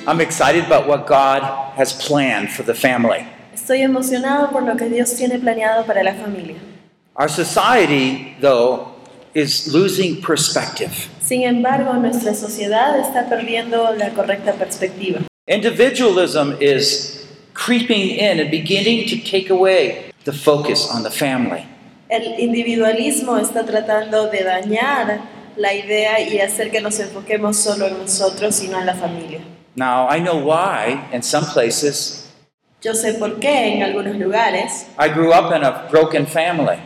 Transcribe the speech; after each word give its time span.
I'm 0.09 0.21
excited 0.21 0.65
about 0.65 0.87
what 0.87 1.05
God 1.05 1.43
has 1.75 1.93
planned 1.93 2.49
for 2.49 2.63
the 2.63 2.73
family. 2.73 3.27
Estoy 3.53 3.83
emocionado 3.83 4.51
por 4.51 4.63
lo 4.63 4.75
que 4.75 4.89
Dios 4.89 5.13
tiene 5.13 5.37
planeado 5.37 5.85
para 5.85 6.03
la 6.03 6.13
familia. 6.13 6.55
Our 7.15 7.29
society, 7.29 8.35
though, 8.41 8.87
is 9.35 9.71
losing 9.71 10.19
perspective. 10.19 11.09
Sin 11.21 11.43
embargo, 11.43 11.93
nuestra 11.93 12.33
sociedad 12.33 12.97
está 12.97 13.29
perdiendo 13.29 13.95
la 13.95 14.09
correcta 14.09 14.53
perspectiva. 14.53 15.19
Individualism 15.47 16.55
is 16.59 17.27
creeping 17.53 18.17
in 18.17 18.39
and 18.39 18.49
beginning 18.49 19.07
to 19.09 19.15
take 19.23 19.51
away 19.51 20.09
the 20.23 20.33
focus 20.33 20.89
on 20.89 21.03
the 21.03 21.11
family. 21.11 21.67
El 22.09 22.39
individualismo 22.39 23.37
está 23.37 23.63
tratando 23.63 24.31
de 24.31 24.43
dañar 24.43 25.21
la 25.55 25.75
idea 25.75 26.19
y 26.19 26.39
hacer 26.39 26.71
que 26.71 26.81
nos 26.81 26.99
enfoquemos 26.99 27.57
solo 27.57 27.85
en 27.85 27.99
nosotros 27.99 28.63
y 28.63 28.69
no 28.69 28.79
en 28.79 28.87
la 28.87 28.95
familia. 28.95 29.41
Now, 29.79 30.09
I 30.09 30.19
know 30.19 30.35
why 30.35 31.07
in 31.13 31.21
some 31.21 31.45
places. 31.45 32.27
Yo 32.81 32.93
sé 32.93 33.13
por 33.13 33.39
qué 33.39 33.75
en 33.75 33.81
algunos 33.81 34.17
lugares. 34.17 34.87
I 34.97 35.07
grew 35.07 35.31
up 35.31 35.53
in 35.55 35.63
a 35.63 35.87
broken 35.89 36.25
family. 36.25 36.77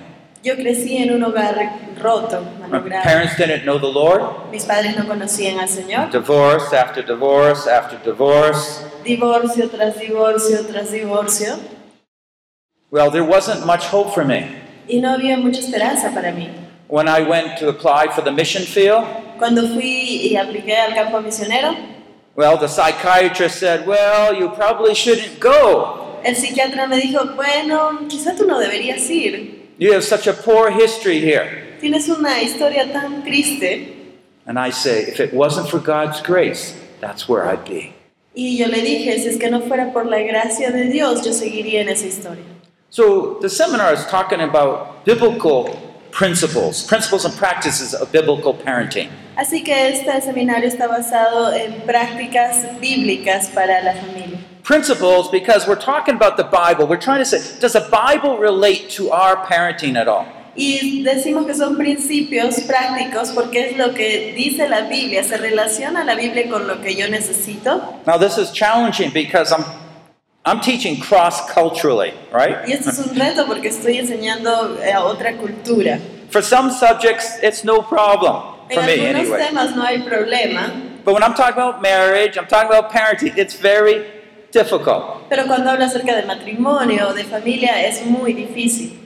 Yo 0.43 0.55
crecí 0.55 0.97
en 0.97 1.09
un 1.11 1.23
hogar 1.23 1.55
roto, 1.99 2.45
My 2.69 2.79
parents 2.79 3.35
didn't 3.35 3.63
know 3.63 3.79
the 3.79 3.87
Lord. 3.87 4.51
Mis 4.51 4.65
padres 4.65 4.95
no 4.95 5.07
conocían 5.07 5.59
al 5.59 5.69
Señor. 5.69 6.11
Divorce 6.11 6.71
after 6.71 7.01
divorce 7.01 7.65
after 7.67 7.97
divorce. 7.97 8.83
Divorcio 9.03 9.71
tras 9.71 9.97
divorcio 9.97 10.63
tras 10.67 10.91
divorcio. 10.91 11.57
Well, 12.91 13.09
there 13.09 13.23
wasn't 13.23 13.65
much 13.65 13.85
hope 13.85 14.13
for 14.13 14.23
me. 14.23 14.51
Y 14.87 14.99
no 14.99 15.15
había 15.15 15.37
mucha 15.37 15.61
esperanza 15.61 16.11
para 16.13 16.31
mí. 16.31 16.47
When 16.89 17.07
I 17.07 17.23
went 17.27 17.57
to 17.57 17.69
apply 17.69 18.09
for 18.13 18.21
the 18.23 18.31
mission 18.31 18.61
field, 18.61 19.03
Cuando 19.39 19.67
fui 19.67 20.27
y 20.29 20.35
apliqué 20.37 20.77
al 20.77 20.93
campo 20.93 21.19
misionero, 21.19 21.75
well, 22.35 22.57
the 22.57 22.67
psychiatrist 22.67 23.59
said, 23.59 23.85
Well, 23.85 24.33
you 24.33 24.49
probably 24.49 24.95
shouldn't 24.95 25.39
go. 25.39 26.19
el 26.23 26.35
psiquiatra 26.35 26.87
me 26.87 26.99
dijo, 27.01 27.35
bueno, 27.35 28.07
quizá 28.07 28.35
tú 28.35 28.45
no 28.47 28.59
deberías 28.59 29.09
ir. 29.09 29.67
You 29.77 29.91
have 29.93 30.03
such 30.03 30.27
a 30.27 30.33
poor 30.33 30.71
history 30.71 31.19
here. 31.19 31.77
Tienes 31.81 32.07
una 32.09 32.39
historia 32.41 32.91
tan 32.91 33.23
triste. 33.23 33.93
And 34.45 34.57
I 34.57 34.69
say, 34.71 35.03
If 35.03 35.19
it 35.19 35.33
wasn't 35.33 35.69
for 35.69 35.79
God's 35.79 36.21
grace, 36.21 36.75
that's 37.01 37.27
where 37.27 37.45
I'd 37.45 37.65
be. 37.65 37.93
Y 38.35 38.57
yo 38.57 38.67
le 38.67 38.81
dije, 38.81 39.19
si 39.19 39.27
es 39.27 39.37
que 39.37 39.49
no 39.49 39.61
fuera 39.61 39.91
por 39.93 40.05
la 40.05 40.19
gracia 40.19 40.71
de 40.71 40.85
Dios, 40.85 41.23
yo 41.23 41.33
seguiría 41.33 41.81
en 41.81 41.89
esa 41.89 42.07
historia. 42.07 42.43
So 42.89 43.37
the 43.41 43.49
seminar 43.49 43.93
is 43.93 44.05
talking 44.07 44.39
about 44.39 45.05
biblical 45.05 45.69
principles, 46.13 46.83
principles 46.83 47.25
and 47.25 47.35
practices 47.35 47.93
of 47.93 48.11
biblical 48.11 48.53
parenting. 48.53 49.09
Así 49.35 49.63
que 49.63 49.73
este 49.89 50.21
seminario 50.21 50.67
está 50.67 50.87
basado 50.87 51.51
en 51.53 51.81
prácticas 51.81 52.79
bíblicas 52.79 53.47
para 53.47 53.81
la 53.81 53.93
familia. 53.93 54.37
Principles 54.63 55.29
because 55.29 55.67
we're 55.67 55.75
talking 55.75 56.15
about 56.15 56.37
the 56.37 56.43
Bible. 56.43 56.87
We're 56.87 57.01
trying 57.01 57.19
to 57.19 57.25
say, 57.25 57.59
does 57.59 57.73
the 57.73 57.87
Bible 57.91 58.37
relate 58.37 58.89
to 58.91 59.11
our 59.11 59.35
parenting 59.45 59.97
at 59.97 60.07
all? 60.07 60.25
Y 60.55 61.01
decimos 61.03 61.47
que 61.47 61.55
son 61.55 61.77
principios 61.77 62.61
prácticos 62.61 63.31
porque 63.31 63.71
es 63.71 63.77
lo 63.77 63.95
que 63.95 64.33
dice 64.35 64.69
la 64.69 64.81
Biblia. 64.81 65.23
¿Se 65.23 65.35
relaciona 65.37 66.03
la 66.03 66.13
Biblia 66.13 66.47
con 66.47 66.67
lo 66.67 66.79
que 66.79 66.95
yo 66.95 67.07
necesito? 67.07 67.81
Now 68.05 68.19
this 68.19 68.37
is 68.37 68.51
challenging 68.51 69.11
because 69.11 69.51
I'm 69.51 69.65
I'm 70.45 70.59
teaching 70.59 70.99
cross 70.99 71.39
culturally, 71.53 72.13
right? 72.33 72.67
Y 72.67 72.73
esto 72.73 72.89
es 72.89 72.99
un 72.99 73.15
reto 73.15 73.45
porque 73.47 73.69
estoy 73.69 73.97
enseñando 73.97 74.77
a 74.83 75.03
otra 75.05 75.37
cultura. 75.37 75.99
For 76.29 76.41
some 76.41 76.69
subjects, 76.71 77.39
it's 77.41 77.63
no 77.63 77.81
problem 77.81 78.43
En 78.69 78.75
for 78.75 78.83
me 78.85 79.05
anyway. 79.05 79.37
temas 79.47 79.75
no 79.75 79.83
hay 79.83 79.99
problema, 79.99 80.71
But 81.05 81.13
when 81.13 81.23
I'm 81.23 81.33
talking 81.33 81.53
about 81.53 81.81
marriage, 81.81 82.37
I'm 82.37 82.47
talking 82.47 82.69
about 82.69 82.91
parenting, 82.91 83.37
it's 83.37 83.55
very 83.55 84.03
difficult. 84.51 85.29
pero 85.29 85.45
cuando 85.47 85.69
hablo 85.69 85.85
acerca 85.85 86.15
de 86.15 86.23
matrimonio 86.23 87.09
o 87.09 87.13
de 87.13 87.23
familia 87.23 87.85
es 87.85 88.05
muy 88.05 88.33
difícil. 88.33 88.99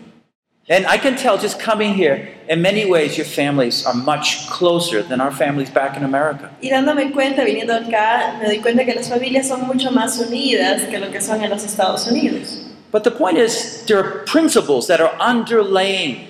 And 0.69 0.85
I 0.85 0.97
can 0.97 1.15
tell 1.15 1.37
just 1.37 1.61
coming 1.61 1.93
here, 1.93 2.27
in 2.49 2.61
many 2.61 2.83
ways, 2.83 3.15
your 3.15 3.25
families 3.25 3.85
are 3.85 3.93
much 3.93 4.49
closer 4.49 5.01
than 5.01 5.21
our 5.21 5.31
families 5.31 5.69
back 5.69 5.95
in 5.95 6.03
America. 6.03 6.51
Y 6.61 6.69
dándome 6.69 7.13
cuenta, 7.13 7.45
viniendo 7.45 7.73
acá, 7.73 8.37
me 8.37 8.47
doy 8.47 8.59
cuenta 8.59 8.83
que 8.83 8.93
las 8.93 9.07
familias 9.07 9.47
son 9.47 9.65
mucho 9.65 9.91
más 9.91 10.19
unidas 10.19 10.83
que 10.89 10.99
lo 10.99 11.09
que 11.09 11.21
son 11.21 11.41
en 11.41 11.49
los 11.51 11.63
Estados 11.63 12.05
Unidos. 12.07 12.65
But 12.91 13.05
the 13.05 13.11
point 13.11 13.37
is, 13.37 13.85
there 13.85 13.97
are 13.97 14.25
principles 14.25 14.87
that 14.87 14.99
are 14.99 15.15
underlaying 15.21 16.27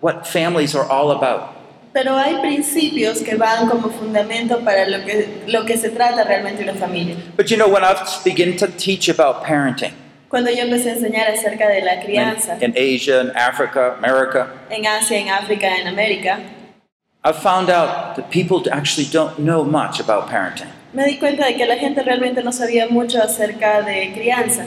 what 0.00 0.24
families 0.24 0.76
are 0.76 0.88
all 0.88 1.10
about. 1.10 1.50
Pero 1.92 2.16
hay 2.16 2.36
principios 2.36 3.24
que 3.24 3.36
van 3.36 3.68
como 3.68 3.88
fundamento 3.90 4.64
para 4.64 4.88
lo 4.88 5.04
que, 5.04 5.42
lo 5.48 5.64
que 5.64 5.76
se 5.76 5.90
trata 5.90 6.22
realmente 6.22 6.62
una 6.62 6.74
familia. 6.74 7.16
But 7.36 7.50
you 7.50 7.56
know, 7.56 7.68
when 7.68 7.82
I 7.82 7.96
begin 8.24 8.56
to 8.58 8.68
teach 8.68 9.08
about 9.08 9.42
parenting 9.42 9.94
Cuando 10.34 10.50
yo 10.50 10.62
empecé 10.62 10.90
a 10.90 10.94
enseñar 10.94 11.30
acerca 11.30 11.68
de 11.68 11.80
la 11.80 12.00
crianza 12.00 12.56
in, 12.60 12.72
in 12.76 12.96
Asia, 12.96 13.20
in 13.20 13.30
Africa, 13.36 13.94
America, 13.96 14.48
en 14.68 14.84
Asia, 14.84 15.16
en 15.16 15.28
África, 15.28 15.76
en 15.76 15.86
América, 15.86 16.40
I've 17.22 17.38
found 17.40 17.70
out 17.70 18.16
that 18.16 18.32
people 18.32 18.60
actually 18.72 19.06
don't 19.06 19.38
know 19.38 19.62
much 19.62 20.00
about 20.00 20.28
parenting. 20.28 20.66
me 20.92 21.04
di 21.04 21.18
cuenta 21.18 21.46
de 21.46 21.54
que 21.54 21.64
la 21.64 21.76
gente 21.76 22.02
realmente 22.02 22.42
no 22.42 22.50
sabía 22.50 22.90
mucho 22.90 23.22
acerca 23.22 23.82
de 23.82 24.12
crianza. 24.12 24.66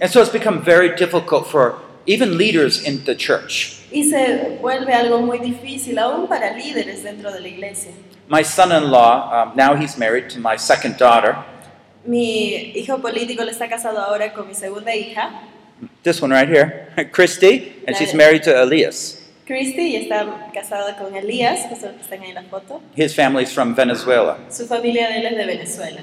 And 0.00 0.10
so 0.10 0.22
it's 0.22 0.32
become 0.32 0.62
very 0.62 0.96
difficult 0.96 1.46
for 1.46 1.74
even 2.06 2.38
leaders 2.38 2.82
in 2.82 3.04
the 3.04 3.14
church. 3.14 3.84
Y 3.92 4.04
se 4.04 4.56
vuelve 4.62 4.94
algo 4.94 5.20
muy 5.20 5.40
difícil, 5.40 5.98
aún 5.98 6.26
para 6.26 6.56
líderes 6.56 7.02
dentro 7.02 7.30
de 7.30 7.40
la 7.40 7.48
iglesia. 7.48 7.92
My 8.30 8.42
son 8.42 8.72
in 8.72 8.90
law, 8.90 9.30
um, 9.30 9.54
now 9.54 9.74
he's 9.74 9.98
married 9.98 10.30
to 10.30 10.40
my 10.40 10.56
second 10.56 10.96
daughter. 10.96 11.36
Mi 12.04 12.72
hijo 12.74 12.98
político 12.98 13.44
le 13.44 13.52
está 13.52 13.68
casado 13.68 13.98
ahora 13.98 14.32
con 14.32 14.48
mi 14.48 14.54
segunda 14.54 14.94
hija, 14.94 15.30
This 16.02 16.20
one 16.20 16.32
right 16.32 16.48
here, 16.48 16.88
Christy, 17.12 17.72
and 17.86 17.96
she's 17.96 18.14
married 18.14 18.42
to 18.44 18.62
Elias. 18.62 19.22
Christy, 19.46 19.94
y 19.94 19.96
está 19.96 20.50
casada 20.52 20.98
con 20.98 21.14
Elías, 21.14 21.66
que 21.66 21.74
están 21.74 22.22
ahí 22.22 22.30
en 22.30 22.34
la 22.34 22.42
foto. 22.42 22.82
His 22.94 23.14
family's 23.14 23.52
from 23.52 23.74
Venezuela. 23.74 24.36
Su 24.50 24.66
familia 24.66 25.08
de 25.08 25.18
él 25.18 25.26
es 25.26 25.36
de 25.36 25.46
Venezuela. 25.46 26.00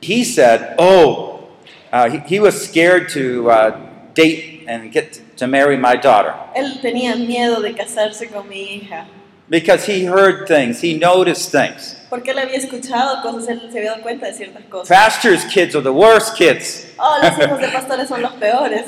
He 0.00 0.22
said, 0.24 0.74
Oh, 0.78 1.48
uh, 1.92 2.08
he, 2.08 2.18
he 2.18 2.40
was 2.40 2.68
scared 2.68 3.08
to 3.10 3.50
uh, 3.50 3.76
date 4.14 4.64
and 4.68 4.92
get 4.92 5.20
to 5.38 5.46
marry 5.46 5.76
my 5.76 5.96
daughter 5.96 6.34
Él 6.54 6.80
tenía 6.80 7.16
miedo 7.16 7.60
de 7.60 7.74
casarse 7.74 8.28
con 8.30 8.48
mi 8.48 8.76
hija, 8.76 9.06
because 9.48 9.84
he 9.86 10.04
heard 10.04 10.46
things, 10.46 10.80
he 10.80 10.98
noticed 10.98 11.50
things. 11.52 11.96
porque 12.10 12.30
él 12.30 12.38
había 12.38 12.56
escuchado 12.56 13.22
cosas, 13.22 13.48
él 13.48 13.68
se 13.72 13.78
había 13.78 13.90
dado 13.92 14.02
cuenta 14.02 14.26
de 14.26 14.34
ciertas 14.34 14.64
cosas. 14.64 14.88
Pastors' 14.88 15.44
kids 15.46 15.74
are 15.74 15.82
the 15.82 15.92
worst 15.92 16.36
kids. 16.36 16.86
Oh, 16.98 17.18
los 17.22 17.38
hijos 17.38 17.60
de 17.60 17.68
pastores 17.68 18.08
son 18.08 18.22
los 18.22 18.32
peores. 18.34 18.84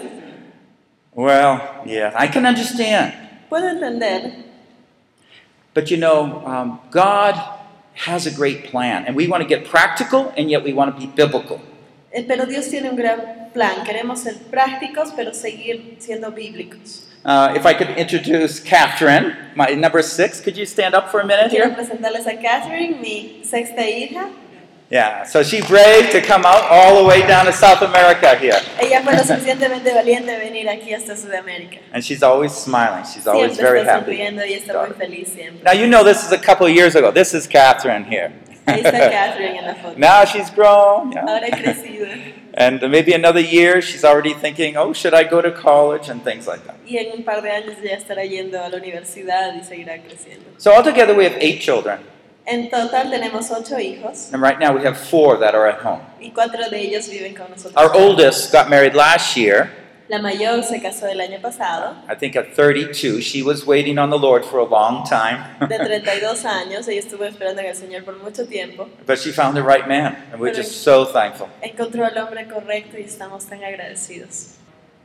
Well, 1.15 1.61
yeah, 1.87 2.13
I 2.17 2.29
can 2.29 2.47
understand. 2.47 3.13
Puedo 3.49 3.69
entender, 3.69 4.45
But 5.75 5.91
you 5.91 5.97
know, 5.99 6.43
um, 6.47 6.81
God 6.91 7.35
has 8.07 8.27
a 8.27 8.31
great 8.31 8.71
plan, 8.71 9.05
and 9.07 9.15
we 9.17 9.27
want 9.29 9.43
to 9.43 9.49
get 9.49 9.67
practical, 9.69 10.33
and 10.37 10.51
yet 10.51 10.63
we 10.65 10.73
want 10.73 10.95
to 10.95 10.99
be 10.99 11.07
biblical. 11.07 11.61
eh, 12.13 12.25
pero 12.27 12.47
Dios 12.47 12.69
tiene 12.69 12.89
un 12.91 12.97
gran 12.97 13.51
plan. 13.53 13.85
Queremos 13.85 14.21
ser 14.21 14.37
prácticos, 14.51 15.13
pero 15.15 15.33
seguir 15.35 15.97
siendo 15.99 16.31
bíblicos. 16.33 17.09
Uh, 17.27 17.53
if 17.57 17.67
I 17.67 17.75
could 17.75 17.91
introduce 17.99 18.61
Catherine, 18.61 19.37
my 19.57 19.67
number 19.71 20.01
six, 20.01 20.41
could 20.41 20.57
you 20.57 20.65
stand 20.65 20.95
up 20.95 21.11
for 21.11 21.19
a 21.19 21.27
minute 21.27 21.51
here? 21.51 21.69
presentarles 21.71 22.25
a 22.25 22.37
Catherine, 22.41 23.01
mi 23.01 23.43
sexta 23.43 23.83
hija. 23.83 24.33
Yeah, 24.89 25.25
so 25.25 25.43
she 25.43 25.61
braved 25.63 26.13
to 26.13 26.21
come 26.21 26.47
out 26.47 26.63
all 26.71 27.03
the 27.03 27.09
way 27.09 27.27
down 27.27 27.47
to 27.47 27.53
South 27.53 27.83
America 27.83 28.37
here. 28.37 28.61
Ella 28.79 29.03
fue 29.03 29.15
lo 29.15 29.19
suficientemente 29.25 29.93
valiente 29.93 30.31
de 30.31 30.39
venir 30.39 30.69
aquí 30.69 30.95
hasta 30.95 31.17
Sudamérica. 31.17 31.81
And 31.93 32.05
she's 32.05 32.23
always 32.23 32.53
smiling. 32.53 33.05
She's 33.05 33.27
always 33.27 33.57
very 33.57 33.85
happy. 33.85 34.19
y 34.19 34.53
está 34.53 34.87
muy 34.87 34.95
feliz 34.95 35.27
siempre. 35.35 35.65
Now, 35.65 35.73
you 35.73 35.89
know 35.89 36.05
this 36.05 36.25
is 36.25 36.31
a 36.31 36.39
couple 36.39 36.69
of 36.69 36.73
years 36.73 36.95
ago. 36.95 37.11
This 37.11 37.35
is 37.35 37.49
Catherine 37.49 38.05
here. 38.05 38.33
Ahí 38.67 38.85
está 38.85 39.11
Catherine 39.11 39.59
en 39.59 39.67
la 39.67 39.75
foto. 39.75 39.95
now 39.99 40.25
she's 40.25 40.49
grown. 40.51 41.11
yeah. 41.11 41.25
Ahora 41.27 41.47
he 41.47 41.51
crecido. 41.51 42.07
And 42.59 42.81
maybe 42.91 43.13
another 43.13 43.41
year, 43.41 43.83
she's 43.83 44.03
already 44.03 44.33
thinking, 44.33 44.79
oh, 44.79 44.95
should 44.95 45.13
I 45.13 45.25
go 45.25 45.43
to 45.43 45.53
college 45.53 46.09
and 46.09 46.25
things 46.25 46.47
like 46.47 46.65
that. 46.67 46.77
Y 46.87 46.97
en 46.97 47.13
un 47.13 47.23
par 47.23 47.43
de 47.43 47.51
años 47.51 47.77
ya 47.83 47.97
estará 47.97 48.25
yendo 48.25 48.59
a 48.59 48.71
la 48.71 48.79
universidad 48.79 49.55
y 49.55 49.63
seguirá 49.63 50.01
creciendo. 50.03 50.45
So 50.57 50.73
altogether, 50.73 51.15
we 51.15 51.25
have 51.25 51.37
eight 51.39 51.61
children. 51.61 51.99
En 52.47 52.71
total 52.71 53.11
tenemos 53.11 53.51
ocho 53.51 53.77
hijos 53.77 54.33
And 54.33 54.41
right 54.41 54.59
now, 54.59 54.73
we 54.73 54.83
have 54.85 54.97
four 54.97 55.37
that 55.39 55.55
are 55.55 55.67
at 55.67 55.81
home. 55.85 56.01
y 56.21 56.31
cuatro 56.31 56.71
de 56.71 56.81
ellos 56.81 57.09
viven 57.11 57.35
con 57.35 57.51
nosotros. 57.51 57.75
Our 57.77 57.93
oldest 57.95 58.53
got 58.53 58.71
married 58.71 58.95
last 58.95 59.37
year. 59.37 59.69
La 60.09 60.21
mayor 60.21 60.63
se 60.63 60.81
casó 60.81 61.09
el 61.09 61.21
año 61.21 61.41
pasado, 61.43 61.97
I 62.09 62.15
think 62.15 62.37
at 62.37 62.55
32, 62.55 63.21
she 63.21 63.43
was 63.43 63.67
waiting 63.67 63.99
on 63.99 64.09
the 64.09 64.19
Lord 64.19 64.45
for 64.45 64.61
a 64.61 64.65
long 64.65 65.05
time. 65.05 65.43
de 65.69 65.79
32 65.79 66.45
años. 66.45 66.87
Ella 66.87 67.01
estuvo 67.01 67.25
esperando 67.25 67.61
en 67.61 67.67
el 67.67 67.75
Señor 67.75 68.05
por 68.05 68.15
mucho 68.23 68.47
tiempo. 68.47 68.89
but 69.05 69.19
she 69.19 69.33
found 69.33 69.57
the 69.57 69.63
right 69.65 69.89
man, 69.89 70.17
and 70.31 70.41
we're 70.41 70.55
just 70.55 70.83
so 70.85 71.05
thankful. 71.05 71.49
Encontró 71.61 72.05
al 72.07 72.17
hombre 72.19 72.47
correcto 72.47 72.97
y 72.99 73.03
estamos 73.03 73.45
tan 73.47 73.65
agradecidos. 73.65 74.55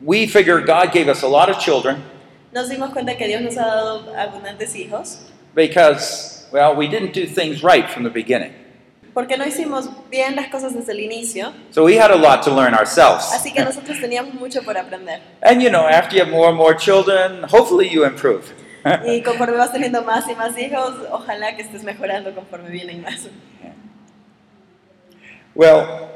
We 0.01 0.27
figure 0.27 0.61
God 0.61 0.91
gave 0.93 1.09
us 1.09 1.23
a 1.23 1.27
lot 1.27 1.49
of 1.49 1.57
children 1.59 2.03
Nos 2.53 2.69
dimos 2.69 2.91
cuenta 2.91 3.15
que 3.17 3.27
Dios 3.27 3.41
nos 3.41 3.57
ha 3.57 3.65
dado 3.65 4.13
abundantes 4.15 4.75
hijos 4.75 5.19
because, 5.55 6.47
well, 6.51 6.75
we 6.75 6.87
didn't 6.87 7.13
do 7.13 7.25
things 7.25 7.63
right 7.63 7.89
from 7.89 8.03
the 8.03 8.09
beginning. 8.09 8.53
Porque 9.13 9.37
no 9.37 9.45
hicimos 9.45 9.89
bien 10.09 10.35
las 10.35 10.47
cosas 10.47 10.73
desde 10.73 10.91
el 10.93 10.99
inicio. 11.01 11.53
So 11.71 11.83
we 11.83 11.97
had 11.99 12.11
a 12.11 12.15
lot 12.15 12.43
to 12.43 12.51
learn 12.55 12.73
ourselves. 12.73 13.31
Así 13.33 13.51
que 13.53 13.61
nosotros 13.63 13.99
teníamos 13.99 14.33
mucho 14.35 14.61
por 14.63 14.77
aprender. 14.77 15.19
And 15.41 15.61
you 15.61 15.69
know, 15.69 15.87
after 15.87 16.15
you 16.15 16.23
have 16.23 16.31
more 16.31 16.49
and 16.49 16.57
more 16.57 16.75
children, 16.75 17.43
hopefully 17.43 17.89
you 17.89 18.05
improve. 18.05 18.53
Y 19.05 19.21
conforme 19.21 19.57
vas 19.57 19.71
teniendo 19.71 20.01
más 20.03 20.27
y 20.27 20.33
más 20.35 20.57
hijos, 20.57 20.95
ojalá 21.11 21.55
que 21.55 21.61
estés 21.61 21.83
mejorando 21.83 22.33
conforme 22.33 22.69
vienen 22.71 23.03
más. 23.03 23.27
well, 25.53 26.09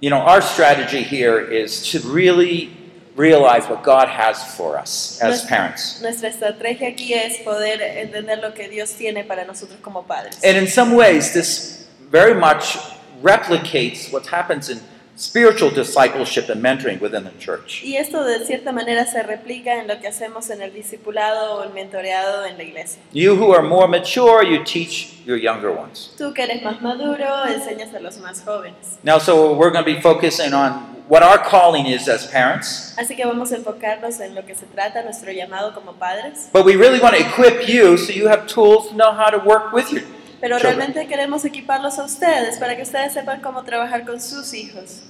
you 0.00 0.10
know, 0.10 0.18
our 0.20 0.40
strategy 0.42 1.02
here 1.02 1.40
is 1.40 1.90
to 1.90 2.00
really 2.00 2.76
realize 3.16 3.66
what 3.68 3.82
God 3.82 4.08
has 4.08 4.54
for 4.56 4.76
us 4.78 5.18
as 5.22 5.42
Nuestra- 5.42 5.48
parents. 5.48 6.00
Nuestra 6.02 6.28
estrategia 6.28 6.88
aquí 6.88 7.14
es 7.14 7.38
poder 7.38 7.80
entender 7.80 8.38
lo 8.38 8.52
que 8.52 8.68
Dios 8.68 8.92
tiene 8.92 9.24
para 9.24 9.44
nosotros 9.44 9.78
como 9.80 10.02
padres. 10.02 10.38
And 10.44 10.56
in 10.58 10.68
some 10.68 10.94
ways, 10.94 11.32
this 11.32 11.75
very 12.10 12.34
much 12.34 12.76
replicates 13.22 14.12
what 14.12 14.26
happens 14.26 14.68
in 14.68 14.80
spiritual 15.16 15.70
discipleship 15.70 16.50
and 16.50 16.62
mentoring 16.62 17.00
within 17.00 17.24
the 17.24 17.30
church. 17.38 17.82
Y 17.82 17.96
esto 17.96 18.22
de 18.22 18.44
cierta 18.44 18.70
manera 18.70 19.06
se 19.06 19.22
replica 19.22 19.80
en 19.80 19.88
lo 19.88 19.98
que 19.98 20.08
hacemos 20.08 20.50
en 20.50 20.60
el 20.60 20.72
discipulado 20.74 21.54
o 21.56 21.62
el 21.62 21.70
mentoreado 21.70 22.44
en 22.44 22.58
la 22.58 22.62
iglesia. 22.64 23.00
You 23.12 23.34
who 23.34 23.52
are 23.54 23.62
more 23.62 23.88
mature, 23.88 24.44
you 24.44 24.62
teach 24.62 25.14
your 25.24 25.38
younger 25.38 25.70
ones. 25.70 26.10
Tú 26.18 26.34
que 26.34 26.42
eres 26.42 26.62
más 26.62 26.82
maduro, 26.82 27.46
enseñas 27.46 27.94
a 27.94 28.00
los 28.00 28.18
más 28.18 28.42
jóvenes. 28.44 28.98
Now, 29.02 29.18
so 29.18 29.54
we're 29.54 29.70
going 29.70 29.84
to 29.84 29.90
be 29.94 30.00
focusing 30.02 30.52
on 30.52 30.94
what 31.08 31.22
our 31.22 31.38
calling 31.38 31.86
is 31.86 32.08
as 32.08 32.26
parents, 32.26 32.94
Así 32.98 33.16
que 33.16 33.24
vamos 33.24 33.52
a 33.52 33.56
enfocarnos 33.56 34.20
en 34.20 34.34
lo 34.34 34.44
que 34.44 34.54
se 34.54 34.66
trata 34.66 35.02
nuestro 35.02 35.30
llamado 35.32 35.72
como 35.72 35.92
padres. 35.92 36.50
but 36.52 36.64
we 36.64 36.74
really 36.76 37.00
want 37.00 37.14
to 37.16 37.20
equip 37.22 37.66
you 37.68 37.96
so 37.96 38.12
you 38.12 38.28
have 38.28 38.46
tools 38.46 38.88
to 38.90 38.94
know 38.96 39.12
how 39.12 39.30
to 39.30 39.38
work 39.38 39.72
with 39.72 39.90
your 39.92 40.02
Pero 40.40 40.58
children. 40.58 40.76
realmente 40.76 41.06
queremos 41.06 41.44
equiparlos 41.44 41.98
a 41.98 42.04
ustedes 42.04 42.58
para 42.58 42.76
que 42.76 42.82
ustedes 42.82 43.12
sepan 43.12 43.40
cómo 43.40 43.64
trabajar 43.64 44.04
con 44.04 44.20
sus 44.20 44.52
hijos. 44.54 45.02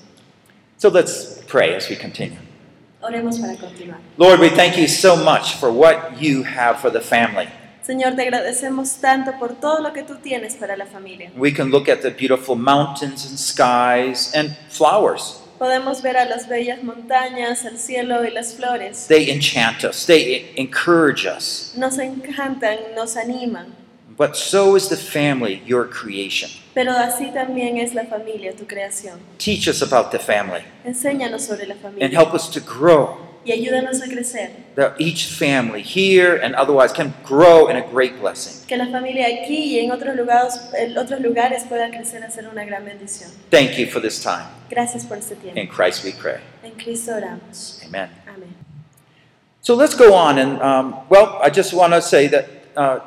So 0.78 0.90
let's 0.90 1.43
pray 1.49 1.75
as 1.75 1.88
we 1.88 1.96
continue. 1.96 2.38
Oremos 3.00 3.38
para 3.38 3.56
continuar. 3.56 3.99
Lord, 4.19 4.40
we 4.40 4.50
thank 4.50 4.76
you 4.76 4.88
so 4.88 5.17
much 5.17 5.55
for 5.55 5.70
what 5.70 6.20
you 6.20 6.44
have 6.44 6.78
for 6.81 6.90
the 6.90 7.00
family. 7.00 7.49
Señor, 7.82 8.17
te 8.17 8.23
agradecemos 8.23 9.00
tanto 9.00 9.32
por 9.38 9.61
todo 9.61 9.81
lo 9.81 9.93
que 9.93 10.02
tú 10.02 10.17
tienes 10.17 10.56
para 10.56 10.76
la 10.76 10.87
familia. 10.87 11.31
We 11.37 11.52
can 11.52 11.70
look 11.70 11.88
at 11.88 12.02
the 12.02 12.11
beautiful 12.11 12.56
mountains 12.56 13.25
and 13.25 13.38
skies 13.38 14.32
and 14.34 14.56
flowers. 14.69 15.40
Podemos 15.58 16.02
ver 16.02 16.17
a 16.17 16.25
las 16.25 16.49
bellas 16.49 16.82
montañas, 16.82 17.64
el 17.64 17.78
cielo 17.78 18.25
y 18.25 18.31
las 18.31 18.55
flores. 18.55 19.06
They 19.06 19.31
enchant 19.31 19.84
us, 19.84 20.05
they 20.05 20.52
encourage 20.56 21.25
us. 21.26 21.73
Nos 21.76 21.99
encantan, 21.99 22.78
nos 22.94 23.17
animan. 23.17 23.73
But 24.16 24.34
so 24.36 24.76
is 24.76 24.88
the 24.88 24.96
family, 24.96 25.62
your 25.66 25.86
creation. 25.88 26.50
Pero 26.74 26.92
así 26.92 27.32
también 27.32 27.78
es 27.78 27.94
la 27.94 28.04
familia, 28.04 28.54
tu 28.54 28.66
creación. 28.66 29.18
Teach 29.38 29.68
us 29.68 29.82
about 29.82 30.10
the 30.10 30.18
family 30.18 30.62
Enséñanos 30.84 31.42
sobre 31.42 31.66
la 31.66 31.74
familia. 31.74 32.04
and 32.06 32.14
help 32.14 32.34
us 32.34 32.48
to 32.50 32.60
grow. 32.60 33.18
y 33.44 33.52
ayúdanos 33.52 34.02
a 34.02 34.06
crecer. 34.08 34.50
That 34.74 34.94
each 34.98 35.26
family 35.26 35.82
here 35.82 36.36
and 36.42 36.54
otherwise 36.56 36.92
can 36.92 37.14
grow 37.24 37.68
in 37.68 37.76
a 37.76 37.82
great 37.82 38.18
blessing. 38.20 38.66
Que 38.66 38.76
la 38.76 38.86
familia 38.86 39.26
aquí 39.26 39.76
y 39.76 39.78
en 39.78 39.92
otros 39.92 40.16
lugares, 40.16 40.60
en 40.76 40.96
otros 40.98 41.20
lugares 41.20 41.64
pueda 41.64 41.90
crecer 41.90 42.24
a 42.24 42.30
ser 42.30 42.48
una 42.48 42.64
gran 42.64 42.84
bendición. 42.84 43.30
Thank 43.50 43.76
you 43.78 43.86
for 43.86 44.00
this 44.00 44.20
time. 44.20 44.46
Gracias 44.68 45.04
por 45.04 45.18
este 45.18 45.36
tiempo. 45.36 45.60
In 45.60 45.68
Christ 45.68 46.04
we 46.04 46.12
pray. 46.12 46.40
En 46.64 46.72
Cristo 46.72 47.12
oramos. 47.14 47.80
Amen. 47.86 48.10
Amén. 48.26 48.54
So 49.62 49.74
let's 49.76 49.94
go 49.94 50.14
on. 50.14 50.38
And, 50.38 50.60
um, 50.60 50.94
well, 51.08 51.38
I 51.42 51.50
just 51.50 51.72
want 51.72 51.92
to 51.92 52.02
say 52.02 52.26
that, 52.28 52.46
uh, 52.76 52.98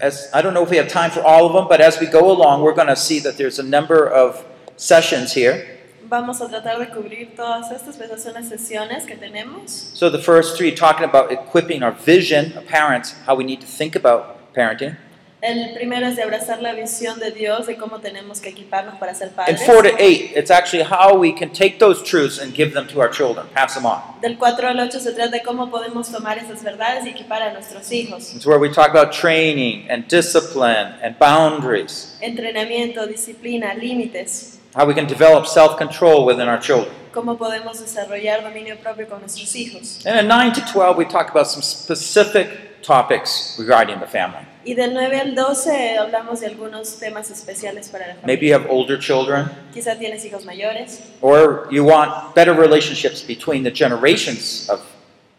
as 0.00 0.28
I 0.32 0.42
don't 0.42 0.54
know 0.54 0.62
if 0.62 0.70
we 0.70 0.76
have 0.76 0.88
time 0.88 1.10
for 1.10 1.22
all 1.22 1.46
of 1.46 1.52
them, 1.52 1.66
but 1.68 1.80
as 1.80 2.00
we 2.00 2.06
go 2.06 2.30
along, 2.30 2.62
we're 2.62 2.74
going 2.74 2.88
to 2.88 2.96
see 2.96 3.18
that 3.20 3.36
there's 3.36 3.58
a 3.58 3.62
number 3.62 4.06
of 4.06 4.44
sessions 4.76 5.32
here. 5.32 5.66
Vamos 6.08 6.40
a 6.40 6.48
tratar 6.48 6.78
de 6.78 6.86
cubrir 6.86 7.34
todas 7.34 7.68
estas, 7.72 7.96
son 8.22 8.34
las 8.34 8.48
sesiones 8.48 9.06
que 9.06 9.16
tenemos. 9.16 9.68
So 9.96 10.08
the 10.08 10.22
first 10.22 10.56
three 10.56 10.72
talking 10.72 11.04
about 11.04 11.32
equipping 11.32 11.82
our 11.82 11.90
vision 11.90 12.56
of 12.56 12.66
parents, 12.66 13.12
how 13.26 13.34
we 13.34 13.42
need 13.42 13.60
to 13.60 13.66
think 13.66 13.96
about 13.96 14.54
parenting. 14.54 14.96
El 15.42 15.74
primero 15.74 16.06
es 16.06 16.16
de 16.16 16.22
abrazar 16.22 16.62
la 16.62 16.72
visión 16.72 17.18
de 17.20 17.30
Dios, 17.30 17.66
de 17.66 17.76
cómo 17.76 17.98
tenemos 18.00 18.40
que 18.40 18.48
equiparnos 18.48 18.94
para 18.98 19.14
ser 19.14 19.28
And 19.28 19.36
padres. 19.36 19.62
four 19.66 19.82
to 19.82 19.90
eight, 19.98 20.32
it's 20.34 20.50
actually 20.50 20.82
how 20.82 21.14
we 21.14 21.30
can 21.32 21.50
take 21.52 21.78
those 21.78 22.02
truths 22.02 22.38
and 22.40 22.54
give 22.54 22.72
them 22.72 22.86
to 22.88 23.00
our 23.00 23.10
children, 23.10 23.46
pass 23.54 23.74
them 23.74 23.84
on. 23.84 24.00
Del 24.22 24.38
4 24.38 24.66
al 24.68 24.80
8 24.80 24.98
se 24.98 25.12
trata 25.12 25.30
de 25.32 25.42
cómo 25.42 25.70
podemos 25.70 26.10
tomar 26.10 26.38
esas 26.38 26.62
verdades 26.64 27.04
y 27.04 27.10
equipar 27.10 27.42
a 27.42 27.52
nuestros 27.52 27.92
hijos. 27.92 28.34
It's 28.34 28.46
where 28.46 28.58
we 28.58 28.70
talk 28.70 28.88
about 28.88 29.12
training 29.12 29.86
and 29.90 30.08
discipline 30.08 30.94
and 31.02 31.18
boundaries, 31.18 32.16
Entrenamiento, 32.22 33.06
disciplina, 33.06 33.74
límites. 33.74 34.58
how 34.74 34.86
we 34.86 34.94
can 34.94 35.06
develop 35.06 35.46
self 35.46 35.76
control 35.76 36.24
within 36.24 36.48
our 36.48 36.58
children. 36.58 36.90
Cómo 37.12 37.36
podemos 37.36 37.78
desarrollar 37.78 38.42
dominio 38.42 38.76
propio 38.78 39.06
con 39.06 39.20
nuestros 39.20 39.54
hijos. 39.54 40.04
And 40.06 40.18
in 40.18 40.28
9 40.28 40.52
to 40.54 40.60
12, 40.72 40.96
we 40.96 41.04
talk 41.04 41.30
about 41.30 41.46
some 41.46 41.62
specific 41.62 42.80
topics 42.82 43.54
regarding 43.58 44.00
the 44.00 44.06
family. 44.06 44.44
Y 44.66 44.74
del 44.74 44.92
9 44.94 45.20
al 45.20 45.34
12 45.36 45.96
hablamos 45.96 46.40
de 46.40 46.48
algunos 46.48 46.98
temas 46.98 47.30
especiales 47.30 47.88
para 47.88 48.08
la 48.08 48.14
familia. 48.14 48.26
Maybe 48.26 48.48
you 48.48 48.54
have 48.54 48.66
older 48.68 48.98
children, 48.98 49.48
Quizá 49.72 49.96
tienes 49.96 50.24
hijos 50.24 50.44
mayores 50.44 51.02
or 51.20 51.68
you 51.70 51.84
want 51.84 52.34
better 52.34 52.52
relationships 52.52 53.22
between 53.24 53.62
the 53.62 53.70
generations 53.70 54.68
of 54.68 54.80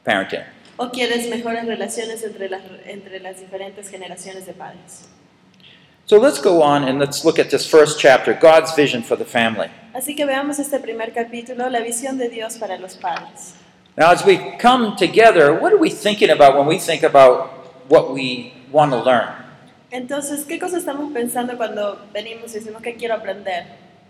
parenting. 0.06 0.44
o 0.78 0.90
quieres 0.92 1.28
mejores 1.28 1.66
relaciones 1.66 2.24
entre 2.24 2.48
las, 2.50 2.62
entre 2.86 3.20
las 3.20 3.40
diferentes 3.42 3.90
generaciones 3.90 4.46
de 4.46 4.54
padres. 4.54 5.10
So 6.06 6.18
let's 6.18 6.40
go 6.42 6.62
on 6.62 6.86
and 6.86 6.98
let's 6.98 7.26
look 7.26 7.38
at 7.38 7.50
this 7.50 7.68
first 7.70 8.00
chapter 8.00 8.34
God's 8.34 8.74
vision 8.76 9.04
for 9.04 9.18
the 9.18 9.26
family. 9.26 9.70
Así 9.94 10.16
que 10.16 10.26
veamos 10.26 10.58
este 10.58 10.80
primer 10.80 11.12
capítulo, 11.12 11.70
la 11.70 11.82
visión 11.82 12.18
de 12.18 12.30
Dios 12.30 12.56
para 12.58 12.78
los 12.78 12.96
padres. 12.96 13.56
Now, 13.98 14.12
as 14.12 14.24
we 14.24 14.56
come 14.58 14.96
together, 14.96 15.52
what 15.52 15.74
are 15.74 15.80
we 15.80 15.90
thinking 15.90 16.30
about 16.30 16.56
when 16.56 16.66
we 16.66 16.80
think 16.80 17.04
about 17.04 17.50
what 17.90 18.14
we 18.14 18.54
want 18.72 18.92
to 18.92 19.04
learn? 19.04 19.30
Entonces, 19.92 20.46
¿qué 20.46 20.60
cosa 20.60 20.78
estamos 20.78 21.12
pensando 21.14 21.56
cuando 21.58 22.00
venimos 22.14 22.52
y 22.52 22.60
decimos 22.60 22.82
que 22.82 22.96
quiero 22.96 23.16
aprender? 23.16 23.66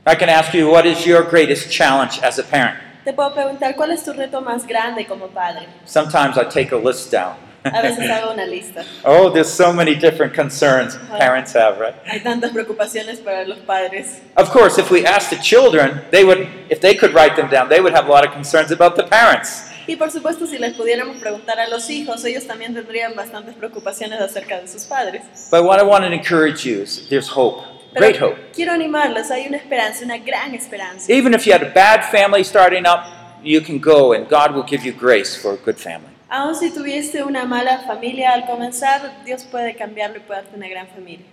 I 0.05 0.15
can 0.15 0.29
ask 0.29 0.53
you, 0.53 0.69
what 0.69 0.85
is 0.85 1.05
your 1.05 1.23
greatest 1.23 1.69
challenge 1.69 2.19
as 2.23 2.39
a 2.39 2.43
parent? 2.43 2.77
Te 3.03 3.13
puedo 3.13 3.33
preguntar, 3.33 3.75
¿cuál 3.75 3.91
es 3.91 4.03
tu 4.03 4.11
reto 4.13 4.41
más 4.41 4.65
grande 4.65 5.05
como 5.05 5.27
padre? 5.27 5.67
Sometimes 5.85 6.37
I 6.37 6.43
take 6.43 6.73
a 6.73 6.77
list 6.77 7.11
down. 7.11 7.35
A 7.63 7.81
veces 7.81 8.09
hago 8.09 8.31
una 8.33 8.45
lista. 8.45 8.83
oh, 9.05 9.29
there's 9.29 9.51
so 9.51 9.71
many 9.73 9.93
different 9.95 10.33
concerns 10.33 10.97
parents 11.17 11.53
have, 11.53 11.79
right? 11.79 11.95
Hay 12.05 12.21
tantas 12.21 12.51
preocupaciones 12.51 13.19
para 13.23 13.45
los 13.45 13.59
padres. 13.59 14.21
Of 14.35 14.49
course, 14.51 14.77
if 14.77 14.89
we 14.89 15.05
asked 15.05 15.29
the 15.29 15.41
children, 15.41 16.01
they 16.11 16.23
would, 16.23 16.47
if 16.69 16.79
they 16.81 16.95
could 16.95 17.13
write 17.13 17.35
them 17.35 17.49
down, 17.49 17.69
they 17.69 17.81
would 17.81 17.93
have 17.93 18.07
a 18.07 18.11
lot 18.11 18.25
of 18.25 18.33
concerns 18.33 18.71
about 18.71 18.95
the 18.95 19.03
parents. 19.03 19.66
Y 19.87 19.95
por 19.95 20.11
supuesto, 20.11 20.45
si 20.45 20.57
les 20.57 20.73
pudiéramos 20.73 21.17
preguntar 21.17 21.59
a 21.59 21.67
los 21.69 21.89
hijos, 21.89 22.23
ellos 22.25 22.45
también 22.45 22.73
tendrían 22.73 23.15
bastantes 23.15 23.55
preocupaciones 23.55 24.19
acerca 24.19 24.59
de 24.59 24.67
sus 24.67 24.83
padres. 24.83 25.23
But 25.49 25.63
what 25.63 25.79
I 25.79 25.83
want 25.83 26.03
to 26.03 26.11
encourage 26.11 26.65
you 26.65 26.81
is 26.81 27.07
there's 27.09 27.29
hope, 27.29 27.63
Pero 27.93 28.05
great 28.05 28.21
hope. 28.21 28.35
quiero 28.53 28.73
animarlos, 28.73 29.31
hay 29.31 29.47
una 29.47 29.57
esperanza, 29.57 30.03
una 30.03 30.17
gran 30.17 30.53
esperanza. 30.53 31.11
Even 31.11 31.33
if 31.33 31.45
you 31.45 31.53
had 31.53 31.63
a 31.63 31.71
bad 31.73 32.03
family 32.11 32.43
starting 32.43 32.85
up, 32.85 32.99
you 33.41 33.61
can 33.61 33.79
go 33.79 34.11
and 34.13 34.27
God 34.27 34.53
will 34.53 34.65
give 34.67 34.83
you 34.85 34.91
grace 34.91 35.35
for 35.41 35.53
a 35.53 35.57
good 35.57 35.77
family. 35.77 36.11
Aun 36.29 36.53
si 36.53 36.69
tuviste 36.71 37.23
una 37.23 37.45
mala 37.45 37.83
familia 37.87 38.33
al 38.33 38.45
comenzar, 38.45 39.23
Dios 39.23 39.45
puede 39.45 39.73
cambiarlo 39.77 40.17
y 40.17 40.19
puede 40.19 40.41
darte 40.41 40.57
una 40.57 40.67
gran 40.67 40.87
familia. 40.87 41.25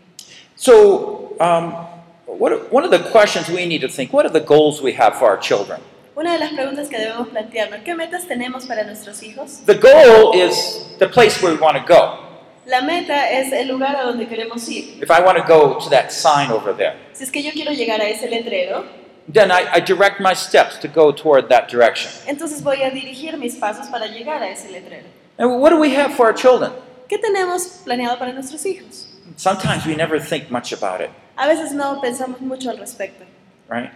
So, 0.54 1.34
um, 1.40 1.75
what, 2.26 2.73
one 2.73 2.84
of 2.84 2.92
the 2.92 3.00
questions 3.11 3.49
we 3.49 3.66
need 3.66 3.80
to 3.80 3.88
think 3.88 4.12
what 4.12 4.25
are 4.25 4.32
the 4.32 4.38
goals 4.46 4.80
we 4.80 4.92
have 4.92 5.16
for 5.18 5.28
our 5.28 5.37
children? 5.40 5.80
Una 6.16 6.33
de 6.33 6.38
las 6.38 6.52
preguntas 6.52 6.88
que 6.88 6.97
debemos 6.99 7.28
plantearnos, 7.28 7.80
¿qué 7.85 7.94
metas 7.94 8.26
tenemos 8.28 8.66
para 8.66 8.85
nuestros 8.85 9.23
hijos? 9.23 9.61
The 9.66 9.75
goal 9.75 10.33
is 10.35 10.87
the 10.99 11.09
place 11.09 11.42
where 11.42 11.54
we 11.54 11.61
want 11.61 11.76
to 11.76 11.85
go. 11.92 12.18
La 12.66 12.80
meta 12.83 13.30
es 13.30 13.52
el 13.52 13.68
lugar 13.68 13.97
a 13.97 14.04
donde 14.04 14.26
queremos 14.26 14.68
ir. 14.68 15.02
If 15.02 15.11
I 15.11 15.21
want 15.23 15.37
to 15.38 15.44
go 15.47 15.76
to 15.78 15.90
that 15.90 16.11
sign 16.11 16.50
over 16.50 16.75
there, 16.75 16.94
Si 17.12 17.25
es 17.25 17.30
que 17.30 17.42
yo 17.42 17.50
quiero 17.52 17.73
llegar 17.73 18.00
a 18.00 18.09
ese 18.09 18.28
letrero, 18.30 18.85
then 19.30 19.50
I, 19.50 19.64
I 19.75 19.80
direct 19.80 20.21
my 20.21 20.35
steps 20.35 20.78
to 20.80 20.88
go 20.88 21.12
toward 21.12 21.49
that 21.49 21.68
direction. 21.68 22.11
entonces 22.26 22.62
voy 22.62 22.83
a 22.83 22.90
dirigir 22.90 23.37
mis 23.37 23.56
pasos 23.56 23.88
para 23.88 24.06
llegar 24.06 24.40
a 24.42 24.49
ese 24.50 24.71
letrero. 24.71 25.06
And 25.37 25.61
what 25.61 25.71
do 25.71 25.78
we 25.78 25.94
have 25.97 26.14
for 26.14 26.26
our 26.26 26.35
children? 26.35 26.73
¿Qué 27.09 27.18
tenemos 27.18 27.83
planeado 27.85 28.18
para 28.18 28.33
nuestros 28.33 28.64
hijos? 28.64 29.09
Sometimes 29.37 29.85
we 29.85 29.97
never 29.97 30.21
think 30.21 30.49
much 30.50 30.73
about 30.73 31.00
it, 31.00 31.11
A 31.37 31.49
veces 31.49 31.73
no 31.73 32.00
pensamos 32.00 32.40
mucho 32.40 32.71
al 32.71 32.78
respecto. 32.78 33.25
right? 33.68 33.90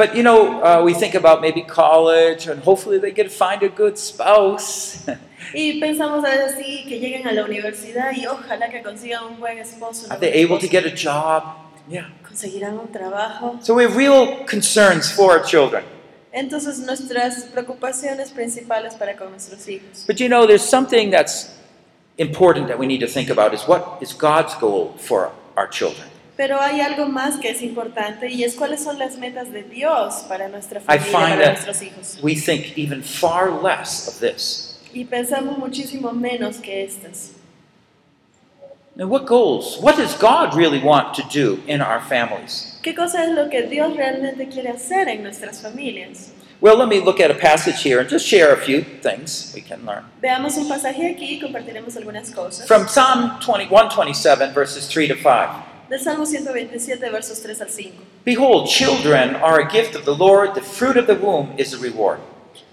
But 0.00 0.16
you 0.16 0.22
know, 0.22 0.62
uh, 0.62 0.82
we 0.82 0.94
think 0.94 1.14
about 1.14 1.42
maybe 1.42 1.60
college, 1.60 2.46
and 2.46 2.62
hopefully 2.62 2.96
they 2.96 3.10
get 3.10 3.24
to 3.24 3.28
find 3.28 3.62
a 3.62 3.68
good 3.68 3.98
spouse. 3.98 5.06
Y 5.52 5.80
pensamos 5.80 6.24
a 6.24 6.30
veces 6.30 6.54
sí, 6.58 6.84
que 6.86 6.98
lleguen 6.98 7.26
a 7.26 7.32
la 7.32 7.44
universidad 7.44 8.12
y 8.16 8.24
ojalá 8.24 8.70
que 8.70 8.82
consigan 8.82 9.24
un 9.24 9.38
buen 9.38 9.58
esposo. 9.58 10.06
Are 10.10 10.18
they 10.18 10.42
able 10.42 10.58
to 10.58 10.68
get 10.68 10.86
a 10.86 10.90
job? 10.90 11.42
Yeah. 11.88 12.08
Conseguirán 12.26 12.78
un 12.78 12.88
trabajo. 12.92 13.58
So 13.62 13.74
we 13.74 13.84
have 13.84 13.96
real 13.96 14.46
concerns 14.46 15.10
for 15.10 15.32
our 15.32 15.44
children. 15.44 15.84
Entonces 16.32 16.78
nuestras 16.78 17.44
preocupaciones 17.52 18.30
principales 18.30 18.94
para 18.94 19.16
con 19.16 19.30
nuestros 19.30 19.66
hijos. 19.68 20.06
But 20.06 20.18
you 20.18 20.28
know, 20.28 20.46
there's 20.46 20.64
something 20.64 21.10
that's 21.10 21.50
important 22.16 22.68
that 22.68 22.78
we 22.78 22.86
need 22.86 23.00
to 23.00 23.08
think 23.08 23.28
about 23.28 23.52
is 23.52 23.66
what 23.66 23.98
is 24.00 24.14
God's 24.14 24.54
goal 24.54 24.94
for 24.96 25.30
our 25.56 25.68
children? 25.68 26.09
Pero 26.40 26.58
hay 26.58 26.80
algo 26.80 27.04
más 27.06 27.36
que 27.36 27.50
es 27.50 27.60
importante 27.60 28.30
y 28.30 28.44
es 28.44 28.54
cuáles 28.54 28.82
son 28.82 28.98
las 28.98 29.18
metas 29.18 29.52
de 29.52 29.62
Dios 29.62 30.24
para 30.26 30.48
nuestra 30.48 30.80
familia, 30.80 31.12
para 31.12 31.36
that 31.36 31.52
nuestros 31.52 31.82
hijos. 31.82 32.18
we 32.22 32.34
think 32.34 32.78
even 32.78 33.02
far 33.02 33.50
less 33.50 34.08
of 34.08 34.20
this. 34.20 34.80
Y 34.94 35.04
pensamos 35.04 35.58
muchísimo 35.58 36.12
menos 36.12 36.56
que 36.56 36.82
estas. 36.82 37.32
And 38.98 39.10
what 39.10 39.26
goals? 39.26 39.76
What 39.82 39.98
does 39.98 40.14
God 40.14 40.56
really 40.56 40.82
want 40.82 41.12
to 41.16 41.22
do 41.30 41.60
in 41.66 41.82
our 41.82 42.00
families? 42.00 42.78
¿Qué 42.82 42.94
cosa 42.94 43.22
es 43.22 43.32
lo 43.32 43.50
que 43.50 43.64
Dios 43.64 43.94
realmente 43.94 44.48
quiere 44.48 44.70
hacer 44.70 45.08
en 45.08 45.22
nuestras 45.22 45.60
familias? 45.60 46.32
Well, 46.62 46.78
let 46.78 46.88
me 46.88 47.00
look 47.00 47.20
at 47.20 47.30
a 47.30 47.34
passage 47.34 47.82
here 47.82 48.00
and 48.00 48.08
just 48.08 48.26
share 48.26 48.54
a 48.54 48.56
few 48.56 48.80
things 48.80 49.52
we 49.54 49.60
can 49.60 49.84
learn. 49.84 50.06
Veamos 50.22 50.56
un 50.56 50.66
pasaje 50.66 51.06
aquí 51.06 51.36
y 51.36 51.38
compartiremos 51.38 51.98
algunas 51.98 52.30
cosas. 52.30 52.66
From 52.66 52.88
Psalm 52.88 53.38
20, 53.40 53.68
127, 53.68 54.54
verses 54.54 54.88
3 54.88 55.06
to 55.08 55.14
5. 55.16 55.69
Del 55.90 55.98
Salmo 55.98 56.24
127, 56.24 57.10
versos 57.10 57.42
3 57.42 57.60
al 57.62 57.68
5. 57.68 57.90
Behold, 58.24 58.68
children 58.68 59.34
are 59.34 59.58
a 59.58 59.68
gift 59.68 59.96
of 59.96 60.04
the 60.04 60.14
Lord, 60.14 60.54
the 60.54 60.62
fruit 60.62 60.96
of 60.96 61.08
the 61.08 61.16
womb 61.16 61.52
is 61.58 61.74
a 61.74 61.78
reward. 61.78 62.20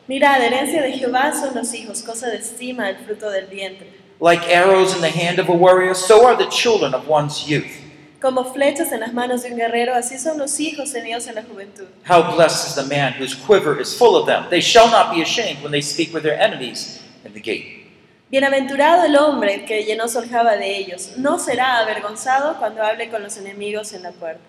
Mirad, 0.07 0.39
herencia 0.39 0.83
de 0.83 0.91
Jehová 0.91 1.33
son 1.33 1.55
los 1.55 1.73
hijos, 1.73 2.03
cosa 2.03 2.27
de 2.27 2.37
estima 2.37 2.89
el 2.89 2.97
fruto 2.97 3.31
del 3.31 3.47
vientre. 3.47 3.87
Like 4.19 4.47
arrows 4.47 4.93
in 4.95 5.01
the 5.01 5.09
hand 5.09 5.39
of 5.39 5.49
a 5.49 5.51
warrior, 5.51 5.95
so 5.95 6.27
are 6.27 6.37
the 6.37 6.45
children 6.51 6.93
of 6.93 7.07
one's 7.07 7.49
youth. 7.49 7.81
Como 8.21 8.43
flechas 8.53 8.91
en 8.91 8.99
las 8.99 9.13
manos 9.13 9.41
de 9.41 9.49
un 9.49 9.57
guerrero, 9.57 9.95
así 9.95 10.19
son 10.19 10.37
los 10.37 10.59
hijos 10.59 10.93
tenidos 10.93 11.25
en 11.27 11.33
la 11.33 11.41
juventud. 11.41 11.87
How 12.03 12.35
blessed 12.35 12.67
is 12.67 12.75
the 12.75 12.85
man 12.87 13.13
whose 13.13 13.33
quiver 13.33 13.79
is 13.81 13.97
full 13.97 14.15
of 14.15 14.27
them. 14.27 14.45
They 14.51 14.61
shall 14.61 14.91
not 14.91 15.11
be 15.11 15.23
ashamed 15.23 15.63
when 15.63 15.71
they 15.71 15.81
speak 15.81 16.13
with 16.13 16.21
their 16.21 16.39
enemies 16.39 17.01
in 17.25 17.33
the 17.33 17.41
gate. 17.41 17.76
Bienaventurado 18.29 19.05
el 19.05 19.15
hombre 19.15 19.63
que 19.63 19.83
llenó 19.85 20.09
su 20.09 20.19
aljaba 20.19 20.57
de 20.57 20.77
ellos. 20.77 21.11
No 21.15 21.39
será 21.39 21.79
avergonzado 21.79 22.57
cuando 22.57 22.83
hable 22.83 23.09
con 23.09 23.23
los 23.23 23.37
enemigos 23.37 23.93
en 23.93 24.03
la 24.03 24.11
puerta. 24.11 24.41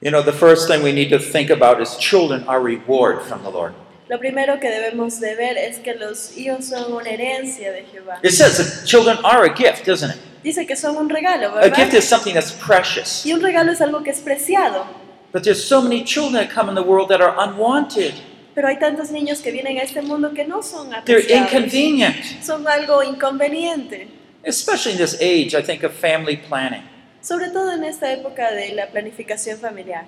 You 0.00 0.10
know, 0.10 0.22
the 0.22 0.32
first 0.32 0.68
thing 0.68 0.82
we 0.82 0.92
need 0.92 1.08
to 1.10 1.18
think 1.18 1.50
about 1.50 1.80
is 1.80 1.96
children 1.98 2.44
are 2.46 2.60
reward 2.60 3.22
from 3.22 3.42
the 3.42 3.50
Lord. 3.50 3.72
Lo 4.08 4.18
primero 4.18 4.60
que 4.60 4.70
debemos 4.70 5.20
de 5.20 5.34
ver 5.34 5.56
es 5.56 5.78
que 5.78 5.94
los 5.94 6.36
hijos 6.36 6.66
son 6.66 6.92
una 6.92 7.10
herencia 7.10 7.72
de 7.72 7.84
Jehová. 7.90 8.18
It 8.22 8.32
says 8.32 8.58
that 8.58 8.86
children 8.86 9.18
are 9.24 9.44
a 9.44 9.54
gift, 9.54 9.86
doesn't 9.86 10.10
it? 10.10 10.18
Dice 10.42 10.66
que 10.66 10.76
son 10.76 10.96
un 10.96 11.08
regalo, 11.08 11.56
A 11.56 11.70
gift 11.70 11.94
is 11.94 12.04
something 12.04 12.34
that's 12.34 12.52
precious. 12.52 13.24
Y 13.24 13.32
un 13.32 13.40
regalo 13.40 13.72
es 13.72 13.80
algo 13.80 14.04
que 14.04 14.10
es 14.10 14.20
preciado. 14.20 14.86
But 15.32 15.42
there's 15.44 15.62
so 15.62 15.80
many 15.82 16.04
children 16.04 16.34
that 16.34 16.54
come 16.54 16.68
in 16.68 16.74
the 16.74 16.82
world 16.82 17.08
that 17.08 17.20
are 17.20 17.34
unwanted. 17.38 18.14
Pero 18.58 18.66
hay 18.66 18.80
tantos 18.80 19.12
niños 19.12 19.40
que 19.40 19.52
vienen 19.52 19.78
a 19.78 19.82
este 19.82 20.02
mundo 20.02 20.34
que 20.34 20.44
no 20.44 20.64
son 20.64 20.90
They're 21.04 21.32
inconvenient. 21.32 22.16
Son 22.42 22.66
algo 22.66 23.04
inconveniente. 23.04 24.08
Especially 24.42 24.94
in 24.94 24.98
this 24.98 25.14
age, 25.20 25.54
I 25.54 25.62
think, 25.62 25.84
of 25.84 25.92
family 25.92 26.36
planning. 26.36 26.82
Sobre 27.22 27.50
todo 27.50 27.70
en 27.70 27.84
esta 27.84 28.12
época 28.12 28.50
de 28.50 28.72
la 28.72 28.88
planificación 28.88 29.60
familiar. 29.60 30.06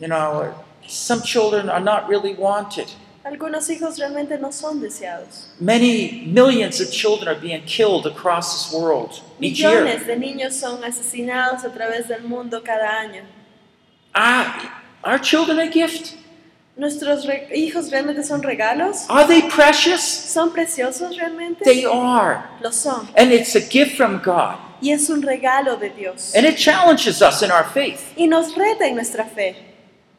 You 0.00 0.08
know, 0.08 0.54
some 0.88 1.20
children 1.20 1.68
are 1.68 1.78
not 1.78 2.08
really 2.08 2.32
wanted. 2.32 2.86
Algunos 3.22 3.68
hijos 3.68 3.98
realmente 3.98 4.38
no 4.38 4.50
son 4.50 4.80
deseados. 4.80 5.50
Many 5.60 6.24
millions 6.24 6.80
of 6.80 6.90
children 6.90 7.28
are 7.28 7.38
being 7.38 7.60
killed 7.66 8.06
across 8.06 8.54
this 8.54 8.80
world 8.80 9.20
each 9.38 9.60
year. 9.60 9.84
Millones 9.84 10.06
de 10.06 10.16
niños 10.16 10.54
son 10.54 10.82
asesinados 10.82 11.64
a 11.64 11.68
través 11.70 12.08
del 12.08 12.22
mundo 12.22 12.62
cada 12.64 12.98
año. 12.98 13.24
Ah, 14.14 14.80
are 15.04 15.18
children 15.18 15.58
a 15.58 15.70
gift? 15.70 16.21
¿Nuestros 16.82 17.24
hijos 17.54 17.92
realmente 17.92 18.24
son 18.24 18.42
regalos? 18.42 19.06
Are 19.08 19.24
they 19.24 19.42
precious? 19.42 20.02
¿Son 20.02 20.52
preciosos 20.52 21.16
realmente? 21.16 21.64
They 21.64 21.84
are. 21.84 22.42
Lo 22.60 22.72
son. 22.72 23.08
And 23.16 23.30
it's 23.30 23.54
a 23.54 23.60
gift 23.60 23.96
from 23.96 24.20
God. 24.20 24.56
Y 24.80 24.90
es 24.90 25.08
un 25.08 25.22
regalo 25.22 25.78
de 25.78 25.90
Dios. 25.90 26.34
And 26.34 26.44
it 26.44 26.56
challenges 26.56 27.22
us 27.22 27.40
in 27.42 27.52
our 27.52 27.62
faith 27.62 28.12
Y 28.16 28.26
nos 28.26 28.56
reta 28.56 28.84
en 28.88 28.96
nuestra 28.96 29.24
fe. 29.24 29.54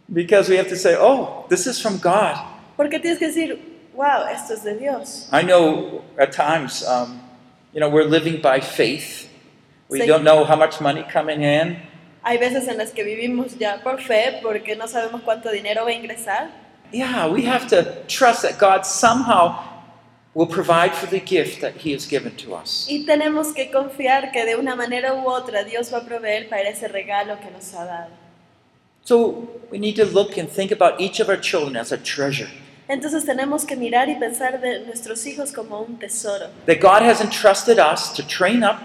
because 0.08 0.48
we 0.48 0.56
have 0.56 0.70
to 0.70 0.78
say, 0.78 0.96
oh, 0.98 1.46
this 1.50 1.68
is 1.68 1.82
from 1.82 1.98
God. 1.98 2.38
Porque 2.78 2.98
tienes 3.02 3.20
que 3.20 3.28
decir, 3.28 3.60
wow, 3.94 4.26
esto 4.32 4.54
es 4.54 4.64
de 4.64 4.80
Dios. 4.80 5.28
I 5.34 5.42
know 5.42 6.02
at 6.18 6.32
times, 6.32 6.82
um, 6.88 7.20
you 7.74 7.82
know, 7.82 7.90
we're 7.90 8.08
living 8.08 8.42
by 8.42 8.62
faith. 8.62 9.30
We 9.90 10.06
don't 10.06 10.24
know 10.24 10.46
how 10.46 10.56
much 10.56 10.80
money 10.80 11.04
coming 11.12 11.42
in. 11.42 11.76
Hay 12.24 12.38
veces 12.38 12.68
en 12.68 12.78
las 12.78 12.92
que 12.92 13.04
vivimos 13.04 13.58
ya 13.58 13.82
por 13.84 14.02
fe 14.02 14.40
porque 14.42 14.76
no 14.76 14.88
sabemos 14.88 15.22
cuánto 15.24 15.52
dinero 15.52 15.84
va 15.84 15.90
a 15.90 15.94
ingresar. 15.94 16.50
Yeah, 16.92 17.28
we 17.28 17.46
have 17.46 17.68
to 17.70 17.84
trust 18.08 18.44
that 18.44 18.58
God 18.60 18.86
somehow 18.86 19.56
will 20.36 20.48
provide 20.48 20.94
for 20.94 21.08
the 21.10 21.20
gift 21.20 21.60
that 21.62 21.74
He 21.84 21.94
has 21.94 22.08
given 22.08 22.36
to 22.38 22.56
us. 22.56 22.88
Y 22.90 23.06
tenemos 23.06 23.52
que 23.54 23.70
confiar 23.72 24.32
que 24.32 24.46
de 24.46 24.56
una 24.56 24.76
manera 24.76 25.14
u 25.14 25.28
otra 25.28 25.64
Dios 25.64 25.92
va 25.92 25.98
a 26.00 26.06
proveer 26.06 26.48
para 26.50 26.70
ese 26.70 26.88
regalo 26.88 27.40
que 27.40 27.50
nos 27.52 27.74
ha 27.74 27.86
dado. 27.86 28.10
So 29.04 29.50
we 29.70 29.80
need 29.80 29.96
to 29.98 30.06
look 30.06 30.38
and 30.38 30.48
think 30.50 30.72
about 30.72 31.02
each 31.02 31.20
of 31.20 31.28
our 31.30 31.38
children 31.40 31.76
as 31.76 31.92
a 31.92 31.98
treasure 31.98 32.48
Entonces 32.88 33.26
tenemos 33.26 33.66
que 33.66 33.76
mirar 33.76 34.08
y 34.08 34.16
pensar 34.16 34.62
de 34.62 34.86
nuestros 34.86 35.26
hijos 35.26 35.52
como 35.52 35.82
un 35.82 35.98
tesoro. 36.00 36.48
that 36.68 36.80
God 36.80 37.02
has 37.02 37.20
entrusted 37.22 37.80
us 37.80 38.14
to 38.14 38.24
train 38.26 38.64
up 38.64 38.78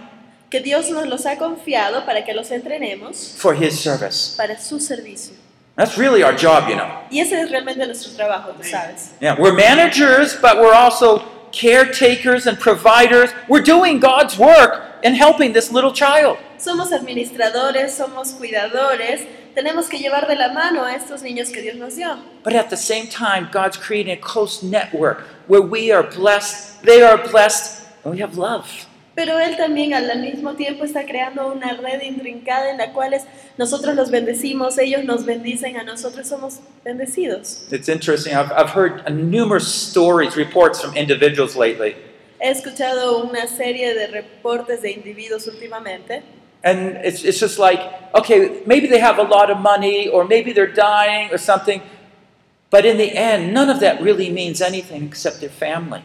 Que 0.51 0.61
Dios 0.61 0.89
nos 0.91 1.07
los 1.07 1.27
ha 1.27 1.37
confiado 1.37 2.05
para 2.07 2.25
que 2.25 2.33
los 2.33 2.51
entrenemos 2.51 3.35
for 3.37 3.55
His 3.55 3.79
service. 3.79 4.35
para 4.37 4.59
su 4.59 4.81
servicio. 4.81 5.35
That's 5.77 5.97
really 5.97 6.25
our 6.25 6.33
job, 6.35 6.69
you 6.69 6.75
know. 6.75 6.89
Y 7.11 7.21
ese 7.21 7.41
es 7.41 7.51
realmente 7.51 7.87
nuestro 7.87 8.13
trabajo, 8.13 8.53
tú 8.53 8.65
sabes. 8.65 9.13
Yeah, 9.21 9.37
we're 9.39 9.53
managers, 9.55 10.35
but 10.41 10.57
we're 10.59 10.75
also 10.75 11.23
caretakers 11.53 12.47
and 12.47 12.59
providers. 12.59 13.31
We're 13.49 13.63
doing 13.63 14.01
God's 14.01 14.37
work 14.39 14.99
in 15.05 15.15
helping 15.15 15.53
this 15.53 15.71
little 15.71 15.93
child. 15.93 16.39
Somos 16.59 16.91
administradores, 16.93 17.93
somos 17.93 18.33
cuidadores, 18.33 19.21
tenemos 19.55 19.89
que 19.89 19.99
llevar 19.99 20.27
de 20.27 20.35
la 20.35 20.53
mano 20.53 20.85
a 20.85 20.95
estos 20.97 21.23
niños 21.23 21.53
que 21.53 21.63
Dios 21.63 21.77
nos 21.77 21.95
dio. 21.95 22.19
But 22.43 22.55
at 22.55 22.71
the 22.71 22.77
same 22.77 23.07
time, 23.07 23.49
God's 23.53 23.77
creating 23.77 24.13
a 24.13 24.17
close 24.17 24.65
network 24.65 25.21
where 25.47 25.63
we 25.63 25.93
are 25.93 26.03
blessed, 26.03 26.83
they 26.83 27.03
are 27.03 27.19
blessed, 27.19 27.87
and 28.05 28.13
we 28.13 28.21
have 28.21 28.37
love. 28.37 28.88
Pero 29.19 29.37
Él 29.41 29.57
también 29.57 29.95
al 29.95 30.21
mismo 30.21 30.55
tiempo 30.55 30.85
está 30.85 31.05
creando 31.05 31.49
una 31.53 31.73
red 31.73 32.03
intrincada 32.03 32.71
en 32.71 32.79
la 32.79 32.93
cual 32.93 33.15
es- 33.15 33.25
nosotros 33.57 33.97
los 33.97 34.13
bendecimos, 34.13 34.79
ellos 34.79 35.03
nos 35.03 35.25
bendicen, 35.25 35.77
a 35.77 35.83
nosotros 35.83 36.29
somos 36.29 36.61
bendecidos. 36.85 37.67
It's 37.73 37.89
interesting. 37.89 38.33
I've, 38.37 38.53
I've 38.53 38.71
heard 38.71 39.11
numerous 39.11 39.67
stories, 39.67 40.37
reports 40.37 40.81
from 40.81 40.97
individuals 40.97 41.57
lately. 41.57 41.97
He 42.41 42.49
escuchado 42.49 43.25
una 43.29 43.49
serie 43.49 43.93
de 43.93 44.07
reportes 44.07 44.83
de 44.83 44.93
individuos 44.93 45.49
últimamente 45.49 46.23
And 46.63 46.99
it's, 47.05 47.25
it's 47.25 47.41
just 47.41 47.59
like, 47.59 47.81
okay, 48.15 48.63
maybe 48.67 48.87
they 48.87 49.01
have 49.01 49.19
a 49.19 49.25
lot 49.25 49.51
of 49.51 49.59
money, 49.59 50.07
or 50.07 50.25
maybe 50.25 50.53
they're 50.53 50.73
dying, 50.73 51.29
or 51.33 51.39
something. 51.39 51.83
But 52.71 52.85
in 52.85 52.99
the 52.99 53.11
end, 53.17 53.53
none 53.53 53.69
of 53.69 53.81
that 53.81 54.01
really 54.01 54.31
means 54.31 54.61
anything 54.63 55.03
except 55.03 55.41
their 55.41 55.51
family. 55.51 56.03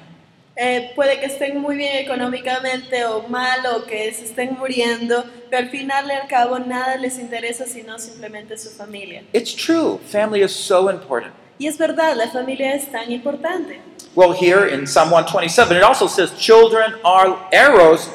Eh, 0.56 0.92
puede 0.96 1.20
que 1.20 1.26
estén 1.26 1.60
muy 1.60 1.76
bien 1.76 1.98
económicamente 1.98 3.06
o 3.06 3.28
mal 3.28 3.66
o 3.76 3.86
que 3.86 4.14
se 4.14 4.26
estén 4.26 4.56
muriendo, 4.58 5.26
pero 5.50 5.64
al 5.64 5.70
final 5.70 6.08
y 6.08 6.12
al 6.12 6.28
cabo 6.28 6.60
nada 6.60 6.96
les 6.98 7.18
interesa 7.18 7.66
sino 7.66 7.98
simplemente 7.98 8.56
su 8.58 8.70
familia. 8.70 9.24
It's 9.34 9.56
true. 9.56 10.00
Family 10.12 10.44
is 10.44 10.52
so 10.52 10.92
important. 10.92 11.34
Y 11.58 11.68
es 11.68 11.78
verdad, 11.78 12.16
la 12.16 12.30
familia 12.30 12.76
es 12.76 12.92
tan 12.92 13.12
importante. 13.12 13.80
Well, 14.16 14.32
here 14.32 14.68
in 14.68 14.86
Psalm 14.86 15.10
127, 15.10 15.76
it 15.76 15.84
also 15.84 16.08
says, 16.08 16.32
children 16.38 16.94
are 17.04 17.36
arrows, 17.52 18.10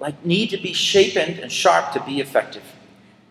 like 0.00 0.16
need 0.24 0.48
to 0.50 0.56
be 0.56 0.72
shapen 0.72 1.38
and 1.42 1.52
sharp 1.52 1.92
to 1.92 2.00
be 2.00 2.20
effective. 2.20 2.62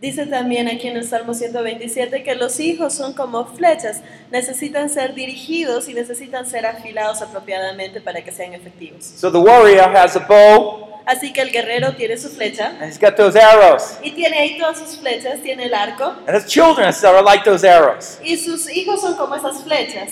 Dice 0.02 0.26
también 0.26 0.68
aquí 0.68 0.88
en 0.88 0.98
el 0.98 1.08
Salmo 1.08 1.36
127 1.36 2.24
que 2.24 2.34
los 2.34 2.60
hijos 2.60 2.92
son 2.96 3.14
como 3.14 3.46
flechas, 3.46 4.02
necesitan 4.32 4.90
ser 4.90 5.14
dirigidos 5.14 5.88
y 5.88 5.94
necesitan 5.94 6.48
ser 6.48 6.66
afilados 6.66 7.22
apropiadamente 7.22 8.02
para 8.02 8.24
que 8.24 8.32
sean 8.32 8.54
efectivos. 8.56 9.04
So 9.06 9.32
the 9.32 9.38
warrior 9.38 9.96
has 9.96 10.16
a 10.16 10.20
bow, 10.20 10.88
Así 11.06 11.32
que 11.34 11.42
el 11.42 11.52
guerrero 11.52 11.94
tiene 11.96 12.16
su 12.18 12.30
flecha 12.30 12.70
and 12.80 12.84
he's 12.92 13.00
got 13.00 13.16
those 13.16 13.38
arrows. 13.40 13.98
y 14.04 14.12
tiene 14.12 14.38
ahí 14.40 14.58
todas 14.58 14.80
sus 14.80 14.98
flechas, 14.98 15.40
tiene 15.44 15.66
el 15.66 15.74
arco 15.74 16.16
And 16.28 16.36
his 16.36 16.46
children 16.48 16.88
are 17.04 17.22
like 17.24 17.44
those 17.44 17.64
arrows. 17.68 18.18
y 18.24 18.38
sus 18.38 18.70
hijos 18.76 19.02
son 19.02 19.16
como 19.16 19.36
esas 19.36 19.64
flechas. 19.64 20.10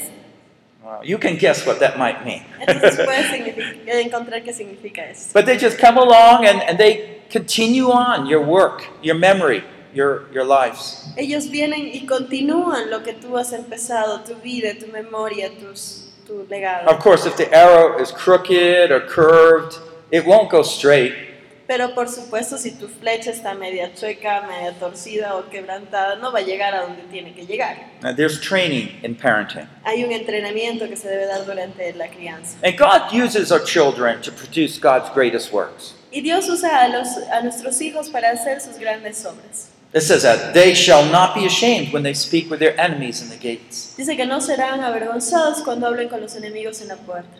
Well, 0.83 0.99
you 1.03 1.17
can 1.17 1.35
guess 1.37 1.65
what 1.65 1.79
that 1.79 1.97
might 1.97 2.23
mean. 2.23 2.43
Entonces 2.59 2.95
puedes 3.05 3.25
signific- 3.31 3.87
encontrar 3.87 4.43
qué 4.43 4.53
significa 4.53 5.09
eso. 5.09 5.29
but 5.33 5.45
they 5.45 5.57
just 5.57 5.79
come 5.79 5.97
along 5.99 6.45
and, 6.45 6.61
and 6.67 6.77
they 6.77 7.21
continue 7.31 7.89
on 7.91 8.27
your 8.27 8.41
work, 8.43 8.83
your 9.03 9.15
memory, 9.15 9.63
your, 9.93 10.31
your 10.33 10.45
lives. 10.45 11.05
Ellos 11.17 11.49
vienen 11.49 11.89
y 11.93 12.05
continúan 12.05 12.89
lo 12.89 13.03
que 13.03 13.13
tú 13.13 13.37
has 13.37 13.53
empezado, 13.53 14.23
tu 14.23 14.35
vida, 14.35 14.73
tu 14.79 14.87
memoria, 14.87 15.49
tus, 15.59 16.09
tu 16.25 16.45
legado. 16.49 16.87
Of 16.87 16.99
course, 16.99 17.25
if 17.25 17.35
the 17.37 17.53
arrow 17.53 17.99
is 17.99 18.11
crooked 18.11 18.91
or 18.91 19.01
curved, 19.01 19.77
it 20.11 20.25
won't 20.25 20.49
go 20.49 20.63
straight. 20.63 21.29
Pero 21.69 21.93
por 21.93 22.07
supuesto, 22.09 22.57
si 22.57 22.71
tu 22.71 22.87
flecha 22.87 23.29
está 23.29 23.53
media 23.53 23.93
chueca, 23.93 24.41
media 24.47 24.73
torcida 24.79 25.35
o 25.35 25.47
quebrantada, 25.51 26.15
no 26.15 26.31
va 26.31 26.39
a 26.39 26.41
llegar 26.41 26.73
a 26.73 26.81
donde 26.81 27.03
tiene 27.11 27.31
que 27.35 27.45
llegar. 27.45 27.77
Now, 28.01 28.11
there's 28.11 28.41
training 28.41 28.89
in 29.03 29.13
parenting. 29.13 29.67
Hay 29.83 30.03
un 30.03 30.11
entrenamiento 30.11 30.89
que 30.89 30.95
se 30.95 31.07
debe 31.07 31.27
dar 31.27 31.45
durante 31.45 31.93
la 31.93 32.07
crianza. 32.07 32.57
And 32.63 32.75
God 32.75 33.13
uses 33.13 33.51
our 33.51 33.63
children 33.63 34.19
to 34.21 34.31
produce 34.31 34.79
God's 34.79 35.11
greatest 35.13 35.53
works. 35.53 35.93
Y 36.11 36.21
Dios 36.21 36.49
usa 36.49 36.85
a, 36.85 36.87
los, 36.87 37.07
a 37.31 37.43
nuestros 37.43 37.79
hijos 37.81 38.09
para 38.09 38.31
hacer 38.31 38.61
sus 38.61 38.79
grandes 38.79 39.23
obras. 39.23 39.69
It 39.91 40.01
says 40.01 40.21
that 40.21 40.53
they 40.53 40.75
shall 40.75 41.03
not 41.11 41.33
be 41.33 41.45
ashamed 41.45 41.91
when 41.91 42.03
they 42.03 42.13
speak 42.13 42.49
with 42.49 42.59
their 42.59 42.79
enemies 42.79 43.21
in 43.23 43.29
the 43.29 43.37
gates. 43.37 43.95
Dice 43.97 44.15
que 44.15 44.25
no 44.25 44.39
serán 44.39 44.81
avergonzados 44.81 45.63
cuando 45.63 45.87
hablen 45.87 46.09
con 46.09 46.21
los 46.21 46.35
enemigos 46.35 46.81
en 46.81 46.89
la 46.89 46.95
puerta. 46.95 47.39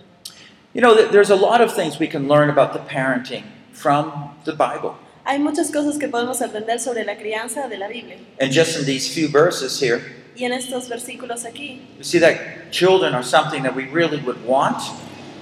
You 0.74 0.82
know, 0.82 0.96
there's 1.12 1.29
a 1.29 1.36
lot 1.36 1.62
of 1.62 1.74
things 1.74 2.00
we 2.00 2.08
can 2.08 2.27
learn 2.27 2.50
about 2.50 2.74
the 2.74 2.79
parenting 2.79 3.44
from 3.72 4.32
the 4.46 4.53
Bible. 4.53 4.96
Hay 5.25 5.38
muchas 5.38 5.70
cosas 5.72 6.00
que 6.00 6.08
podemos 6.08 6.41
aprender 6.41 6.79
sobre 6.79 7.03
la 7.03 7.15
crianza 7.15 7.70
de 7.70 7.77
la 7.77 7.88
Biblia. 7.88 8.18
And 8.39 8.51
just 8.51 8.79
in 8.79 8.86
these 8.86 9.08
few 9.13 9.27
verses 9.27 9.79
here, 9.79 10.01
Y 10.36 10.46
en 10.46 10.53
estos 10.53 10.88
versículos 10.88 11.44
aquí 11.44 11.82
you 11.98 12.03
see 12.03 12.18
that 12.20 12.72
children 12.72 13.13
are 13.13 13.24
something 13.24 13.62
that 13.62 13.75
we 13.75 13.86
really 13.86 14.20
would 14.22 14.44
want, 14.46 14.82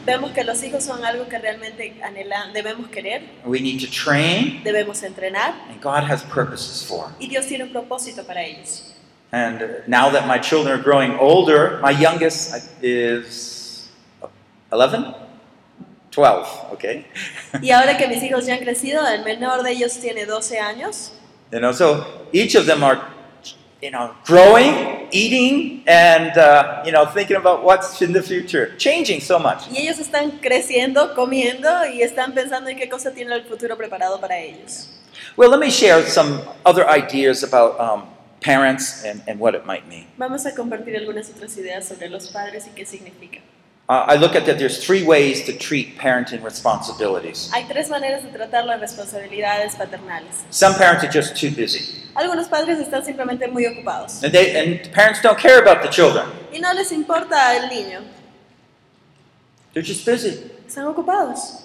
vemos 0.07 0.31
que 0.31 0.43
los 0.43 0.63
hijos 0.63 0.83
son 0.83 1.03
algo 1.05 1.27
que 1.27 1.37
realmente 1.37 1.93
anhelan, 2.01 2.53
debemos 2.53 2.87
querer, 2.89 3.21
we 3.45 3.59
need 3.59 3.79
to 3.79 3.87
train, 3.91 4.63
debemos 4.63 5.03
entrenar 5.03 5.53
and 5.69 5.79
God 5.81 6.03
has 6.09 6.23
purposes 6.23 6.83
for. 6.83 7.11
y 7.19 7.27
Dios 7.27 7.45
tiene 7.45 7.65
un 7.65 7.71
propósito 7.71 8.25
para 8.25 8.41
ellos. 8.41 8.95
And 9.31 9.83
now 9.87 10.09
that 10.09 10.25
my 10.25 10.39
children 10.39 10.73
are 10.73 10.81
growing 10.81 11.17
older, 11.19 11.79
my 11.83 11.91
youngest 11.91 12.53
uh, 12.53 12.59
is 12.81 13.89
11? 14.71 15.13
12, 16.11 16.47
okay? 16.71 17.05
Y 17.61 17.71
ahora 17.71 17.97
que 17.97 18.07
mis 18.07 18.23
hijos 18.23 18.45
ya 18.45 18.55
han 18.55 18.61
crecido, 18.61 19.05
el 19.05 19.23
menor 19.23 19.61
de 19.63 19.71
ellos 19.71 19.99
tiene 19.99 20.25
12 20.25 20.59
años, 20.59 21.11
You 21.51 21.59
know, 21.59 21.71
so 21.71 22.05
each 22.33 22.55
of 22.55 22.65
them 22.65 22.83
are, 22.83 22.99
you 23.81 23.91
know, 23.91 24.13
growing, 24.25 25.07
eating, 25.11 25.83
and, 25.87 26.37
uh, 26.37 26.81
you 26.85 26.91
know, 26.91 27.05
thinking 27.05 27.37
about 27.37 27.63
what's 27.63 28.01
in 28.01 28.11
the 28.11 28.21
future, 28.21 28.75
changing 28.77 29.21
so 29.21 29.37
much. 29.37 29.67
y 29.69 29.77
ellos 29.77 29.99
están 29.99 30.39
creciendo, 30.41 31.13
comiendo 31.15 31.69
y 31.85 32.01
están 32.01 32.33
pensando 32.33 32.69
en 32.69 32.77
qué 32.77 32.89
cosa 32.89 33.11
tiene 33.11 33.33
el 33.35 33.43
futuro 33.43 33.77
preparado 33.77 34.19
para 34.19 34.37
ellos. 34.39 34.89
Well, 35.35 35.51
let 35.51 35.59
me 35.59 35.69
share 35.69 36.03
some 36.07 36.41
other 36.65 36.87
ideas 36.89 37.43
about 37.43 37.79
um, 37.79 38.07
parents 38.41 39.03
and, 39.03 39.21
and 39.27 39.39
what 39.39 39.53
it 39.53 39.65
might 39.65 39.87
mean. 39.87 40.07
Vamos 40.17 40.45
a 40.45 40.55
compartir 40.55 40.97
algunas 40.97 41.29
otras 41.29 41.55
ideas 41.57 41.87
sobre 41.87 42.09
los 42.09 42.27
padres 42.29 42.65
y 42.65 42.71
qué 42.75 42.85
significa. 42.85 43.41
Uh, 43.89 44.03
I 44.05 44.15
look 44.17 44.35
at 44.35 44.45
that 44.47 44.59
there's 44.59 44.85
three 44.85 45.03
ways 45.05 45.45
to 45.45 45.53
treat 45.53 45.97
parenting 45.97 46.43
responsibilities. 46.43 47.49
Hay 47.53 47.65
tres 47.69 47.89
maneras 47.89 48.21
de 48.21 48.31
tratar 48.31 48.65
las 48.65 48.81
responsabilidades 48.81 49.75
paternales. 49.75 50.43
Some 50.49 50.75
parents 50.75 51.05
are 51.05 51.09
just 51.09 51.37
too 51.37 51.51
busy, 51.51 51.95
Algunos 52.17 52.47
padres 52.47 52.79
están 52.79 53.05
simplemente 53.05 53.47
muy 53.47 53.65
ocupados 53.67 54.23
and, 54.23 54.33
they, 54.33 54.57
and 54.57 54.91
parents 54.91 55.21
don't 55.21 55.37
care 55.37 55.59
about 55.61 55.83
the 55.83 55.89
children. 55.89 56.25
y 56.51 56.59
no 56.59 56.73
les 56.73 56.91
importa 56.91 57.55
el 57.55 57.69
niño, 57.69 58.01
They're 59.73 59.85
just 59.85 60.05
busy. 60.05 60.51
están 60.67 60.85
ocupados 60.87 61.63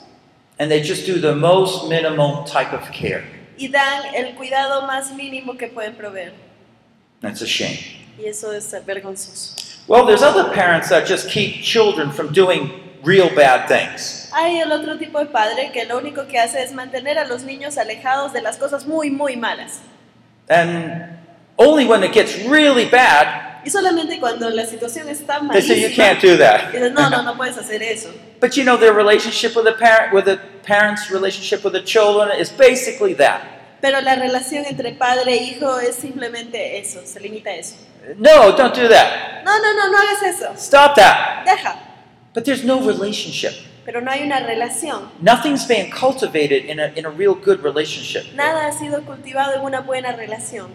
And 0.58 0.70
they 0.70 0.82
just 0.82 1.06
do 1.06 1.18
the 1.18 1.34
most 1.34 1.88
minimal 1.88 2.44
type 2.44 2.72
of 2.74 2.90
care. 2.92 3.24
y 3.56 3.68
dan 3.68 4.14
el 4.14 4.34
cuidado 4.34 4.82
más 4.86 5.12
mínimo 5.12 5.56
que 5.56 5.68
pueden 5.68 5.94
proveer. 5.96 6.32
That's 7.22 7.40
a 7.40 7.46
shame. 7.46 7.78
Y 8.18 8.26
eso 8.26 8.52
es 8.52 8.70
vergonzoso. 8.84 9.54
Well, 9.88 10.04
there's 10.06 10.22
other 10.22 10.52
parents 10.52 10.88
that 10.90 11.06
just 11.08 11.28
keep 11.30 11.62
children 11.62 12.12
from 12.12 12.32
doing 12.32 12.70
real 13.02 13.30
bad 13.34 13.66
things. 13.68 14.28
Hay 14.32 14.58
el 14.60 14.70
otro 14.70 14.98
tipo 14.98 15.18
de 15.18 15.26
padre 15.26 15.70
que 15.72 15.84
lo 15.86 15.98
único 15.98 16.26
que 16.28 16.38
hace 16.38 16.62
es 16.62 16.72
mantener 16.72 17.18
a 17.18 17.24
los 17.26 17.42
niños 17.42 17.78
alejados 17.78 18.32
de 18.32 18.42
las 18.42 18.58
cosas 18.58 18.86
muy, 18.86 19.10
muy 19.10 19.36
malas. 19.36 19.80
And 20.48 21.18
only 21.58 21.86
when 21.86 22.02
it 22.02 22.12
gets 22.12 22.36
really 22.44 22.86
bad, 22.86 23.50
Y 23.64 23.70
solamente 23.70 24.18
cuando 24.18 24.50
la 24.50 24.64
situación 24.66 25.08
está 25.08 25.38
they 25.52 25.62
say 25.62 25.80
you 25.80 25.88
malísima, 25.88 25.94
can't 25.94 26.20
do 26.20 26.36
that. 26.36 26.72
dicen, 26.72 26.94
no, 26.94 27.08
no, 27.08 27.22
no 27.22 27.34
puedes 27.36 27.56
hacer 27.56 27.80
eso. 27.82 28.10
But 28.40 28.56
you 28.56 28.64
know, 28.64 28.76
their 28.76 28.92
relationship 28.92 29.54
with 29.54 29.64
the 29.66 29.72
parent, 29.74 30.12
with 30.12 30.24
the 30.24 30.38
parents' 30.64 31.10
relationship 31.12 31.62
with 31.62 31.72
the 31.74 31.82
children 31.82 32.30
is 32.36 32.50
basically 32.50 33.14
that. 33.14 33.42
Pero 33.80 34.00
la 34.00 34.16
relación 34.16 34.64
entre 34.66 34.92
padre 34.94 35.32
e 35.34 35.42
hijo 35.44 35.78
es 35.78 35.94
simplemente 35.96 36.78
eso, 36.78 37.02
se 37.04 37.20
limita 37.20 37.50
a 37.50 37.56
eso. 37.56 37.76
No, 38.18 38.50
don't 38.56 38.74
do 38.74 38.88
that. 38.88 39.44
No, 39.44 39.56
no, 39.58 39.72
no, 39.74 39.92
no 39.92 39.98
hagas 39.98 40.22
eso. 40.24 40.52
Stop 40.56 40.96
that. 40.96 41.44
Deja. 41.44 41.76
But 42.34 42.44
there's 42.44 42.64
no 42.64 42.80
relationship. 42.80 43.52
Pero 43.84 44.00
no 44.00 44.10
hay 44.10 44.22
una 44.22 44.40
relación. 44.40 45.08
Nothing's 45.20 45.66
being 45.66 45.90
cultivated 45.90 46.64
in 46.64 46.78
a, 46.78 46.92
in 46.96 47.04
a 47.04 47.10
real 47.10 47.34
good 47.34 47.62
relationship. 47.62 48.32
Nada 48.34 48.68
ha 48.68 48.72
sido 48.72 49.04
cultivado 49.04 49.56
en 49.56 49.62
una 49.62 49.82
buena 49.82 50.12
relación. 50.16 50.70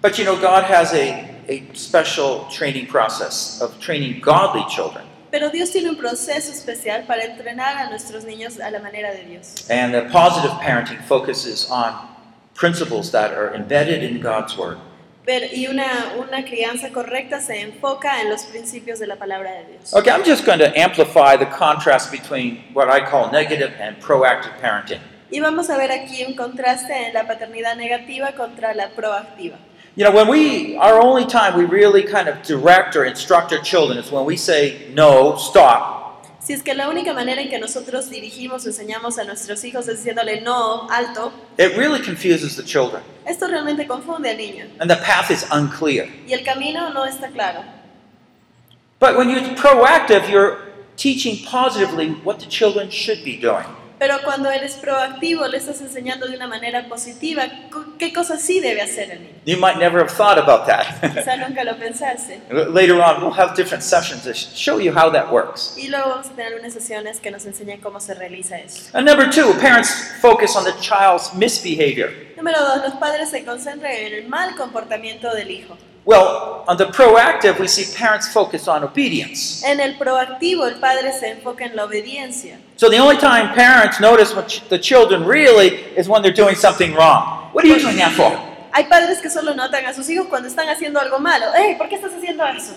But 0.00 0.18
you 0.18 0.24
know, 0.24 0.36
God 0.36 0.64
has 0.64 0.94
a, 0.94 1.28
a 1.48 1.74
special 1.74 2.46
training 2.50 2.86
process 2.86 3.60
of 3.60 3.78
training 3.78 4.20
godly 4.20 4.64
children. 4.68 5.06
Pero 5.30 5.50
Dios 5.50 5.70
tiene 5.70 5.90
un 5.90 5.96
proceso 5.96 6.50
especial 6.50 7.06
para 7.06 7.22
entrenar 7.22 7.76
a 7.76 7.88
nuestros 7.90 8.24
niños 8.24 8.58
a 8.58 8.70
la 8.70 8.80
manera 8.80 9.12
de 9.12 9.24
Dios. 9.24 9.68
And 9.70 9.94
the 9.94 10.08
positive 10.10 10.50
parenting 10.60 11.00
focuses 11.04 11.70
on 11.70 12.08
principles 12.54 13.12
that 13.12 13.32
are 13.32 13.54
embedded 13.54 14.02
in 14.02 14.20
God's 14.20 14.56
Word. 14.56 14.78
Pero- 15.30 15.46
y 15.52 15.68
una, 15.68 16.14
una 16.18 16.44
crianza 16.44 16.88
correcta 16.88 17.40
se 17.40 17.60
enfoca 17.60 18.20
en 18.20 18.30
los 18.30 18.42
principios 18.42 18.98
de 18.98 19.06
la 19.06 19.14
palabra 19.14 19.52
de 19.52 19.64
Dios. 19.66 19.94
Okay, 19.94 20.10
I'm 20.12 20.24
just 20.24 20.44
going 20.44 20.58
to 20.58 20.76
amplify 20.76 21.36
the 21.36 21.46
contrast 21.46 22.10
between 22.10 22.64
what 22.74 22.88
I 22.90 23.00
call 23.00 23.30
negative 23.30 23.70
and 23.80 23.96
proactive 24.00 24.60
parenting. 24.60 24.98
Y 25.30 25.38
vamos 25.38 25.70
a 25.70 25.76
ver 25.76 25.92
aquí 25.92 26.24
un 26.24 26.34
contraste 26.34 27.06
en 27.06 27.14
la 27.14 27.28
paternidad 27.28 27.76
negativa 27.76 28.32
contra 28.32 28.74
la 28.74 28.88
proactiva. 28.88 29.56
You 29.94 30.04
know, 30.04 30.12
when 30.12 30.26
we, 30.26 30.76
our 30.78 31.00
only 31.00 31.24
time 31.24 31.56
we 31.56 31.64
really 31.64 32.02
kind 32.02 32.26
of 32.26 32.42
direct 32.42 32.96
or 32.96 33.04
instruct 33.04 33.52
our 33.52 33.62
children 33.62 33.98
is 33.98 34.10
when 34.10 34.24
we 34.24 34.36
say, 34.36 34.88
no, 34.94 35.36
stop. 35.36 35.99
Si 36.42 36.54
es 36.54 36.62
que 36.62 36.74
la 36.74 36.88
única 36.88 37.12
manera 37.12 37.42
en 37.42 37.50
que 37.50 37.58
nosotros 37.58 38.08
dirigimos 38.08 38.64
o 38.64 38.68
enseñamos 38.68 39.18
a 39.18 39.24
nuestros 39.24 39.62
hijos 39.64 39.86
es 39.88 39.98
diciéndole 39.98 40.40
no, 40.40 40.88
alto, 40.90 41.32
It 41.58 41.76
really 41.76 42.00
confuses 42.02 42.56
the 42.56 42.64
children. 42.64 43.02
esto 43.26 43.46
realmente 43.46 43.86
confunde 43.86 44.30
al 44.30 44.38
niño. 44.38 44.64
And 44.80 44.90
the 44.90 44.96
path 44.96 45.30
is 45.30 45.46
unclear. 45.52 46.08
Y 46.26 46.32
el 46.32 46.42
camino 46.44 46.90
no 46.90 47.04
está 47.04 47.28
claro. 47.30 47.62
But 48.98 49.16
when 49.16 49.28
you're 49.30 49.54
proactive, 49.54 50.28
you're 50.30 50.58
teaching 50.96 51.44
positively 51.44 52.10
what 52.24 52.38
the 52.38 52.46
children 52.46 52.90
should 52.90 53.22
be 53.24 53.36
doing. 53.36 53.66
Pero 54.00 54.16
cuando 54.24 54.50
eres 54.50 54.76
proactivo, 54.76 55.46
le 55.46 55.58
estás 55.58 55.78
enseñando 55.82 56.26
de 56.26 56.34
una 56.34 56.46
manera 56.46 56.88
positiva 56.88 57.42
qué 57.98 58.14
cosas 58.14 58.40
sí 58.40 58.58
debe 58.58 58.80
hacer 58.80 59.10
el 59.10 59.20
niño. 59.24 59.34
You 59.44 59.58
might 59.58 59.76
never 59.76 60.00
have 60.00 60.10
thought 60.10 60.38
about 60.38 60.66
that. 60.66 60.86
Quizá 61.14 61.36
nunca 61.36 61.64
lo 61.64 61.76
pensaste. 61.76 62.40
Later 62.50 62.98
on, 63.02 63.20
we'll 63.20 63.38
have 63.38 63.54
different 63.54 63.84
sessions 63.84 64.22
to 64.22 64.32
show 64.32 64.78
you 64.80 64.90
how 64.90 65.10
that 65.10 65.30
works. 65.30 65.74
Y 65.76 65.88
luego 65.88 66.08
vamos 66.08 66.28
a 66.28 66.30
tener 66.30 66.58
unas 66.58 66.72
sesiones 66.72 67.20
que 67.20 67.30
nos 67.30 67.44
enseñan 67.44 67.82
cómo 67.82 68.00
se 68.00 68.14
realiza 68.14 68.58
eso. 68.58 68.90
And 68.96 69.06
number 69.06 69.28
two, 69.28 69.52
parents 69.60 69.90
focus 70.22 70.56
on 70.56 70.64
the 70.64 70.72
child's 70.80 71.34
misbehavior. 71.34 72.08
Número 72.40 72.58
dos, 72.58 72.82
los 72.82 72.94
padres 72.94 73.28
se 73.28 73.44
concentran 73.44 73.92
en 73.92 74.14
el 74.14 74.26
mal 74.26 74.56
comportamiento 74.56 75.30
del 75.34 75.50
hijo. 75.50 75.76
Well, 76.06 76.64
on 76.66 76.78
the 76.78 76.86
proactive, 76.86 77.60
we 77.60 77.68
see 77.68 77.84
parents 77.94 78.32
focus 78.32 78.66
on 78.66 78.82
obedience. 78.82 79.62
En 79.62 79.78
el 79.78 79.98
proactivo, 79.98 80.66
el 80.66 80.76
padre 80.76 81.12
se 81.12 81.32
enfoca 81.32 81.66
en 81.66 81.76
la 81.76 81.84
obediencia. 81.84 82.58
So 82.76 82.88
the 82.88 82.98
only 82.98 83.18
time 83.18 83.52
parents 83.54 84.00
notice 84.00 84.34
what 84.34 84.48
the 84.70 84.78
children 84.78 85.26
really 85.26 85.84
is 85.98 86.08
when 86.08 86.22
they're 86.22 86.32
doing 86.32 86.56
something 86.56 86.94
wrong. 86.94 87.50
What 87.52 87.66
are 87.66 87.68
you 87.68 87.78
doing 87.78 87.98
that 87.98 88.12
for? 88.12 88.32
Hay 88.72 88.84
padres 88.84 89.20
que 89.20 89.28
solo 89.28 89.52
notan 89.54 89.84
a 89.84 89.92
sus 89.92 90.08
hijos 90.08 90.28
cuando 90.28 90.48
están 90.48 90.66
haciendo 90.70 90.98
algo 90.98 91.18
malo. 91.18 91.52
¡Ey! 91.54 91.74
¿Por 91.74 91.90
qué 91.90 91.96
estás 91.96 92.14
haciendo 92.14 92.46
eso? 92.46 92.72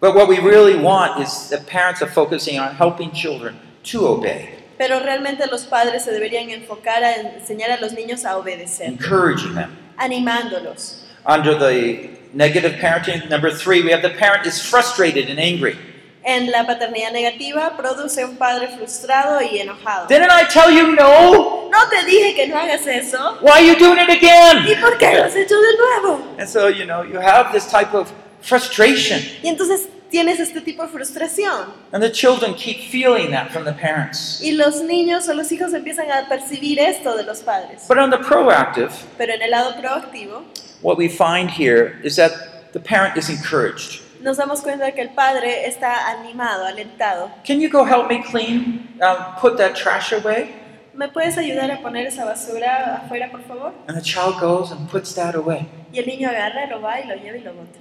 But 0.00 0.14
what 0.14 0.26
we 0.26 0.38
really 0.38 0.76
want 0.76 1.20
is 1.20 1.50
that 1.50 1.66
parents 1.66 2.00
are 2.00 2.10
focusing 2.10 2.58
on 2.58 2.74
helping 2.74 3.12
children 3.12 3.58
to 3.92 4.06
obey, 4.06 4.61
Pero 4.82 4.98
realmente 4.98 5.46
los 5.46 5.62
padres 5.62 6.02
se 6.02 6.10
deberían 6.10 6.50
enfocar 6.50 7.04
a 7.04 7.14
enseñar 7.14 7.70
a 7.70 7.76
los 7.80 7.92
niños 7.92 8.24
a 8.24 8.36
obedecer, 8.36 8.88
encouraging 8.88 9.54
them. 9.54 9.70
animándolos. 9.96 11.04
Under 11.24 11.56
the 11.56 12.10
negative 12.34 12.80
parenting, 12.80 13.28
number 13.30 13.52
three, 13.56 13.80
we 13.84 13.92
have 13.92 14.02
the 14.02 14.10
parent 14.18 14.44
is 14.44 14.60
frustrated 14.60 15.30
and 15.30 15.38
angry. 15.38 15.78
En 16.24 16.50
la 16.50 16.66
paternidad 16.66 17.12
negativa 17.12 17.76
produce 17.76 18.24
un 18.24 18.36
padre 18.36 18.70
frustrado 18.76 19.40
y 19.40 19.60
enojado. 19.60 20.08
Didn't 20.08 20.32
I 20.32 20.48
tell 20.52 20.72
you 20.72 20.96
no? 20.96 21.68
no 21.70 21.88
te 21.88 22.04
dije 22.04 22.34
que 22.34 22.48
no 22.48 22.56
hagas 22.58 22.84
eso. 22.84 23.38
Why 23.40 23.52
are 23.52 23.64
you 23.64 23.76
doing 23.78 23.98
it 24.00 24.08
¿Y 24.08 24.16
again? 24.16 24.80
por 24.80 24.98
qué 24.98 25.14
lo 25.16 25.22
has 25.26 25.36
hecho 25.36 25.54
de 25.60 25.76
nuevo? 25.76 26.24
And 26.40 26.48
so, 26.48 26.66
you 26.68 26.86
know, 26.86 27.04
you 27.04 27.20
have 27.20 27.52
this 27.52 27.68
type 27.70 27.94
of 27.94 28.10
frustration. 28.40 29.20
Y 29.44 29.48
entonces 29.48 29.86
tienes 30.12 30.38
este 30.38 30.60
tipo 30.60 30.82
de 30.84 30.88
frustración. 30.90 31.72
And 31.92 32.02
the 32.02 32.12
children 32.12 32.54
keep 32.54 32.78
feeling 32.90 33.30
that 33.32 33.50
from 33.50 33.64
the 33.64 33.72
parents. 33.72 34.40
Y 34.40 34.52
los 34.52 34.82
niños 34.82 35.28
o 35.28 35.34
los 35.34 35.50
hijos 35.50 35.72
empiezan 35.72 36.08
a 36.12 36.28
percibir 36.28 36.78
esto 36.78 37.16
de 37.16 37.24
los 37.24 37.40
padres. 37.40 37.88
But 37.88 37.98
on 37.98 38.10
the 38.10 38.18
proactive, 38.18 38.92
Pero 39.18 39.32
en 39.32 39.42
el 39.42 39.50
lado 39.50 39.74
proactivo, 39.80 40.44
what 40.82 40.96
we 40.96 41.08
find 41.08 41.50
here 41.50 41.98
is 42.04 42.16
that 42.16 42.30
the 42.72 42.80
parent 42.80 43.16
is 43.16 43.28
encouraged. 43.28 44.02
nos 44.20 44.36
damos 44.36 44.60
cuenta 44.60 44.84
de 44.84 44.92
que 44.92 45.00
el 45.00 45.10
padre 45.10 45.66
está 45.66 46.08
animado, 46.10 46.66
alentado. 46.66 47.30
Can 47.44 47.60
you 47.60 47.68
go 47.68 47.84
help 47.84 48.08
me 48.08 48.22
clean, 48.22 48.88
um, 49.00 49.34
put 49.40 49.56
that 49.56 49.74
trash 49.74 50.12
away? 50.12 50.54
¿Me 50.94 51.08
puedes 51.08 51.38
ayudar 51.38 51.70
a 51.70 51.80
poner 51.80 52.06
esa 52.06 52.26
basura 52.26 53.02
afuera, 53.02 53.30
por 53.30 53.40
favor? 53.44 53.72
And 53.88 53.96
the 53.96 54.02
child 54.02 54.38
goes 54.38 54.70
and 54.70 54.88
puts 54.90 55.14
that 55.14 55.34
away. 55.34 55.66
Y 55.90 55.98
el 55.98 56.06
niño 56.06 56.28
agarra, 56.28 56.66
lo 56.68 56.82
va 56.82 57.00
y 57.00 57.06
lo 57.08 57.16
lleva 57.16 57.38
y 57.38 57.40
lo 57.40 57.54
bota. 57.54 57.78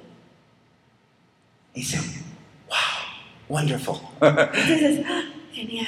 He 1.74 1.84
said, 1.84 2.04
wow, 2.70 2.78
wonderful. 3.48 4.02
Entonces, 4.22 5.06
genial. 5.54 5.86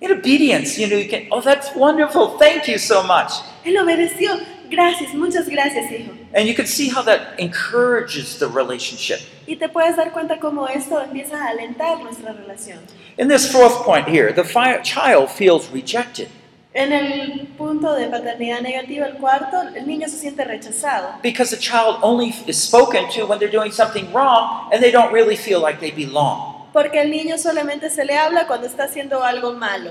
In 0.00 0.12
obedience, 0.12 0.78
you 0.78 0.88
know, 0.88 0.96
you 0.96 1.08
can, 1.08 1.28
oh, 1.30 1.42
that's 1.42 1.74
wonderful. 1.76 2.38
Thank 2.38 2.68
you 2.68 2.78
so 2.78 3.02
much. 3.02 3.32
Él 3.64 3.76
obedeció. 3.78 4.40
Gracias, 4.70 5.12
muchas 5.14 5.48
gracias, 5.48 5.90
hijo. 5.90 6.12
And 6.32 6.46
you 6.48 6.54
can 6.54 6.66
see 6.66 6.88
how 6.88 7.02
that 7.02 7.38
encourages 7.40 8.38
the 8.38 8.46
relationship. 8.46 9.18
Y 9.46 9.56
te 9.56 9.68
puedes 9.68 9.96
dar 9.96 10.12
cuenta 10.12 10.38
cómo 10.38 10.68
esto 10.68 11.00
empieza 11.02 11.36
a 11.36 11.50
alentar 11.50 12.00
nuestra 12.00 12.32
relación. 12.32 12.78
In 13.18 13.28
this 13.28 13.50
fourth 13.50 13.82
point 13.84 14.08
here, 14.08 14.32
the 14.32 14.44
child 14.84 15.28
feels 15.28 15.68
rejected 15.70 16.28
En 16.72 16.92
el 16.92 17.48
punto 17.58 17.94
de 17.94 18.06
paternidad 18.06 18.60
negativa, 18.60 19.06
el 19.06 19.14
cuarto, 19.14 19.60
el 19.74 19.86
niño 19.88 20.08
se 20.08 20.16
siente 20.18 20.44
rechazado. 20.44 21.18
because 21.20 21.50
the 21.50 21.60
child 21.60 21.98
only 22.00 22.32
is 22.46 22.56
spoken 22.56 23.08
to 23.10 23.26
when 23.26 23.40
they're 23.40 23.50
doing 23.50 23.72
something 23.72 24.12
wrong 24.12 24.70
and 24.72 24.80
they 24.80 24.92
don't 24.92 25.12
really 25.12 25.36
feel 25.36 25.60
like 25.60 25.80
they 25.80 25.90
belong. 25.90 26.68
Porque 26.72 27.00
al 27.00 27.10
niño 27.10 27.38
solamente 27.38 27.90
se 27.90 28.04
le 28.04 28.16
habla 28.16 28.46
cuando 28.46 28.68
está 28.68 28.84
haciendo 28.84 29.24
algo 29.24 29.52
malo. 29.52 29.90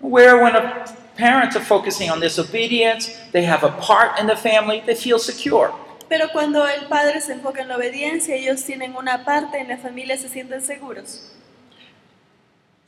Where 0.00 0.42
when 0.42 0.56
a, 0.56 0.84
parents 1.16 1.54
are 1.54 1.64
focusing 1.64 2.10
on 2.10 2.18
this 2.18 2.40
obedience, 2.40 3.08
they 3.30 3.44
have 3.44 3.62
a 3.62 3.70
part 3.78 4.18
in 4.18 4.26
the 4.26 4.36
family, 4.36 4.82
they 4.84 4.96
feel 4.96 5.20
secure. 5.20 5.70
Pero 6.08 6.28
cuando 6.32 6.66
el 6.66 6.86
padre 6.88 7.20
se 7.20 7.34
enfoca 7.34 7.62
en 7.62 7.68
la 7.68 7.76
obediencia, 7.76 8.34
ellos 8.34 8.64
tienen 8.64 8.96
una 8.96 9.24
parte 9.24 9.58
en 9.58 9.68
la 9.68 9.76
familia, 9.76 10.16
se 10.16 10.28
sienten 10.28 10.60
seguros. 10.60 11.35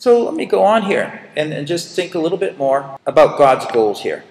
So 0.01 0.23
let 0.23 0.35
me 0.35 0.47
go 0.47 0.63
on 0.63 0.83
here 0.83 1.23
and, 1.37 1.53
and 1.53 1.67
just 1.67 1.97
think 1.97 2.15
a 2.15 2.21
little 2.21 2.39
bit 2.39 2.57
more 2.57 2.99
about 3.05 3.37
God's 3.37 3.67
goals 3.73 4.01
here. 4.01 4.23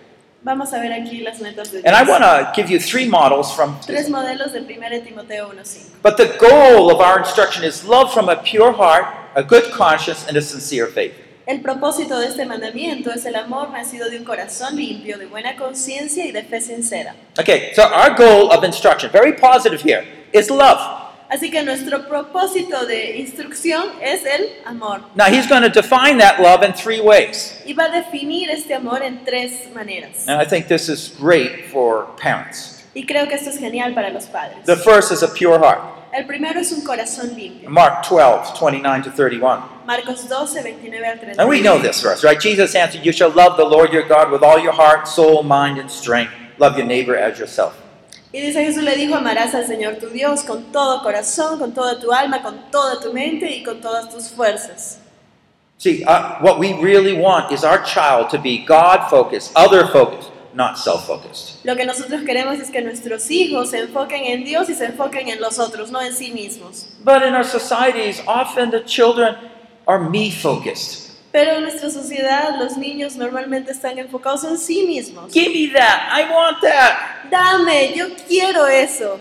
Vamos 0.46 0.72
a 0.72 0.78
ver 0.80 0.94
aquí 0.94 1.22
las 1.22 1.42
metas 1.42 1.72
de 1.72 1.86
And 1.86 1.94
I 1.94 2.04
want 2.04 2.24
to 2.24 2.54
give 2.56 2.70
you 2.70 2.80
three 2.80 3.06
models 3.06 3.54
from 3.54 3.78
Tres 3.82 4.08
modelos 4.08 4.54
de 4.54 4.62
1 4.62 5.04
Timoteo 5.04 5.50
1.5. 5.50 6.02
But 6.02 6.16
the 6.16 6.38
goal 6.40 6.90
of 6.90 7.02
our 7.02 7.20
instruction 7.20 7.66
is 7.66 7.84
love 7.84 8.14
from 8.14 8.30
a 8.30 8.38
pure 8.38 8.72
heart, 8.72 9.08
a 9.36 9.44
good 9.44 9.70
conscience, 9.74 10.26
and 10.26 10.38
a 10.38 10.42
sincere 10.42 10.88
faith. 10.88 11.14
El 11.46 11.60
propósito 11.60 12.18
de 12.18 12.28
este 12.28 12.46
mandamiento 12.46 13.12
es 13.12 13.26
el 13.26 13.36
amor 13.36 13.70
nacido 13.72 14.10
de 14.10 14.20
un 14.20 14.24
corazón 14.24 14.78
limpio, 14.78 15.18
de 15.18 15.26
buena 15.26 15.58
conciencia 15.58 16.26
y 16.26 16.32
de 16.32 16.44
fe 16.44 16.62
sincera. 16.62 17.14
Okay, 17.38 17.74
so 17.74 17.84
our 17.84 18.16
goal 18.16 18.50
of 18.52 18.64
instruction, 18.64 19.12
very 19.12 19.34
positive 19.34 19.82
here, 19.82 20.06
is 20.32 20.50
love. 20.50 21.07
Así 21.30 21.52
que 21.52 21.62
nuestro 21.62 22.08
propósito 22.08 22.86
de 22.86 23.18
instrucción 23.18 23.84
es 24.02 24.26
el 24.26 24.50
amor. 24.66 25.02
Now 25.16 25.26
he's 25.26 25.48
going 25.48 25.64
to 25.64 25.70
define 25.70 26.18
that 26.20 26.40
love 26.40 26.64
in 26.64 26.74
three 26.74 27.02
ways. 27.02 27.62
Y 27.66 27.74
va 27.74 27.86
a 27.86 27.90
definir 27.90 28.50
este 28.50 28.74
amor 28.74 29.04
en 29.04 29.26
tres 29.26 29.70
maneras. 29.74 30.28
And 30.28 30.42
I 30.42 30.46
think 30.46 30.68
this 30.68 30.88
is 30.88 31.14
great 31.20 31.70
for 31.72 32.08
parents. 32.18 32.86
Y 32.94 33.06
creo 33.06 33.28
que 33.28 33.36
esto 33.36 33.50
es 33.50 33.60
genial 33.60 33.94
para 33.94 34.10
los 34.10 34.26
padres. 34.28 34.66
The 34.66 34.78
first 34.78 35.12
is 35.12 35.22
a 35.22 35.28
pure 35.28 35.60
heart. 35.60 35.82
El 36.14 36.26
primero 36.26 36.60
es 36.60 36.72
un 36.72 36.82
corazón 36.82 37.36
limpio. 37.36 37.70
Mark 37.70 38.04
12, 38.08 38.58
29 38.58 39.04
to 39.04 39.12
31. 39.12 39.62
Marcos 39.86 40.26
12, 40.28 40.62
29 40.64 41.06
al 41.06 41.18
30. 41.20 41.42
And 41.42 41.50
we 41.50 41.62
know 41.62 41.78
this 41.78 42.02
verse, 42.02 42.24
right? 42.24 42.40
Jesus 42.40 42.74
answered, 42.74 43.06
You 43.06 43.12
shall 43.12 43.30
love 43.30 43.58
the 43.58 43.66
Lord 43.66 43.92
your 43.92 44.08
God 44.08 44.32
with 44.32 44.44
all 44.44 44.58
your 44.58 44.72
heart, 44.72 45.08
soul, 45.08 45.44
mind, 45.44 45.78
and 45.78 45.92
strength. 45.92 46.32
Love 46.58 46.78
your 46.78 46.88
neighbor 46.88 47.16
as 47.16 47.38
yourself. 47.38 47.76
Y 48.38 48.42
dice 48.42 48.64
Jesús 48.64 48.84
le 48.84 48.96
dijo, 48.96 49.16
amarás 49.16 49.56
al 49.56 49.66
Señor 49.66 49.96
tu 49.96 50.10
Dios 50.10 50.44
con 50.44 50.72
todo 50.72 51.02
corazón, 51.02 51.58
con 51.58 51.74
toda 51.74 52.00
tu 52.00 52.12
alma, 52.12 52.44
con 52.44 52.70
toda 52.70 53.00
tu 53.00 53.12
mente 53.12 53.50
y 53.50 53.64
con 53.64 53.82
todas 53.82 54.12
tus 54.12 54.30
fuerzas. 54.30 55.00
See, 55.80 56.04
uh, 56.04 56.38
what 56.42 56.60
we 56.60 56.74
really 56.74 57.20
want 57.20 57.52
is 57.52 57.64
our 57.64 57.84
child 57.84 58.30
to 58.30 58.38
be 58.38 58.64
God 58.64 59.10
focused, 59.10 59.52
other 59.56 59.88
focused, 59.88 60.30
not 60.54 60.78
self 60.78 61.08
focused. 61.08 61.66
Lo 61.66 61.76
que 61.76 61.84
nosotros 61.84 62.22
queremos 62.28 62.60
es 62.60 62.70
que 62.70 62.80
nuestros 62.84 63.32
hijos 63.32 63.72
se 63.72 63.80
enfoquen 63.80 64.26
en 64.26 64.44
Dios 64.44 64.70
y 64.70 64.76
se 64.76 64.86
enfoquen 64.86 65.30
en 65.30 65.42
los 65.42 65.58
otros, 65.58 65.90
no 65.90 66.00
en 66.00 66.14
sí 66.14 66.32
mismos. 66.32 66.90
But 67.04 67.24
in 67.24 67.34
our 67.34 67.44
societies, 67.44 68.22
often 68.28 68.70
the 68.70 68.84
children 68.86 69.36
are 69.88 69.98
me 69.98 70.30
focused. 70.30 71.07
Pero 71.32 71.52
en 71.58 71.64
nuestra 71.64 71.90
sociedad 71.90 72.58
los 72.60 72.78
niños 72.78 73.16
normalmente 73.16 73.72
están 73.72 73.98
enfocados 73.98 74.44
en 74.46 74.58
sí 74.58 74.86
mismos. 74.88 75.32
Give 75.34 75.50
me 75.54 75.72
that. 75.74 76.10
I 76.12 76.32
want 76.34 76.62
that. 76.62 77.30
Dame, 77.30 77.94
yo 77.96 78.08
quiero 78.28 78.66
eso. 78.68 79.20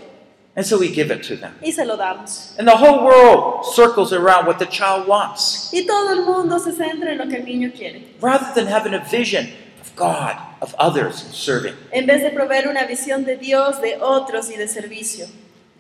And 0.55 0.65
so 0.65 0.79
we 0.79 0.89
give 0.89 1.11
it 1.13 1.23
to 1.25 1.37
them. 1.37 1.53
Y 1.63 1.71
se 1.73 1.85
lo 1.85 1.97
damos. 1.97 2.55
And 2.59 2.67
the 2.67 2.77
whole 2.77 3.05
world 3.05 3.67
circles 3.75 4.13
around 4.13 4.47
what 4.47 4.59
the 4.59 4.65
child 4.67 5.07
wants 5.07 5.71
Y 5.73 5.85
todo 5.85 6.13
el 6.13 6.23
mundo 6.25 6.59
se 6.59 6.73
centra 6.73 7.11
en 7.13 7.19
lo 7.19 7.27
que 7.27 7.37
el 7.37 7.45
niño 7.45 7.71
quiere. 7.77 8.03
rather 8.23 8.47
than 8.55 8.67
having 8.67 8.95
a 8.95 9.05
vision 9.11 9.49
of 9.83 9.95
God, 9.97 10.35
of 10.63 10.75
others, 10.79 11.25
and 11.25 11.35
serving. 11.35 11.75
En 11.93 12.07
vez 12.07 12.23
de 12.23 12.31
proveer 12.31 12.69
una 12.69 12.87
visión 12.87 13.25
de 13.27 13.37
Dios, 13.37 13.83
de 13.83 13.99
otros 14.01 14.49
y 14.51 14.57
de 14.57 14.67
servicio. 14.69 15.27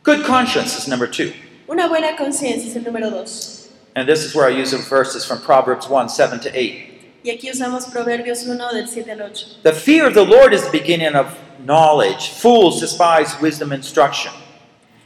Good 0.02 0.24
conscience 0.26 0.76
is 0.78 0.86
number 0.88 1.08
two. 1.10 1.32
Una 1.68 1.88
buena 1.88 2.14
conciencia 2.16 2.68
es 2.68 2.76
el 2.76 2.84
número 2.84 3.10
dos. 3.10 3.55
And 3.96 4.06
this 4.06 4.24
is 4.24 4.34
where 4.34 4.46
I 4.46 4.50
use 4.50 4.72
the 4.72 4.78
verses 4.78 5.24
from 5.24 5.40
Proverbs 5.40 5.88
1 5.88 6.10
7 6.10 6.38
to 6.40 6.50
8. 6.54 7.22
Y 7.24 7.30
aquí 7.30 7.50
usamos 7.50 7.90
Proverbios 7.90 8.46
1 8.46 8.72
del 8.74 8.86
7 8.86 9.10
al 9.10 9.22
8. 9.22 9.62
The 9.62 9.72
fear 9.72 10.06
of 10.06 10.12
the 10.12 10.22
Lord 10.22 10.52
is 10.52 10.62
the 10.64 10.70
beginning 10.70 11.16
of 11.16 11.34
knowledge. 11.64 12.28
Fools 12.28 12.78
despise 12.78 13.40
wisdom 13.40 13.72
and 13.72 13.82
instruction. 13.82 14.32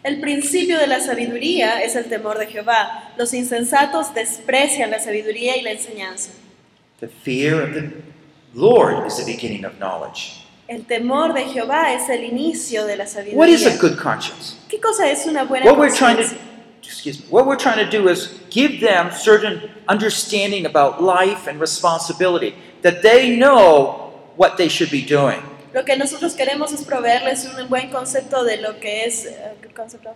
El 0.02 0.20
principio 0.20 0.76
de 0.78 0.88
la 0.88 0.98
sabiduría 0.98 1.82
es 1.82 1.94
el 1.94 2.08
temor 2.08 2.36
de 2.38 2.46
Jehová. 2.46 3.12
Los 3.16 3.32
insensatos 3.32 4.12
desprecian 4.12 4.90
la 4.90 4.98
sabiduría 4.98 5.56
y 5.56 5.62
la 5.62 5.70
enseñanza. 5.70 6.32
The 6.98 7.08
fear 7.08 7.62
of 7.62 7.74
the 7.74 7.92
Lord 8.54 9.06
is 9.06 9.16
the 9.18 9.24
beginning 9.24 9.64
of 9.64 9.78
knowledge. 9.78 10.44
El 10.66 10.84
temor 10.84 11.32
de 11.32 11.44
Jehová 11.44 11.92
es 11.94 12.08
el 12.08 12.24
inicio 12.24 12.86
de 12.86 12.96
la 12.96 13.06
sabiduría. 13.06 13.38
What 13.38 13.48
is 13.50 13.66
a 13.66 13.76
good 13.78 13.96
conscience? 13.96 14.56
¿Qué 14.68 14.80
cosa 14.80 15.08
es 15.08 15.26
una 15.26 15.44
buena 15.44 15.64
What 15.64 15.78
we're 15.78 15.94
trying 15.94 16.16
to 16.16 16.22
conciencia? 16.24 16.49
Excuse 16.90 17.20
me, 17.20 17.26
what 17.30 17.46
we're 17.46 17.56
trying 17.56 17.78
to 17.84 17.88
do 17.90 18.08
is 18.08 18.28
give 18.50 18.80
them 18.80 19.10
certain 19.12 19.70
understanding 19.88 20.66
about 20.66 21.02
life 21.02 21.46
and 21.46 21.60
responsibility 21.60 22.54
that 22.82 23.02
they 23.02 23.36
know 23.36 24.12
what 24.36 24.56
they 24.56 24.68
should 24.68 24.90
be 24.90 25.02
doing. 25.02 25.40
Lo 25.72 25.84
que 25.84 25.96
nosotros 25.96 26.34
queremos 26.34 26.72
es 26.72 26.82
proveerles 26.82 27.44
un 27.44 27.68
buen 27.68 27.90
concepto 27.90 28.42
de 28.44 28.56
lo 28.60 28.80
que 28.80 29.04
es 29.04 29.26
eh, 29.26 29.54
concepto? 29.74 30.10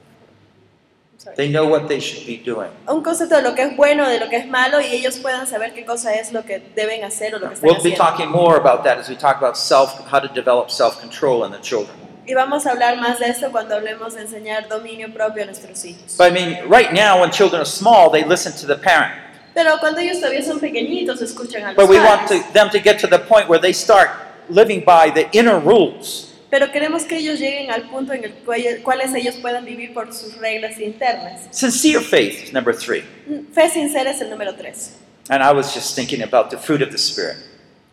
They 1.36 1.48
know 1.48 1.66
what 1.66 1.86
they 1.88 2.00
should 2.00 2.26
be 2.26 2.36
doing. 2.36 2.70
un 2.88 3.02
concepto 3.02 3.36
de 3.36 3.42
lo 3.42 3.54
que 3.54 3.62
es 3.62 3.76
bueno, 3.76 4.06
de 4.08 4.18
lo 4.18 4.28
que 4.28 4.36
es 4.36 4.46
malo 4.48 4.80
y 4.80 4.86
ellos 4.86 5.16
puedan 5.18 5.46
saber 5.46 5.72
qué 5.72 5.84
cosa 5.86 6.12
es 6.14 6.32
lo 6.32 6.44
que 6.44 6.58
deben 6.74 7.02
hacer 7.04 7.34
o 7.36 7.38
lo 7.38 7.48
que 7.48 7.54
están 7.54 7.70
We'll 7.70 7.82
be 7.82 7.92
haciendo. 7.92 7.96
talking 8.04 8.28
more 8.30 8.56
about 8.56 8.82
that 8.84 8.98
as 8.98 9.08
we 9.08 9.14
talk 9.16 9.36
about 9.38 9.56
self 9.56 9.96
how 10.12 10.18
to 10.20 10.28
develop 10.34 10.70
self-control 10.70 11.44
in 11.46 11.52
the 11.52 11.60
children. 11.62 11.96
Y 12.26 12.34
vamos 12.34 12.66
a 12.66 12.70
hablar 12.70 12.98
más 12.98 13.18
de 13.18 13.26
esto 13.26 13.50
cuando 13.50 13.74
hablemos 13.74 14.14
de 14.14 14.22
enseñar 14.22 14.68
dominio 14.68 15.12
propio 15.12 15.42
a 15.42 15.46
nuestros 15.46 15.84
hijos. 15.84 16.16
But 16.16 16.28
I 16.28 16.30
mean, 16.30 16.70
right 16.70 16.92
now 16.92 17.20
when 17.20 17.30
children 17.30 17.60
are 17.60 17.68
small, 17.68 18.10
they 18.10 18.24
listen 18.24 18.52
to 18.52 18.66
the 18.66 18.76
parent. 18.76 19.12
Pero 19.52 19.78
cuando 19.78 20.00
ellos 20.00 20.20
todavía 20.20 20.42
son 20.42 20.58
pequeñitos, 20.58 21.20
escuchan 21.22 21.62
a 21.62 21.72
los 21.72 21.76
But 21.76 21.88
we 21.88 21.98
want 21.98 22.26
to, 22.28 22.42
them 22.52 22.70
to 22.70 22.80
get 22.80 22.98
to 23.00 23.06
the 23.06 23.18
point 23.18 23.48
where 23.48 23.60
they 23.60 23.72
start 23.72 24.10
living 24.48 24.82
by 24.84 25.10
the 25.10 25.28
inner 25.32 25.58
rules. 25.58 26.32
Pero 26.50 26.70
queremos 26.70 27.04
que 27.04 27.18
ellos 27.18 27.38
lleguen 27.38 27.70
al 27.70 27.88
punto 27.90 28.12
en 28.12 28.24
el 28.24 28.32
cual 28.44 28.62
cuales 28.82 29.14
ellos 29.14 29.36
puedan 29.36 29.64
vivir 29.64 29.92
por 29.92 30.12
sus 30.12 30.36
reglas 30.38 30.78
internas. 30.78 31.48
Sincere 31.50 32.00
faith 32.00 32.44
is 32.44 32.52
number 32.52 32.74
three. 32.74 33.02
Fe 33.52 33.68
sincera 33.70 34.10
es 34.10 34.20
el 34.20 34.30
número 34.30 34.56
tres. 34.56 34.96
And 35.28 35.42
I 35.42 35.52
was 35.52 35.74
just 35.74 35.94
thinking 35.94 36.22
about 36.22 36.50
the 36.50 36.56
fruit 36.56 36.82
of 36.82 36.90
the 36.90 36.98
Spirit. 36.98 37.36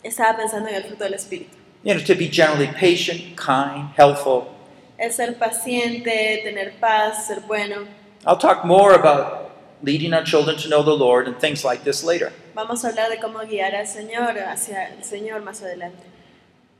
Estaba 0.04 0.38
pensando 0.38 0.70
en 0.70 0.76
el 0.76 0.84
fruto 0.84 1.04
del 1.04 1.14
Espíritu. 1.14 1.61
You 1.84 1.96
know, 1.96 2.00
to 2.02 2.16
be 2.16 2.28
generally 2.30 2.68
patient, 2.68 3.36
kind, 3.36 3.90
helpful. 3.96 4.56
El 5.00 5.12
ser 5.12 5.34
paciente, 5.34 6.44
tener 6.44 6.74
paz, 6.80 7.28
ser 7.28 7.42
bueno. 7.48 7.88
I'll 8.26 8.38
talk 8.38 8.64
more 8.64 8.94
about 8.94 9.52
leading 9.82 10.14
our 10.14 10.24
children 10.24 10.58
to 10.58 10.70
know 10.70 10.84
the 10.84 10.96
Lord 10.96 11.28
and 11.28 11.40
things 11.40 11.66
like 11.66 11.84
this 11.84 12.04
later. 12.04 12.32
Vamos 12.56 12.84
a 12.84 12.90
hablar 12.90 13.10
de 13.10 13.18
cómo 13.18 13.40
guiar 13.48 13.74
al 13.74 13.88
Señor 13.88 14.38
hacia 14.38 14.90
el 14.96 15.04
Señor 15.04 15.42
más 15.44 15.64
adelante. 15.64 16.04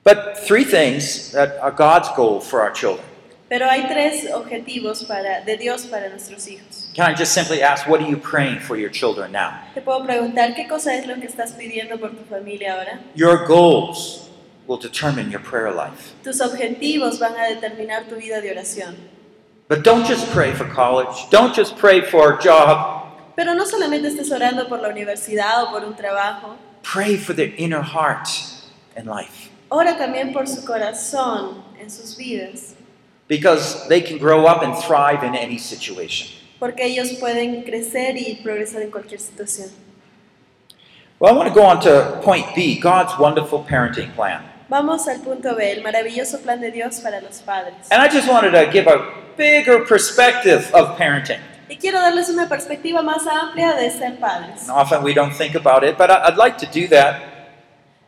But 0.04 0.38
three 0.38 0.64
things 0.64 1.32
that 1.32 1.58
are 1.60 1.72
God's 1.72 2.10
goal 2.16 2.40
for 2.40 2.62
our 2.62 2.72
children. 2.72 3.06
Pero 3.50 3.68
hay 3.68 3.88
tres 3.88 4.32
objetivos 4.32 5.04
para, 5.04 5.44
de 5.44 5.58
Dios 5.58 5.86
para 5.88 6.10
nuestros 6.10 6.48
hijos. 6.48 6.90
Can 6.96 7.12
I 7.12 7.14
just 7.14 7.34
simply 7.34 7.62
ask, 7.62 7.88
what 7.88 8.02
are 8.02 8.08
you 8.08 8.18
praying 8.18 8.60
for 8.60 8.78
your 8.78 8.90
children 8.90 9.32
now? 9.32 9.62
Te 9.74 9.82
puedo 9.82 10.06
preguntar 10.06 10.56
qué 10.56 10.68
cosa 10.70 10.96
es 10.96 11.06
lo 11.06 11.16
que 11.16 11.28
estás 11.28 11.54
pidiendo 11.54 12.00
por 12.00 12.12
tu 12.12 12.24
familia 12.30 12.76
ahora. 12.76 13.00
Your 13.16 13.46
goals. 13.46 14.30
Will 14.68 14.78
determine 14.78 15.30
your 15.32 15.42
prayer 15.42 15.72
life. 15.72 16.14
Tus 16.24 16.40
objetivos 16.42 17.20
van 17.20 17.34
a 17.36 17.56
determinar 17.56 18.08
tu 18.08 18.16
vida 18.16 18.42
de 18.42 18.50
oración. 18.54 18.96
But 19.68 19.84
don't 19.84 20.06
just 20.06 20.30
pray 20.32 20.54
for 20.54 20.66
college. 20.66 21.30
Don't 21.30 21.54
just 21.56 21.78
pray 21.78 22.02
for 22.02 22.34
a 22.34 22.42
job. 22.42 23.08
Pero 23.36 23.54
no 23.54 23.64
solamente 23.66 24.08
estés 24.10 24.32
orando 24.32 24.68
por 24.68 24.80
la 24.82 24.90
universidad 24.90 25.64
o 25.64 25.72
por 25.72 25.84
un 25.86 25.96
trabajo, 25.96 26.58
Pray 26.84 27.16
for 27.16 27.34
their 27.34 27.54
inner 27.58 27.82
heart 27.82 28.28
and 28.98 29.08
life. 29.08 29.50
ora 29.70 29.96
también 29.98 30.34
por 30.34 30.46
su 30.48 30.66
corazón 30.66 31.64
en 31.80 31.90
sus 31.90 32.18
vidas, 32.18 32.76
Because 33.30 33.88
they 33.88 34.02
can 34.02 34.18
grow 34.18 34.46
up 34.46 34.62
and 34.62 34.76
thrive 34.76 35.24
in 35.24 35.36
any 35.36 35.58
situation. 35.58 36.28
porque 36.60 36.84
ellos 36.86 37.14
pueden 37.20 37.64
crecer 37.64 38.18
y 38.18 38.40
progresar 38.44 38.82
en 38.82 38.92
cualquier 38.92 39.20
situación. 39.22 39.70
Well, 41.20 41.32
I 41.34 41.38
want 41.38 41.48
to 41.48 41.54
go 41.54 41.66
on 41.66 41.80
to 41.82 42.20
point 42.24 42.54
B 42.56 42.78
God's 42.80 43.18
wonderful 43.18 43.64
parenting 43.64 44.12
plan. 44.16 44.44
Vamos 44.72 45.06
al 45.10 45.20
punto 45.20 45.54
B, 45.54 45.70
el 45.70 45.84
maravilloso 45.84 46.40
plan 46.40 46.62
de 46.62 46.72
Dios 46.72 47.02
para 47.02 47.20
los 47.20 47.42
padres. 47.42 47.76
And 47.92 48.02
I 48.02 48.08
just 48.08 48.30
wanted 48.30 48.52
to 48.54 48.72
give 48.72 48.88
a 48.88 49.02
bigger 49.36 49.84
perspective 49.86 50.66
of 50.74 50.98
parenting. 50.98 51.42
Y 51.70 51.76
quiero 51.76 52.00
darles 52.00 52.30
una 52.30 52.48
perspectiva 52.48 53.02
más 53.02 53.28
amplia 53.28 53.74
de 53.76 53.92
ser 53.92 54.18
padres. 54.18 54.70
And 54.70 54.72
often 54.72 55.04
we 55.04 55.14
don't 55.14 55.34
think 55.36 55.56
about 55.56 55.84
it, 55.84 55.98
but 55.98 56.10
I- 56.10 56.24
I'd 56.26 56.38
like 56.38 56.58
to 56.60 56.66
do 56.68 56.88
that. 56.88 57.22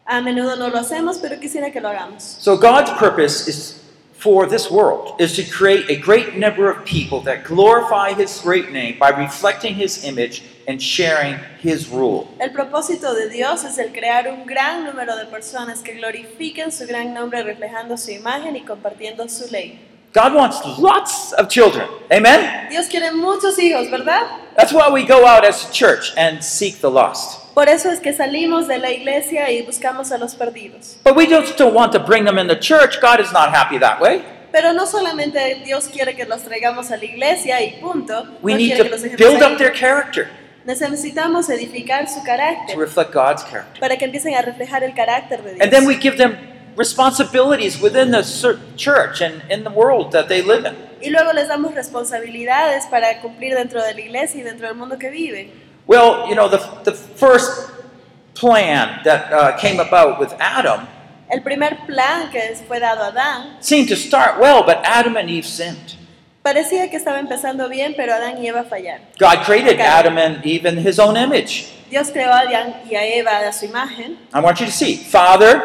A 0.08 0.22
menudo 0.22 0.56
no 0.58 0.70
lo 0.70 0.80
hacemos, 0.80 1.18
pero 1.22 1.38
quisiera 1.38 1.70
que 1.70 1.82
lo 1.82 1.90
hagamos. 1.90 2.24
So 2.40 2.56
God's 2.56 2.92
purpose 2.92 3.46
is 3.50 3.82
for 4.18 4.48
this 4.48 4.72
world 4.72 5.16
is 5.20 5.36
to 5.36 5.44
create 5.44 5.90
a 5.90 5.98
great 5.98 6.38
number 6.38 6.70
of 6.72 6.86
people 6.86 7.20
that 7.26 7.44
glorify 7.44 8.14
his 8.14 8.40
great 8.42 8.72
name 8.72 8.98
by 8.98 9.10
reflecting 9.10 9.76
his 9.76 10.06
image 10.06 10.44
and 10.68 10.82
sharing 10.82 11.38
his 11.62 11.90
rule. 11.90 12.28
El 12.40 12.52
propósito 12.52 13.14
de 13.14 13.30
Dios 13.30 13.64
es 13.64 13.78
el 13.78 13.92
crear 13.92 14.28
un 14.28 14.46
gran 14.46 14.86
número 14.86 15.16
de 15.16 15.26
personas 15.26 15.82
que 15.82 15.94
glorifiquen 15.94 16.72
su 16.72 16.86
gran 16.88 17.14
nombre 17.14 17.44
reflejando 17.44 17.98
su 17.98 18.12
imagen 18.12 18.56
y 18.56 18.62
compartiendo 18.62 19.28
su 19.30 19.52
ley. 19.52 19.80
God 20.14 20.36
wants 20.36 20.62
lots 20.78 21.34
of 21.34 21.48
children. 21.48 21.88
Amen? 22.12 22.70
Dios 22.70 22.88
quiere 22.88 23.12
muchos 23.12 23.58
hijos, 23.58 23.90
¿verdad? 23.90 24.22
That's 24.56 24.72
why 24.72 24.90
we 24.92 25.04
go 25.04 25.26
out 25.26 25.44
as 25.44 25.68
a 25.68 25.72
church 25.72 26.14
and 26.16 26.44
seek 26.44 26.82
the 26.82 26.90
lost. 26.90 27.40
Por 27.56 27.68
eso 27.68 27.90
es 27.90 28.00
que 28.00 28.14
salimos 28.14 28.68
de 28.68 28.78
la 28.78 28.92
iglesia 28.92 29.50
y 29.52 29.64
buscamos 29.64 30.12
a 30.12 30.18
los 30.20 30.36
perdidos. 30.36 30.98
But 31.04 31.16
we 31.16 31.26
just 31.26 31.58
don't 31.58 31.74
want 31.74 31.92
to 31.94 32.00
bring 32.00 32.26
them 32.26 32.38
in 32.38 32.48
the 32.48 32.56
church. 32.56 33.02
God 33.02 33.20
is 33.20 33.32
not 33.32 33.50
happy 33.50 33.80
that 33.80 34.00
way. 34.00 34.24
Pero 34.52 34.72
no 34.72 34.86
solamente 34.86 35.64
Dios 35.66 35.88
quiere 35.88 36.16
que 36.16 36.26
los 36.26 36.44
traigamos 36.44 36.92
a 36.92 36.98
la 36.98 37.06
iglesia 37.06 37.60
y 37.62 37.80
punto, 37.82 38.24
We 38.44 38.52
no 38.54 38.60
need 38.60 38.76
quiere 38.76 38.84
que 38.84 38.90
los 38.92 39.02
to 39.02 39.18
build 39.18 39.42
up 39.42 39.58
their 39.58 39.74
character 39.74 40.30
Necesitamos 40.66 41.50
edificar 41.50 42.08
su 42.08 42.20
to 42.20 42.26
carácter 42.26 42.78
reflect 42.78 43.14
God's 43.14 43.44
character. 43.44 43.80
para 43.80 43.98
que 43.98 44.06
empiecen 44.06 44.36
a 44.36 44.42
reflejar 44.42 44.84
el 44.84 44.94
carácter 44.94 45.42
de 45.44 45.62
And 45.62 45.72
then 45.72 45.86
we 45.86 45.96
Dios. 45.96 46.04
give 46.04 46.18
them 46.18 46.38
responsibilities 46.78 47.80
within 47.82 48.12
the 48.12 48.24
church 48.76 49.22
and 49.22 49.44
in 49.52 49.64
the 49.64 49.70
world 49.70 50.12
that 50.12 50.28
they 50.28 50.42
live 50.42 50.66
in. 50.66 50.76
Y 51.02 51.10
luego 51.10 51.34
les 51.34 51.48
damos 51.48 51.74
responsabilidades 51.76 52.86
para 52.88 53.20
cumplir 53.22 53.56
dentro 53.56 53.84
de 53.84 53.94
la 53.94 54.00
iglesia 54.00 54.40
y 54.40 54.44
dentro 54.44 54.68
del 54.68 54.76
mundo 54.76 54.98
que 54.98 55.10
viven. 55.10 55.52
Well, 55.86 56.28
you 56.30 56.36
know, 56.36 56.48
the, 56.50 56.60
the 56.86 56.94
first 56.94 57.70
plan 58.36 59.02
that 59.04 59.32
uh, 59.34 59.58
came 59.58 59.80
about 59.80 60.20
with 60.20 60.34
Adam 60.40 60.88
El 61.30 61.42
primer 61.42 61.86
plan 61.88 62.30
que 62.32 62.56
fue 62.68 62.80
dado 62.80 63.04
a 63.04 63.12
Adán 63.12 63.58
seemed 63.60 63.90
to 63.90 63.96
start 63.96 64.40
well, 64.40 64.64
but 64.64 64.78
Adam 64.84 65.18
and 65.18 65.30
Eve 65.30 65.46
sinned. 65.46 65.96
Parecía 66.44 66.90
que 66.92 66.98
estaba 66.98 67.20
empezando 67.20 67.68
bien, 67.70 67.94
pero 67.98 68.14
Adán 68.14 68.44
y 68.44 68.48
Eva 68.48 68.64
fallaron. 68.64 69.08
God 69.20 69.44
created 69.46 69.80
Adam 69.80 70.18
and 70.18 70.46
Eve 70.46 70.70
in 70.70 70.78
his 70.78 71.00
own 71.00 71.18
image. 71.18 71.66
Dios 71.90 72.10
creó 72.12 72.32
a 72.32 72.40
Adán 72.42 72.82
y 72.90 72.96
a 72.96 73.04
Eva 73.06 73.40
a 73.48 73.54
su 73.54 73.66
imagen, 73.66 74.18
I 74.34 74.40
want 74.40 74.60
you 74.60 74.66
to 74.66 74.72
see 74.72 74.98
Father, 74.98 75.62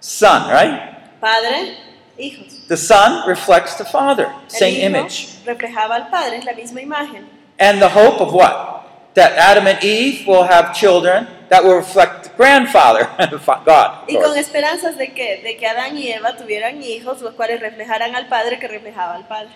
Son, 0.00 0.50
right? 0.50 0.80
padre, 1.20 1.76
hijos. 2.18 2.66
The 2.68 2.76
Son 2.76 3.26
reflects 3.26 3.76
the 3.76 3.84
Father, 3.84 4.26
El 4.44 4.50
same 4.50 4.72
hijo 4.72 4.86
image. 4.86 5.28
reflejaba 5.46 5.94
al 5.96 6.10
padre, 6.10 6.42
la 6.44 6.52
misma 6.52 6.80
imagen. 6.82 7.26
And 7.58 7.80
the 7.80 7.88
hope 7.88 8.20
of 8.20 8.32
what? 8.32 9.14
That 9.14 9.32
Adam 9.36 9.66
and 9.66 9.82
Eve 9.82 10.26
will 10.26 10.44
have 10.44 10.72
children 10.74 11.26
that 11.48 11.64
will 11.64 11.74
reflect 11.76 12.24
the 12.24 12.30
grandfather, 12.36 13.08
God. 13.64 14.04
Y 14.08 14.16
con 14.16 14.36
esperanzas 14.36 14.96
de 14.96 15.12
que, 15.12 15.40
de 15.42 15.56
que 15.56 15.66
Adán 15.66 15.96
y 15.96 16.08
Eva 16.12 16.36
tuvieran 16.36 16.82
hijos, 16.82 17.20
los 17.22 17.34
cuales 17.34 17.60
reflejaran 17.60 18.14
al 18.14 18.28
padre 18.28 18.58
que 18.58 18.68
reflejaba 18.68 19.14
al 19.14 19.26
padre. 19.26 19.48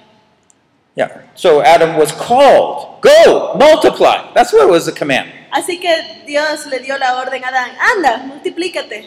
Yeah. 0.94 1.22
So 1.35 1.62
Adam 1.62 1.96
was 1.96 2.12
called, 2.12 3.00
go, 3.00 3.55
multiply. 3.59 4.31
That's 4.35 4.52
what 4.52 4.68
was 4.68 4.87
the 4.87 4.92
command. 4.92 5.31
Así 5.52 5.81
que 5.81 6.24
Dios 6.26 6.66
le 6.66 6.78
dio 6.81 6.96
la 6.98 7.20
orden 7.20 7.42
a 7.42 7.46
Adán, 7.46 7.76
anda, 7.78 8.26
multiplícate. 8.26 9.07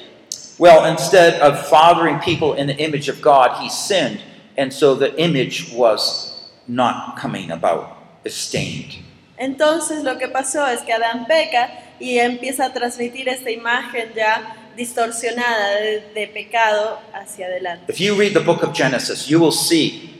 Well, 0.58 0.86
instead 0.86 1.41
of 1.41 1.67
fathering 1.67 2.19
people 2.19 2.54
in 2.54 2.67
the 2.67 2.78
image 2.78 3.10
of 3.10 3.21
God, 3.21 3.62
he 3.62 3.69
sinned, 3.69 4.21
and 4.58 4.71
so 4.71 4.95
the 4.95 5.19
image 5.19 5.71
was 5.74 6.50
not 6.67 7.17
coming 7.17 7.52
about, 7.52 7.98
is 8.24 8.34
stained. 8.34 8.98
Entonces 9.38 10.04
lo 10.04 10.17
que 10.17 10.30
pasó 10.30 10.65
es 10.67 10.82
que 10.82 10.93
Adán 10.93 11.28
peca 11.28 11.69
y 12.00 12.19
empieza 12.19 12.65
a 12.65 12.74
transmitir 12.74 13.28
esta 13.28 13.52
imagen 13.52 14.13
ya 14.15 14.56
distorsionada 14.78 15.76
de, 15.82 16.04
de 16.13 16.28
pecado 16.28 17.00
hacia 17.13 17.48
adelante. 17.48 17.91
If 17.91 18.00
you 18.00 18.15
read 18.15 18.34
the 18.34 18.39
book 18.39 18.63
of 18.63 18.74
Genesis, 18.74 19.28
you 19.28 19.39
will 19.39 19.52
see 19.52 20.14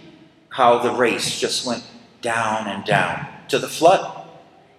how 0.56 0.80
the 0.80 0.92
race 0.92 1.40
just 1.40 1.66
went 1.66 1.84
down 2.22 2.68
and 2.68 2.86
down 2.86 3.28
to 3.50 3.60
the 3.60 3.68
flood. 3.68 4.24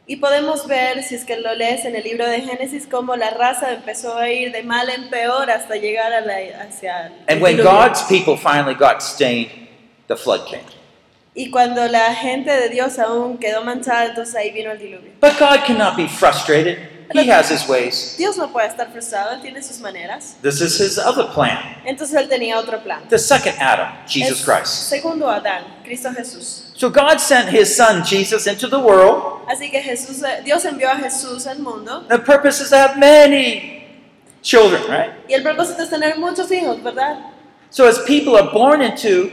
Y 0.08 0.16
podemos 0.16 0.66
ver, 0.68 1.02
si 1.02 1.16
es 1.16 1.24
que 1.24 1.36
lo 1.36 1.52
lees 1.54 1.84
en 1.84 1.96
el 1.96 2.04
libro 2.04 2.28
de 2.28 2.40
Génesis, 2.40 2.86
cómo 2.86 3.16
la 3.16 3.30
raza 3.30 3.72
empezó 3.72 4.16
a 4.16 4.30
ir 4.30 4.52
de 4.52 4.62
mal 4.62 4.88
en 4.88 5.10
peor 5.10 5.50
hasta 5.50 5.74
llegar 5.74 6.12
a 6.12 6.20
la, 6.20 6.34
hacia 6.62 7.12
And 7.28 7.42
when. 7.42 7.56
God's 7.56 8.02
people 8.04 8.36
finally 8.36 8.74
got 8.74 9.02
stained, 9.02 9.50
the 10.06 10.16
flood 10.16 10.46
came. 10.46 10.64
Y 11.34 11.50
cuando 11.50 11.86
la 11.88 12.14
gente 12.14 12.50
de 12.50 12.68
Dios 12.70 12.98
aún 12.98 13.38
quedó 13.38 13.62
manchada, 13.64 14.06
entonces 14.06 14.34
ahí 14.36 14.52
vino 14.52 14.70
el 14.70 14.78
diluvio. 14.78 15.10
But 15.20 15.38
God 15.38 15.64
cannot 15.66 15.96
be 15.96 16.08
frustrated. 16.08 16.95
He 17.14 17.26
has 17.28 17.48
his 17.48 17.68
ways. 17.68 18.16
Dios 18.16 18.36
no 18.36 18.48
puede 18.48 18.68
estar 18.68 18.90
frustrado, 18.90 19.32
él 19.32 19.40
tiene 19.42 19.62
sus 19.62 19.80
maneras. 19.80 20.36
This 20.42 20.60
is 20.60 20.78
his 20.78 20.98
other 20.98 21.26
plan. 21.32 21.58
Entonces 21.84 22.14
él 22.14 22.28
tenía 22.28 22.58
otro 22.58 22.82
plan. 22.82 23.08
The 23.08 23.18
second 23.18 23.56
Adam, 23.60 23.88
Jesus 24.06 24.40
El 24.40 24.44
Christ. 24.44 24.88
Segundo 24.88 25.28
Adán, 25.28 25.64
Cristo 25.84 26.10
Jesús. 26.12 26.72
So 26.74 26.90
God 26.90 27.18
sent 27.18 27.48
his 27.48 27.74
son 27.74 28.04
Jesus 28.04 28.46
into 28.46 28.68
the 28.68 28.78
world. 28.78 29.42
Así 29.48 29.70
que 29.70 29.80
Jesús, 29.80 30.22
eh, 30.22 30.42
Dios 30.44 30.64
envió 30.64 30.90
a 30.90 30.96
Jesús 30.96 31.46
al 31.46 31.58
mundo 31.60 32.04
The 32.08 32.18
purpose 32.18 32.60
is 32.60 32.70
to 32.70 32.76
have 32.76 32.98
many 32.98 33.84
children, 34.42 34.82
right? 34.88 35.12
y 35.28 35.34
el 35.34 35.42
propósito 35.42 35.82
es 35.82 35.90
tener 35.90 36.18
muchos 36.18 36.50
hijos, 36.50 36.82
¿verdad? 36.82 37.18
So 37.70 37.86
as 37.86 37.98
people 38.06 38.36
are 38.36 38.50
born 38.52 38.80
into 38.82 39.30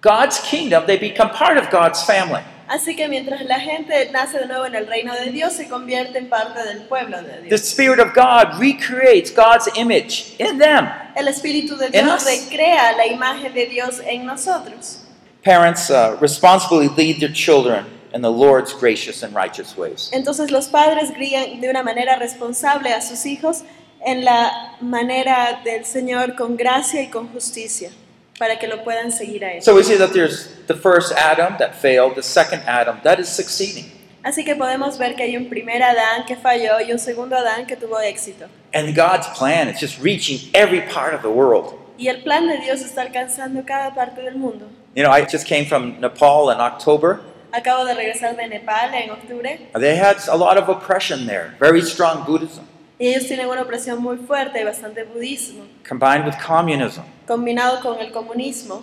God's 0.00 0.38
kingdom, 0.40 0.86
they 0.86 0.96
become 0.98 1.30
part 1.30 1.56
of 1.56 1.70
God's 1.70 2.02
family. 2.02 2.42
Así 2.66 2.96
que 2.96 3.08
mientras 3.08 3.44
la 3.44 3.60
gente 3.60 4.10
nace 4.12 4.38
de 4.38 4.46
nuevo 4.46 4.66
en 4.66 4.74
el 4.74 4.86
reino 4.86 5.14
de 5.14 5.30
Dios, 5.30 5.52
se 5.52 5.68
convierte 5.68 6.18
en 6.18 6.28
parte 6.28 6.62
del 6.64 6.82
pueblo 6.82 7.20
de 7.22 7.28
The 7.28 7.42
Dios. 7.42 7.60
Spirit 7.60 8.00
of 8.00 8.14
God 8.14 8.58
recreates 8.58 9.30
God's 9.34 9.68
image 9.76 10.34
in 10.38 10.58
them. 10.58 10.88
El 11.14 11.28
Espíritu 11.28 11.76
de 11.76 11.90
Dios 11.90 12.24
recrea 12.24 12.92
la 12.96 13.06
imagen 13.06 13.52
de 13.52 13.66
Dios 13.66 14.00
en 14.06 14.24
nosotros. 14.24 15.00
Parents 15.42 15.90
uh, 15.90 16.16
responsibly 16.20 16.88
lead 16.88 17.20
their 17.20 17.32
children 17.32 17.84
in 18.14 18.22
the 18.22 18.30
Lord's 18.30 18.72
gracious 18.72 19.22
and 19.22 19.34
righteous 19.34 19.76
ways. 19.76 20.08
Entonces 20.12 20.50
los 20.50 20.68
padres 20.68 21.12
guían 21.18 21.60
de 21.60 21.68
una 21.68 21.82
manera 21.82 22.16
responsable 22.16 22.92
a 22.94 23.02
sus 23.02 23.26
hijos 23.26 23.62
en 24.04 24.24
la 24.24 24.76
manera 24.80 25.60
del 25.64 25.84
Señor 25.84 26.34
con 26.34 26.56
gracia 26.56 27.02
y 27.02 27.08
con 27.08 27.28
justicia, 27.28 27.90
para 28.38 28.58
que 28.58 28.66
lo 28.66 28.82
puedan 28.84 29.12
seguir 29.12 29.44
a 29.44 29.52
Él. 29.54 29.62
So 29.62 29.74
we 29.74 29.82
see 29.82 29.96
that 29.96 30.12
there's 30.12 30.48
the 30.66 30.74
first 30.74 31.12
Adam 31.12 31.56
that 31.58 31.74
failed, 31.74 32.14
the 32.14 32.22
second 32.22 32.62
Adam 32.66 33.00
that 33.04 33.18
is 33.18 33.28
succeeding. 33.28 33.90
Así 34.22 34.42
que 34.42 34.56
podemos 34.56 34.96
ver 34.96 35.14
que 35.16 35.22
hay 35.22 35.36
un 35.36 35.50
primer 35.50 35.82
Adán 35.82 36.24
que 36.26 36.34
falló 36.36 36.80
y 36.80 36.90
un 36.92 36.98
segundo 36.98 37.36
Adán 37.36 37.66
que 37.66 37.76
tuvo 37.76 38.00
éxito. 38.00 38.48
And 38.72 38.94
God's 38.94 39.28
plan 39.36 39.68
is 39.68 39.78
just 39.78 40.00
reaching 40.02 40.50
every 40.54 40.80
part 40.80 41.14
of 41.14 41.22
the 41.22 41.28
world. 41.28 41.74
Y 41.98 42.08
el 42.08 42.22
plan 42.22 42.48
de 42.48 42.58
Dios 42.58 42.80
está 42.80 43.02
alcanzando 43.02 43.64
cada 43.66 43.94
parte 43.94 44.22
del 44.22 44.36
mundo. 44.36 44.66
You 44.96 45.04
know, 45.04 45.12
I 45.12 45.24
just 45.24 45.46
came 45.46 45.66
from 45.66 46.00
Nepal 46.00 46.50
in 46.50 46.60
October. 46.60 47.20
Acabo 47.52 47.84
de 47.84 47.94
regresar 47.94 48.36
de 48.36 48.48
Nepal 48.48 48.94
en 48.94 49.10
octubre 49.10 49.58
They 49.78 49.96
had 49.96 50.16
a 50.28 50.36
lot 50.36 50.56
of 50.56 50.68
oppression 50.68 51.26
there, 51.26 51.54
very 51.60 51.82
strong 51.82 52.24
Buddhism, 52.24 52.66
y 52.98 53.08
ellos 53.08 53.26
tienen 53.26 53.48
una 53.48 53.62
opresión 53.62 54.00
muy 54.02 54.16
fuerte 54.18 54.60
y 54.60 54.64
bastante 54.64 55.04
budismo, 55.04 55.64
combined 55.88 56.24
with 56.26 56.34
communism. 56.44 57.02
combinado 57.26 57.80
con 57.80 57.98
el 58.00 58.12
comunismo. 58.12 58.82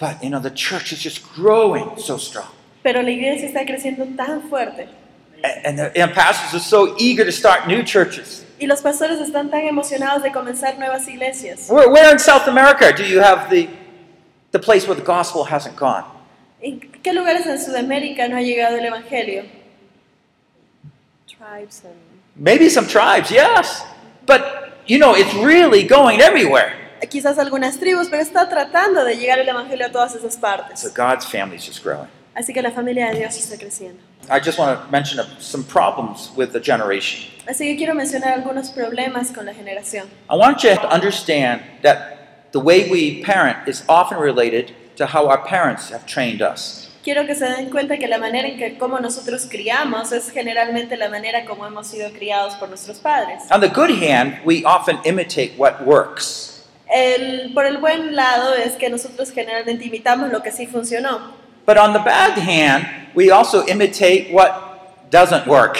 But, 0.00 0.22
you 0.22 0.28
know, 0.30 0.40
the 0.40 0.50
church 0.54 0.92
is 0.92 1.02
just 1.02 1.22
growing 1.36 1.90
so 1.98 2.16
strong. 2.18 2.46
Pero 2.82 3.02
la 3.02 3.10
iglesia 3.10 3.48
está 3.48 3.64
creciendo 3.66 4.04
tan 4.16 4.48
fuerte 4.48 4.88
A- 5.42 5.68
And 5.68 5.78
the 5.78 6.00
and 6.02 6.12
pastors 6.14 6.54
are 6.54 6.60
so 6.64 6.94
eager 6.98 7.24
to 7.24 7.32
start 7.32 7.66
new 7.66 7.82
churches. 7.84 8.44
y 8.60 8.66
los 8.66 8.80
pastores 8.82 9.20
están 9.20 9.50
tan 9.50 9.60
emocionados 9.66 10.22
de 10.22 10.30
comenzar 10.32 10.76
nuevas 10.78 11.06
iglesias. 11.08 11.68
Where, 11.70 11.88
where 11.88 12.10
in 12.12 12.18
South 12.18 12.48
America 12.48 12.92
do 12.92 13.04
you 13.04 13.20
have 13.20 13.48
the, 13.50 13.68
the 14.52 14.58
place 14.58 14.86
where 14.88 14.96
the 14.96 15.04
gospel 15.06 15.44
hasn't 15.44 15.76
gone? 15.76 16.04
¿En 16.60 16.80
qué 16.80 17.12
lugares 17.12 17.46
en 17.46 17.58
Sudamérica 17.60 18.26
no 18.28 18.36
ha 18.36 18.40
llegado 18.42 18.76
el 18.76 18.84
evangelio? 18.84 19.44
Tribes 21.26 21.84
and- 21.84 22.07
Maybe 22.38 22.68
some 22.68 22.86
tribes, 22.86 23.30
yes. 23.30 23.84
But 24.26 24.82
you 24.86 24.98
know, 24.98 25.14
it's 25.14 25.34
really 25.34 25.82
going 25.82 26.20
everywhere. 26.20 26.72
quizás 27.06 27.38
algunas 27.38 27.78
tribus, 27.78 28.08
pero 28.08 28.22
está 28.22 28.48
tratando 28.48 29.04
de 29.04 29.16
llegar 29.16 29.38
el 29.38 29.48
Evangelio 29.48 29.86
a 29.86 29.90
todas 29.90 30.14
esas 30.14 30.36
partes. 30.36 30.80
So. 30.80 30.90
God's 30.90 31.24
family 31.24 31.56
is 31.56 31.66
just 31.66 31.82
growing. 31.82 32.08
Así 32.34 32.52
que 32.52 32.62
la 32.62 32.70
familia 32.70 33.10
de 33.10 33.18
Dios 33.18 33.36
está 33.36 33.56
creciendo. 33.58 34.00
I 34.30 34.40
just 34.40 34.58
want 34.58 34.78
to 34.78 34.90
mention 34.90 35.24
some 35.40 35.64
problems 35.64 36.30
with 36.36 36.52
the 36.52 36.60
generation. 36.60 37.30
Así 37.46 37.64
que 37.64 37.76
quiero 37.76 37.94
mencionar 37.94 38.34
algunos 38.34 38.70
problemas 38.70 39.32
con 39.32 39.46
la 39.46 39.52
generación. 39.52 40.08
I 40.28 40.36
want 40.36 40.62
you 40.62 40.74
to 40.74 40.88
understand 40.92 41.62
that 41.82 42.52
the 42.52 42.60
way 42.60 42.90
we 42.90 43.22
parent 43.24 43.66
is 43.66 43.82
often 43.88 44.18
related 44.18 44.72
to 44.96 45.06
how 45.06 45.28
our 45.28 45.38
parents 45.38 45.90
have 45.90 46.06
trained 46.06 46.42
us. 46.42 46.87
Quiero 47.08 47.24
que 47.26 47.34
se 47.34 47.46
den 47.46 47.70
cuenta 47.70 47.96
que 47.96 48.06
la 48.06 48.18
manera 48.18 48.46
en 48.48 48.58
que 48.58 48.76
como 48.76 49.00
nosotros 49.00 49.46
criamos 49.48 50.12
es 50.12 50.30
generalmente 50.30 50.94
la 50.94 51.08
manera 51.08 51.46
como 51.46 51.66
hemos 51.66 51.86
sido 51.86 52.12
criados 52.12 52.54
por 52.56 52.68
nuestros 52.68 52.98
padres. 52.98 53.44
On 53.50 53.62
the 53.62 53.68
good 53.68 53.88
hand, 53.88 54.38
we 54.44 54.62
often 54.66 54.98
imitate 55.06 55.54
what 55.56 55.80
works. 55.86 56.66
El, 56.86 57.54
por 57.54 57.64
el 57.64 57.78
buen 57.78 58.14
lado 58.14 58.54
es 58.56 58.72
que 58.72 58.90
nosotros 58.90 59.32
generalmente 59.32 59.86
imitamos 59.86 60.30
lo 60.30 60.42
que 60.42 60.52
sí 60.52 60.66
funcionó, 60.66 61.32
But 61.66 61.78
on 61.78 61.94
the 61.94 61.98
bad 61.98 62.36
hand, 62.36 62.84
we 63.14 63.30
also 63.30 63.64
imitate 63.66 64.28
what 64.30 64.52
doesn't 65.10 65.46
work. 65.46 65.78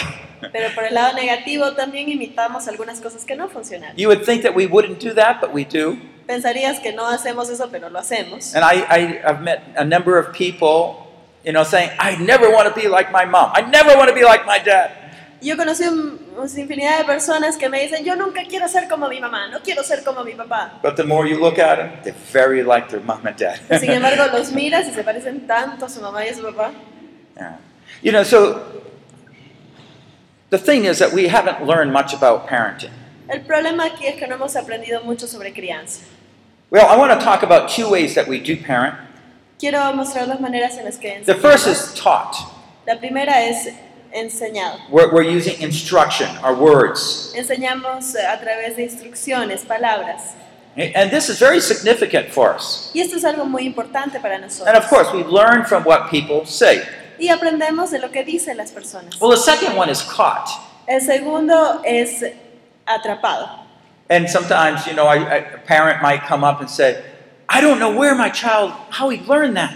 pero 0.51 0.73
por 0.73 0.83
el 0.85 0.95
lado 0.95 1.13
negativo 1.13 1.73
también 1.73 2.09
imitamos 2.09 2.67
algunas 2.67 2.99
cosas 3.01 3.23
que 3.23 3.35
no 3.35 3.49
funcionaron. 3.49 3.95
You 3.95 4.07
would 4.07 4.25
think 4.25 4.41
that 4.41 4.55
we 4.55 4.65
wouldn't 4.65 4.99
do 4.99 5.13
that, 5.13 5.41
but 5.41 5.53
we 5.53 5.63
do. 5.63 5.95
Pensarías 6.25 6.79
que 6.79 6.91
no 6.91 7.05
hacemos 7.05 7.51
eso, 7.51 7.69
pero 7.69 7.87
lo 7.91 7.99
hacemos. 7.99 8.55
And 8.55 8.63
I, 8.65 8.83
I, 8.89 9.21
I've 9.23 9.41
met 9.43 9.61
a 9.77 9.85
number 9.85 10.17
of 10.17 10.33
people, 10.33 11.05
you 11.43 11.51
know, 11.53 11.63
saying, 11.63 11.89
I 11.99 12.15
never 12.17 12.49
want 12.51 12.73
to 12.73 12.79
be 12.79 12.87
like 12.87 13.11
my 13.11 13.25
mom. 13.25 13.51
I 13.53 13.61
never 13.61 13.95
want 13.97 14.09
to 14.09 14.15
be 14.15 14.23
like 14.23 14.45
my 14.45 14.59
dad. 14.59 14.91
Yo 15.41 15.55
conocí 15.55 15.85
un- 15.87 16.19
una 16.37 16.45
infinidad 16.59 16.97
de 16.99 17.05
personas 17.05 17.55
que 17.57 17.69
me 17.69 17.79
dicen, 17.87 18.03
yo 18.03 18.15
nunca 18.15 18.41
quiero 18.49 18.67
ser 18.67 18.89
como 18.89 19.07
mi 19.07 19.21
mamá, 19.21 19.47
no 19.49 19.59
quiero 19.61 19.83
ser 19.83 20.03
como 20.03 20.23
mi 20.25 20.33
papá. 20.33 20.81
But 20.81 20.97
the 20.97 21.05
more 21.05 21.25
you 21.25 21.39
look 21.39 21.57
at 21.59 21.77
them, 21.77 21.91
they're 22.03 22.13
very 22.33 22.61
like 22.61 22.89
their 22.89 22.99
mom 22.99 23.25
and 23.25 23.37
dad. 23.37 23.57
Sin 23.79 23.89
embargo, 23.91 24.27
los 24.37 24.51
miras 24.51 24.85
y 24.87 24.91
se 24.93 25.01
parecen 25.03 25.47
tanto 25.47 25.85
a 25.85 25.89
su 25.89 26.01
mamá 26.01 26.25
y 26.25 26.29
a 26.29 26.33
su 26.35 26.41
papá. 26.43 26.73
Yeah. 27.37 27.57
You 28.01 28.11
know, 28.11 28.23
so 28.23 28.81
the 30.49 30.57
thing 30.57 30.83
is 30.85 30.99
that 30.99 31.13
we 31.13 31.29
haven't 31.29 31.65
learned 31.65 31.93
much 31.93 32.13
about 32.13 32.47
parenting. 32.47 32.91
El 33.29 33.41
problema 33.41 33.85
aquí 33.85 34.07
es 34.07 34.15
que 34.19 34.27
no 34.27 34.35
hemos 34.35 34.55
aprendido 34.57 35.03
mucho 35.05 35.25
sobre 35.25 35.53
crianza. 35.53 36.01
Well, 36.69 36.85
I 36.87 36.97
want 36.97 37.17
to 37.17 37.23
talk 37.25 37.43
about 37.43 37.69
two 37.69 37.89
ways 37.89 38.13
that 38.15 38.27
we 38.27 38.39
do 38.39 38.57
parent. 38.57 38.95
Quiero 39.59 39.93
mostrar 39.93 40.27
las 40.27 40.39
maneras 40.39 40.77
en 40.77 40.85
las 40.85 40.97
que 40.97 41.21
The 41.25 41.35
first 41.35 41.67
is 41.67 41.93
taught. 41.93 42.35
La 42.87 42.95
primera 42.97 43.41
es 43.43 43.67
enseñado. 44.13 44.79
We're, 44.89 45.11
we're 45.11 45.21
using 45.29 45.61
instruction, 45.61 46.29
our 46.43 46.55
words. 46.55 47.33
Enseñamos 47.35 48.15
eh, 48.15 48.25
a 48.25 48.39
través 48.39 48.77
de 48.77 48.83
instrucciones, 48.83 49.65
palabras. 49.65 50.35
And 50.77 51.11
this 51.11 51.27
is 51.29 51.39
very 51.39 51.59
significant 51.59 52.29
for 52.29 52.55
us. 52.55 52.89
Y 52.93 53.01
esto 53.01 53.17
es 53.17 53.25
algo 53.25 53.43
muy 53.43 53.65
importante 53.65 54.21
para 54.21 54.35
And 54.35 54.45
of 54.45 54.51
nosotros. 54.51 54.85
course, 54.87 55.11
we 55.13 55.23
learn 55.23 55.65
from 55.65 55.83
what 55.83 56.09
people 56.09 56.45
say. 56.45 56.81
Y 57.19 57.27
aprendemos 57.27 57.91
de 57.91 57.99
lo 57.99 58.09
que 58.11 58.23
dicen 58.23 58.55
las 58.55 58.71
personas. 58.71 59.19
Well, 59.19 59.31
the 59.31 59.37
second 59.37 59.75
one 59.75 59.89
is 59.89 60.01
caught. 60.01 60.47
El 60.87 61.01
segundo 61.01 61.81
es 61.83 62.23
atrapado. 62.87 63.49
And 64.09 64.29
sometimes, 64.29 64.87
you 64.87 64.93
know, 64.93 65.05
I, 65.05 65.17
I, 65.17 65.35
a 65.37 65.57
parent 65.67 66.01
might 66.01 66.21
come 66.25 66.45
up 66.45 66.61
and 66.61 66.69
say, 66.69 67.03
I 67.51 67.61
don't 67.61 67.79
know 67.79 67.91
where 67.91 68.13
my 68.15 68.29
child, 68.29 68.71
how 68.91 69.09
he 69.09 69.19
learned 69.27 69.57
that. 69.57 69.73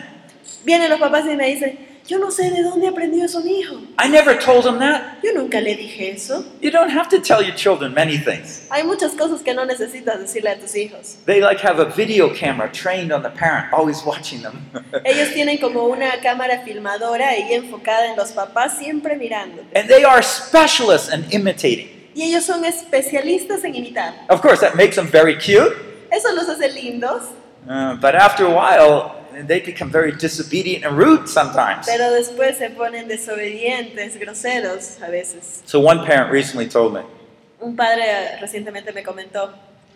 Vienen 0.65 0.89
los 0.89 0.99
papás 0.99 1.25
y 1.25 1.35
me 1.35 1.47
dicen, 1.55 1.77
yo 2.05 2.19
no 2.19 2.29
sé 2.29 2.51
de 2.51 2.61
dónde 2.61 2.87
aprendió 2.87 3.25
eso 3.25 3.41
mi 3.41 3.59
hijo. 3.61 3.77
I 3.97 4.07
never 4.09 4.37
told 4.37 4.65
him 4.65 4.77
that. 4.79 5.17
Yo 5.23 5.31
nunca 5.33 5.59
le 5.59 5.75
dije 5.75 6.13
eso. 6.13 6.45
You 6.61 6.69
don't 6.69 6.91
have 6.91 7.09
to 7.09 7.19
tell 7.19 7.41
your 7.41 7.55
children 7.55 7.93
many 7.93 8.17
things. 8.17 8.67
Hay 8.69 8.83
muchas 8.83 9.13
cosas 9.13 9.41
que 9.41 9.53
no 9.53 9.65
necesitas 9.65 10.19
decirle 10.19 10.51
a 10.51 10.59
tus 10.59 10.75
hijos. 10.75 11.17
They 11.25 11.41
like 11.41 11.59
have 11.61 11.79
a 11.79 11.85
video 11.85 12.29
camera 12.33 12.69
trained 12.71 13.11
on 13.11 13.23
the 13.23 13.29
parent, 13.31 13.73
always 13.73 14.03
watching 14.05 14.41
them. 14.43 14.69
Ellos 15.05 15.33
tienen 15.33 15.57
como 15.59 15.85
una 15.87 16.19
cámara 16.21 16.61
filmadora 16.63 17.29
ahí 17.29 17.53
enfocada 17.53 18.07
en 18.11 18.15
los 18.17 18.31
papás, 18.33 18.77
siempre 18.77 19.15
mirando. 19.17 19.63
and 19.75 19.87
they 19.89 20.03
are 20.03 20.21
specialists 20.21 21.11
in 21.11 21.25
imitating. 21.31 21.89
Y 22.15 22.23
ellos 22.29 22.45
son 22.45 22.63
especialistas 22.63 23.63
en 23.63 23.73
imitar. 23.75 24.13
Of 24.29 24.41
course, 24.41 24.59
that 24.61 24.75
makes 24.75 24.95
them 24.95 25.07
very 25.07 25.35
cute, 25.35 25.73
Eso 26.11 26.31
los 26.33 26.47
hace 26.47 26.69
lindos, 26.69 27.23
uh, 27.67 27.95
but 27.95 28.15
after 28.15 28.45
a 28.45 28.51
while, 28.51 29.15
they 29.47 29.59
become 29.59 29.89
very 29.89 30.11
disobedient 30.11 30.85
and 30.85 30.97
rude 30.97 31.27
sometimes. 31.27 31.85
pero 31.87 32.11
después 32.11 32.57
se 32.57 32.69
ponen 32.69 33.07
desobedientes, 33.07 34.17
groseros 34.19 35.01
a 35.01 35.09
veces. 35.09 35.61
So 35.65 35.79
one 35.79 36.05
parent 36.05 36.31
recently 36.31 36.67
told 36.67 36.93
me, 36.93 37.01
Un 37.59 37.75
padre 37.75 38.37
recientemente 38.41 38.93
me 38.93 39.03
comentó, 39.03 39.51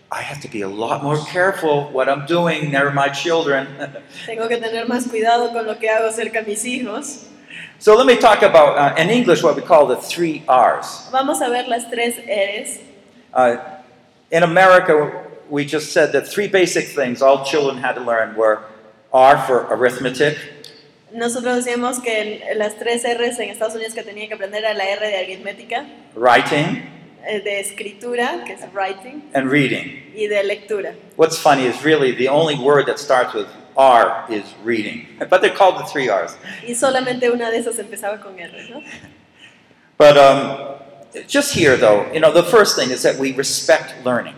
I 0.10 0.22
have 0.22 0.40
to 0.42 0.48
be 0.48 0.62
a 0.62 0.70
lot 0.70 1.04
more 1.04 1.18
careful 1.26 1.90
what 1.92 2.08
I'm 2.08 2.26
doing. 2.26 2.72
They're 2.72 2.92
my 2.92 3.10
children. 3.10 3.68
tengo 4.26 4.48
que 4.48 4.58
tener 4.58 4.88
más 4.88 5.06
cuidado 5.10 5.52
con 5.52 5.68
lo 5.68 5.76
que 5.78 5.90
hago 5.90 6.10
cerca 6.14 6.40
a 6.40 6.44
mis 6.44 6.64
hijos. 6.64 7.26
so 7.78 7.96
let 7.96 8.08
me 8.08 8.16
talk 8.16 8.42
about, 8.42 8.78
uh, 8.78 8.96
in 9.02 9.10
English, 9.10 9.44
what 9.44 9.56
we 9.58 9.62
call 9.62 9.86
the 9.86 9.98
three 9.98 10.44
R's. 10.48 11.10
Vamos 11.12 11.42
a 11.42 11.50
ver 11.50 11.68
las 11.68 11.90
tres 11.92 12.18
R's. 12.26 12.80
Uh, 13.34 13.58
in 14.32 14.44
America, 14.44 15.27
we 15.50 15.66
just 15.66 15.92
said 15.92 16.12
that 16.14 16.28
three 16.28 16.48
basic 16.48 16.88
things 16.88 17.22
all 17.22 17.44
children 17.46 17.78
had 17.78 17.94
to 17.96 18.02
learn 18.02 18.36
were 18.36 18.60
R 19.14 19.38
for 19.46 19.68
arithmetic, 19.74 20.38
Nosotros 21.14 21.64
decíamos 21.66 22.04
que 22.04 22.42
las 22.58 22.78
tres 22.78 23.04
R's 23.06 23.40
en 23.40 23.50
Estados 23.50 23.76
Unidos 23.76 23.94
que 23.94 24.04
tenía 24.04 24.28
que 24.28 24.34
aprender 24.34 24.64
era 24.64 24.74
la 24.74 24.84
R 24.84 25.08
de 25.08 25.18
aritmética, 25.18 25.86
writing, 26.16 26.84
eh, 27.26 27.40
de 27.40 27.62
escritura, 27.62 28.44
que 28.46 28.54
es 28.54 28.62
writing, 28.74 29.24
and 29.34 29.50
reading. 29.50 30.12
y 30.14 30.28
de 30.28 30.44
lectura. 30.44 30.94
What's 31.16 31.38
funny 31.38 31.66
is 31.66 31.82
really 31.84 32.12
the 32.12 32.28
only 32.28 32.56
word 32.56 32.88
that 32.88 33.00
starts 33.00 33.34
with 33.34 33.48
R 33.78 34.26
is 34.30 34.44
reading. 34.66 35.08
But 35.30 35.42
they're 35.42 35.56
called 35.56 35.80
the 35.80 35.86
three 35.86 36.10
R's. 36.10 36.36
Y 36.68 36.76
solamente 36.76 37.32
una 37.32 37.50
de 37.52 37.60
esas 37.60 37.80
empezaba 37.80 38.22
con 38.22 38.38
R, 38.38 38.52
¿no? 38.70 38.84
But 39.98 40.18
um, 40.18 40.76
just 41.26 41.54
here, 41.56 41.78
though, 41.78 42.06
you 42.12 42.20
know, 42.20 42.32
the 42.34 42.44
first 42.44 42.76
thing 42.76 42.92
is 42.92 43.02
that 43.04 43.18
we 43.18 43.32
respect 43.32 43.96
learning. 44.06 44.36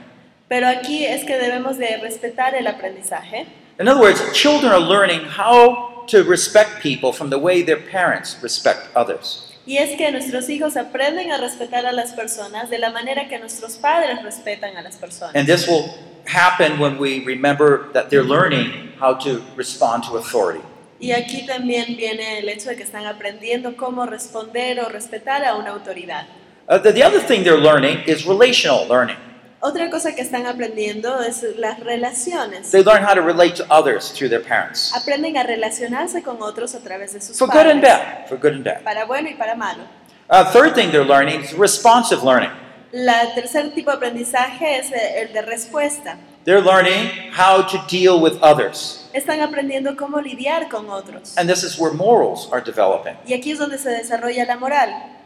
Pero 0.49 0.67
aquí 0.67 1.05
es 1.05 1.23
que 1.23 1.37
debemos 1.37 1.77
de 1.77 1.97
respetar 1.97 2.55
el 2.55 2.67
aprendizaje. 2.67 3.45
In 3.79 3.87
other 3.87 4.01
words, 4.01 4.19
children 4.33 4.71
are 4.71 4.81
learning 4.81 5.21
how 5.21 6.03
to 6.07 6.23
respect 6.23 6.81
people 6.81 7.13
from 7.13 7.29
the 7.29 7.37
way 7.37 7.63
their 7.63 7.79
parents 7.79 8.37
respect 8.41 8.89
others. 8.95 9.45
Y 9.65 9.77
es 9.77 9.95
que 9.95 10.11
nuestros 10.11 10.49
hijos 10.49 10.75
aprenden 10.75 11.31
a 11.31 11.37
respetar 11.37 11.85
a 11.85 11.91
las 11.91 12.13
personas 12.13 12.71
de 12.71 12.79
la 12.79 12.89
manera 12.89 13.29
que 13.29 13.37
nuestros 13.37 13.77
padres 13.77 14.23
respetan 14.23 14.75
a 14.75 14.81
las 14.81 14.97
personas. 14.97 15.35
And 15.35 15.47
this 15.47 15.67
will 15.67 15.93
happen 16.25 16.79
when 16.79 16.97
we 16.97 17.23
remember 17.23 17.91
that 17.93 18.09
they're 18.09 18.23
learning 18.23 18.91
how 18.99 19.13
to 19.19 19.41
respond 19.55 20.03
to 20.05 20.17
authority. 20.17 20.61
Y 20.99 21.11
aquí 21.11 21.45
también 21.45 21.95
viene 21.95 22.39
el 22.39 22.49
hecho 22.49 22.69
de 22.69 22.75
que 22.75 22.83
están 22.83 23.05
aprendiendo 23.05 23.77
cómo 23.77 24.07
responder 24.07 24.79
o 24.79 24.89
respetar 24.89 25.45
a 25.45 25.55
una 25.55 25.69
autoridad. 25.69 26.25
Uh, 26.67 26.79
the, 26.79 26.91
the 26.91 27.03
other 27.03 27.21
thing 27.21 27.43
they're 27.43 27.61
learning 27.61 27.99
is 28.07 28.25
relational 28.25 28.87
learning. 28.87 29.15
Otra 29.61 29.89
cosa 29.89 30.15
que 30.15 30.21
están 30.21 30.45
aprendiendo 30.45 31.21
es 31.21 31.43
las 31.57 31.81
relaciones. 31.81 32.71
They 32.71 32.81
learn 32.83 33.03
how 33.03 33.13
to 33.13 33.21
relate 33.21 33.55
to 33.57 33.65
others 33.69 34.11
through 34.13 34.29
their 34.29 34.41
parents. 34.41 34.93
Aprenden 34.95 35.35
a 35.37 35.43
relacionarse 35.43 36.23
con 36.23 36.41
otros 36.41 36.75
a 36.75 36.79
través 36.79 37.11
de 37.13 37.19
sus 37.19 37.37
For 37.37 37.47
good 37.47 37.67
and 37.69 37.81
padres. 37.81 37.99
bad. 37.99 38.27
For 38.29 38.37
good 38.37 38.53
and 38.53 38.63
bad. 38.63 38.83
Para 38.83 39.05
bueno 39.05 39.29
y 39.29 39.33
para 39.33 39.55
malo. 39.55 39.83
Uh, 40.29 40.45
third 40.53 40.75
thing 40.75 40.91
they're 40.91 41.03
learning 41.03 41.41
is 41.41 41.53
responsive 41.53 42.23
learning. 42.23 42.51
La 42.91 43.33
tercer 43.35 43.73
tipo 43.75 43.91
de 43.91 43.97
aprendizaje 43.97 44.77
es 44.79 44.91
el 44.91 45.33
de 45.33 45.41
respuesta. 45.41 46.17
They're 46.45 46.61
learning 46.63 47.09
how 47.37 47.61
to 47.61 47.77
deal 47.89 48.21
with 48.21 48.41
others. 48.41 49.09
Están 49.13 49.41
aprendiendo 49.41 49.97
cómo 49.97 50.21
lidiar 50.21 50.69
con 50.69 50.89
otros. 50.89 51.37
And 51.37 51.49
this 51.49 51.63
is 51.63 51.77
where 51.77 51.93
morals 51.93 52.47
are 52.51 52.61
developing. 52.63 53.15
Y 53.27 53.33
aquí 53.33 53.51
es 53.51 53.59
donde 53.59 53.77
se 53.77 53.89
desarrolla 53.89 54.45
la 54.45 54.55
moral. 54.55 55.17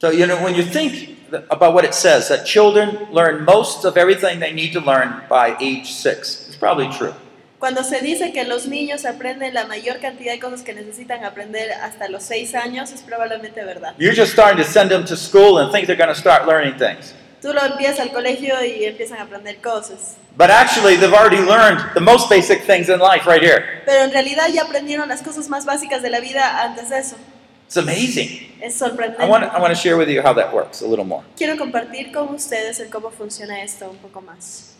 So, 0.00 0.10
you 0.10 0.26
know, 0.26 0.42
when 0.42 0.54
you 0.54 0.62
think 0.62 1.18
about 1.50 1.74
what 1.74 1.84
it 1.84 1.92
says, 1.92 2.28
that 2.28 2.46
children 2.46 3.08
learn 3.12 3.44
most 3.44 3.84
of 3.84 3.98
everything 3.98 4.40
they 4.40 4.50
need 4.50 4.72
to 4.72 4.80
learn 4.80 5.22
by 5.28 5.54
age 5.60 5.92
six, 5.92 6.48
it's 6.48 6.56
probably 6.56 6.88
true. 6.88 7.12
Cuando 7.58 7.82
se 7.82 8.00
dice 8.00 8.32
que 8.32 8.44
los 8.44 8.66
niños 8.66 9.04
aprenden 9.04 9.52
la 9.52 9.66
mayor 9.66 10.00
cantidad 10.00 10.32
de 10.32 10.40
cosas 10.40 10.62
que 10.62 10.72
necesitan 10.72 11.22
aprender 11.22 11.70
hasta 11.72 12.08
los 12.08 12.22
seis 12.22 12.54
años, 12.54 12.90
es 12.92 13.02
probablemente 13.02 13.62
verdad. 13.62 13.94
You're 13.98 14.14
just 14.14 14.32
starting 14.32 14.56
to 14.56 14.64
send 14.64 14.90
them 14.90 15.04
to 15.04 15.14
school 15.18 15.58
and 15.58 15.70
think 15.70 15.86
they're 15.86 15.98
going 15.98 16.08
to 16.08 16.18
start 16.18 16.46
learning 16.46 16.78
things. 16.78 17.12
Tú 17.42 17.52
lo 17.52 17.60
envías 17.60 18.00
al 18.00 18.10
colegio 18.10 18.54
y 18.64 18.84
empiezan 18.84 19.18
a 19.18 19.24
aprender 19.24 19.60
cosas. 19.60 20.16
But 20.34 20.48
actually, 20.48 20.96
they've 20.96 21.12
already 21.12 21.42
learned 21.42 21.92
the 21.92 22.00
most 22.00 22.30
basic 22.30 22.64
things 22.64 22.88
in 22.88 23.00
life 23.00 23.26
right 23.26 23.42
here. 23.42 23.82
Pero 23.84 24.04
en 24.04 24.12
realidad 24.12 24.48
ya 24.48 24.62
aprendieron 24.62 25.10
las 25.10 25.20
cosas 25.20 25.50
más 25.50 25.66
básicas 25.66 26.00
de 26.00 26.08
la 26.08 26.20
vida 26.20 26.62
antes 26.64 26.88
de 26.88 27.00
eso. 27.00 27.16
It's 27.70 27.76
amazing. 27.76 28.50
Es 28.60 28.82
I 28.82 28.88
want, 29.28 29.44
to, 29.44 29.54
I 29.54 29.60
want 29.60 29.72
to 29.72 29.80
share 29.80 29.96
with 29.96 30.08
you 30.08 30.22
how 30.22 30.32
that 30.32 30.52
works 30.52 30.82
a 30.82 30.88
little 30.88 31.04
more. 31.04 31.22
Quiero 31.36 31.56
compartir 31.56 32.12
con 32.12 32.34
ustedes 32.34 32.80
el 32.80 32.88
cómo 32.88 33.12
funciona 33.12 33.62
esto 33.62 33.88
un 33.88 33.98
poco 33.98 34.20
más. 34.20 34.72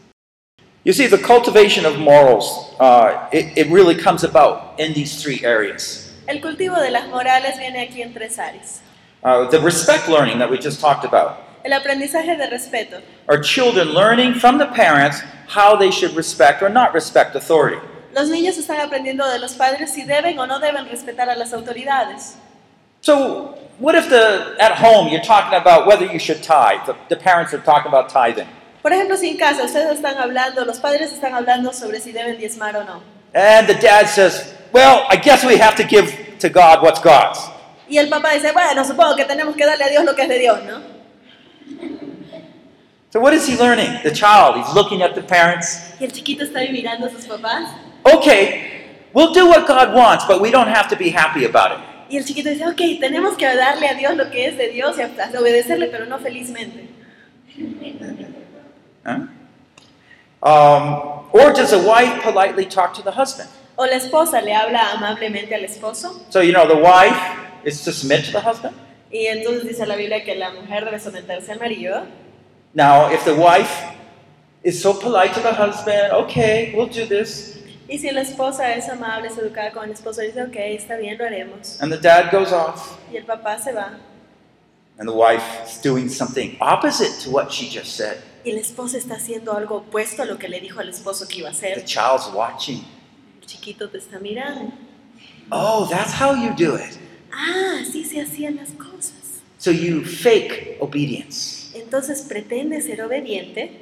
You 0.83 0.93
see, 0.93 1.07
the 1.07 1.17
cultivation 1.17 1.87
of 1.87 2.01
morals, 2.01 2.75
uh, 2.81 3.29
it, 3.33 3.57
it 3.57 3.71
really 3.71 3.95
comes 3.95 4.25
about 4.25 4.81
in 4.81 4.93
these 4.93 5.23
three 5.23 5.41
areas. 5.45 6.13
El 6.27 6.41
cultivo 6.41 6.81
de 6.81 6.91
las 6.91 7.07
morales 7.07 7.61
viene 7.61 7.81
aquí 7.81 8.03
en 8.03 8.13
tres 8.13 8.41
áreas. 8.41 8.81
Uh, 9.23 9.49
the 9.49 9.61
respect 9.61 10.09
learning 10.09 10.41
that 10.41 10.51
we 10.51 10.59
just 10.59 10.81
talked 10.81 11.05
about. 11.05 11.37
El 11.65 11.71
aprendizaje 11.71 12.37
de 12.37 12.49
respeto. 12.51 13.01
Are 13.29 13.41
children 13.41 13.95
learning 13.95 14.35
from 14.35 14.59
the 14.59 14.67
parents 14.67 15.23
how 15.47 15.77
they 15.77 15.93
should 15.93 16.17
respect 16.17 16.61
or 16.61 16.69
not 16.69 16.93
respect 16.93 17.37
authority? 17.37 17.79
Los 18.13 18.29
niños 18.29 18.59
están 18.59 18.81
aprendiendo 18.81 19.25
de 19.29 19.39
los 19.39 19.55
padres 19.55 19.93
si 19.93 20.03
deben 20.03 20.37
o 20.41 20.47
no 20.49 20.59
deben 20.59 20.89
respetar 20.89 21.31
a 21.31 21.37
las 21.37 21.53
autoridades. 21.53 22.35
So, 23.03 23.59
what 23.79 23.95
if 23.95 24.09
the 24.09 24.57
at 24.61 24.73
home 24.77 25.09
you're 25.09 25.23
talking 25.23 25.59
about 25.59 25.87
whether 25.87 26.05
you 26.05 26.19
should 26.19 26.43
tithe? 26.43 26.87
The, 26.87 26.97
the 27.09 27.17
parents 27.17 27.55
are 27.55 27.61
talking 27.61 27.89
about 27.89 28.09
tithing. 28.11 28.47
Por 28.83 28.93
ejemplo, 28.93 29.17
si 29.17 29.31
en 29.31 29.37
casa 29.39 29.65
ustedes 29.65 30.01
están 30.01 30.17
hablando, 30.17 30.65
los 30.65 30.79
padres 30.79 31.13
están 31.13 31.35
hablando 31.35 31.73
sobre 31.73 32.01
si 32.01 32.13
deben 32.13 32.39
diezmar 32.39 32.77
o 32.77 32.85
no. 32.85 33.03
And 33.35 33.67
the 33.67 33.75
dad 33.75 34.07
says, 34.09 34.55
Well, 34.73 35.07
I 35.09 35.17
guess 35.17 35.45
we 35.45 35.57
have 35.59 35.77
to 35.77 35.85
give 35.85 36.39
to 36.41 36.49
God 36.49 36.83
what's 36.83 37.01
God's. 37.01 37.39
Y 37.89 37.99
el 37.99 38.09
papá 38.09 38.33
dice, 38.35 38.53
bueno, 38.53 38.85
supongo 38.85 39.17
que 39.17 39.25
tenemos 39.25 39.57
que 39.57 39.67
darle 39.67 39.85
a 39.85 39.89
Dios 39.89 40.05
lo 40.05 40.15
que 40.15 40.23
es 40.23 40.29
de 40.29 40.39
Dios, 40.39 40.61
¿no? 40.65 40.81
So, 43.13 43.19
what 43.19 43.33
is 43.35 43.49
he 43.49 43.57
learning? 43.57 44.01
The 44.05 44.13
child, 44.13 44.57
he's 44.57 44.73
looking 44.73 45.03
at 45.03 45.17
the 45.17 45.23
parents. 45.23 45.95
Y 45.99 46.05
el 46.05 46.13
chiquito 46.13 46.45
está 46.45 46.61
mirando 46.71 47.07
a 47.07 47.11
sus 47.11 47.27
papás. 47.27 47.69
Okay, 48.05 48.87
we'll 49.13 49.33
do 49.33 49.49
what 49.49 49.67
God 49.67 49.93
wants, 49.93 50.25
but 50.27 50.41
we 50.41 50.53
don't 50.53 50.69
have 50.69 50.89
to 50.89 50.97
be 50.97 51.11
happy 51.11 51.45
about 51.45 51.73
it. 51.73 51.90
Y 52.11 52.17
el 52.17 52.25
chiquito 52.25 52.51
dice, 52.51 52.67
ok, 52.67 52.99
tenemos 53.01 53.37
que 53.37 53.47
darle 53.47 53.87
a 53.87 53.95
Dios 53.95 54.17
lo 54.17 54.31
que 54.31 54.47
es 54.47 54.59
de 54.59 54.69
Dios 54.69 54.97
y 54.99 55.37
obedecerle, 55.37 55.87
pero 55.87 56.07
no 56.07 56.19
felizmente. 56.19 56.89
Huh? 59.07 59.29
Um, 60.43 61.29
or 61.33 61.53
does 61.53 61.73
a 61.73 61.79
wife 61.79 62.23
politely 62.23 62.67
talk 62.67 62.95
to 62.95 63.03
the 63.03 63.13
husband? 63.13 63.49
O 63.77 63.85
la 63.87 63.97
esposa 63.97 64.43
le 64.43 64.53
habla 64.53 64.91
amablemente 64.93 65.55
al 65.55 65.65
esposo. 65.65 66.21
So, 66.31 66.41
you 66.41 66.53
know, 66.53 66.67
the 66.67 66.77
wife 66.77 67.17
is 67.65 67.83
to 67.85 67.93
submit 67.93 68.25
to 68.27 68.33
the 68.33 68.41
husband. 68.41 68.75
Y 69.13 69.27
entonces 69.27 69.65
dice 69.65 69.87
la 69.87 69.97
Biblia 69.97 70.25
que 70.25 70.35
la 70.35 70.51
mujer 70.51 70.85
debe 70.85 70.99
someterse 70.99 71.53
al 71.53 71.61
marido. 71.61 72.07
Now, 72.75 73.11
if 73.13 73.25
the 73.25 73.35
wife 73.35 73.71
is 74.65 74.81
so 74.81 74.95
polite 74.95 75.33
to 75.35 75.41
the 75.41 75.53
husband, 75.53 76.13
okay, 76.13 76.73
we'll 76.75 76.89
do 76.89 77.07
this. 77.07 77.60
Y 77.91 77.99
si 77.99 78.11
la 78.13 78.21
esposa 78.21 78.73
es 78.75 78.89
amable, 78.89 79.27
es 79.29 79.37
educada 79.37 79.73
con 79.73 79.85
el 79.85 79.91
esposo, 79.91 80.21
dice, 80.21 80.41
ok, 80.43 80.55
está 80.57 80.97
bien, 80.97 81.19
lo 81.19 81.25
haremos. 81.25 81.81
And 81.83 81.93
the 81.93 81.99
dad 81.99 82.31
goes 82.31 82.53
off, 82.53 82.99
Y 83.13 83.17
el 83.17 83.25
papá 83.25 83.59
se 83.59 83.73
va. 83.73 83.99
and 84.99 85.09
the 85.09 85.15
wife 85.15 85.43
is 85.67 85.81
doing 85.83 86.09
something 86.09 86.57
opposite 86.61 87.11
to 87.25 87.31
what 87.31 87.51
she 87.51 87.69
just 87.69 87.97
said. 87.97 88.19
Y 88.45 88.53
la 88.53 88.61
esposa 88.61 88.97
está 88.97 89.17
haciendo 89.17 89.53
algo 89.57 89.79
opuesto 89.79 90.23
a 90.23 90.25
lo 90.27 90.39
que 90.39 90.49
le 90.49 90.61
dijo 90.61 90.79
al 90.81 90.89
esposo 90.89 91.27
que 91.27 91.39
iba 91.41 91.49
a 91.49 91.53
The 91.53 91.73
hacer. 91.73 91.85
child's 91.85 92.31
watching. 92.33 92.85
El 93.41 93.47
chiquito 93.47 93.89
te 93.91 93.99
está 93.99 94.19
mirando. 94.21 94.73
Oh, 95.51 95.89
that's 95.91 96.13
how 96.13 96.33
you 96.35 96.51
do 96.57 96.77
it. 96.77 96.97
Ah, 97.33 97.81
así 97.83 98.05
se 98.05 98.21
hacían 98.21 98.57
las 98.57 98.71
cosas. 98.71 99.43
So 99.59 99.71
you 99.73 100.05
fake 100.05 100.77
obedience, 100.81 101.71
Entonces 101.75 102.23
pretende 102.23 102.81
ser 102.83 103.03
obediente, 103.03 103.73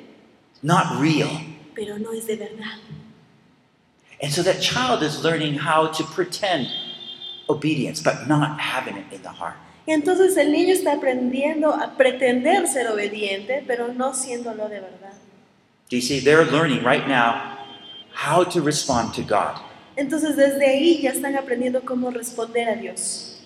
not 0.62 0.98
real. 1.00 1.28
pero 1.74 1.98
no 1.98 2.12
es 2.12 2.26
de 2.26 2.36
verdad. 2.36 2.78
And 4.20 4.32
so 4.32 4.42
that 4.42 4.60
child 4.60 5.02
is 5.02 5.22
learning 5.22 5.54
how 5.54 5.88
to 5.88 6.04
pretend 6.04 6.68
obedience, 7.48 8.02
but 8.02 8.26
not 8.26 8.60
having 8.60 8.96
it 8.96 9.06
in 9.12 9.22
the 9.22 9.30
heart. 9.30 9.56
Y 9.86 9.94
entonces 9.94 10.36
el 10.36 10.52
niño 10.52 10.74
está 10.74 10.92
aprendiendo 10.94 11.72
a 11.72 11.96
pretender 11.96 12.66
ser 12.66 12.88
obediente, 12.88 13.64
pero 13.66 13.88
no 13.88 14.12
siéndolo 14.12 14.68
de 14.68 14.80
verdad. 14.80 15.14
Do 15.88 15.96
you 15.96 16.02
see? 16.02 16.20
They're 16.20 16.44
learning 16.44 16.84
right 16.84 17.08
now 17.08 17.56
how 18.12 18.44
to 18.44 18.60
respond 18.60 19.14
to 19.14 19.22
God. 19.22 19.58
Entonces 19.96 20.36
desde 20.36 20.66
ahí 20.68 21.00
ya 21.00 21.12
están 21.12 21.36
aprendiendo 21.36 21.82
cómo 21.84 22.10
responder 22.10 22.68
a 22.68 22.76
Dios. 22.76 23.40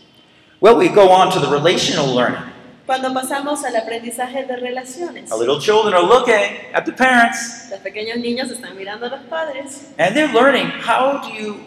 Well, 0.60 0.76
we 0.76 0.88
go 0.88 1.10
on 1.10 1.30
to 1.32 1.40
the 1.40 1.48
relational 1.48 2.12
learning. 2.12 2.51
Cuando 2.86 3.12
pasamos 3.14 3.64
al 3.64 3.76
aprendizaje 3.76 4.44
de 4.44 4.56
relaciones, 4.56 5.30
The 5.30 5.36
little 5.36 5.60
children 5.60 5.94
are 5.94 6.02
looking 6.02 6.72
at 6.74 6.84
the 6.84 6.92
parents, 6.92 7.68
los 7.70 7.80
pequeños 7.80 8.18
niños 8.18 8.50
están 8.50 8.76
mirando 8.76 9.06
a 9.06 9.10
los 9.10 9.20
padres 9.30 9.92
and 9.98 10.14
they're 10.16 10.32
learning 10.32 10.66
how 10.84 11.20
do 11.22 11.32
you, 11.32 11.60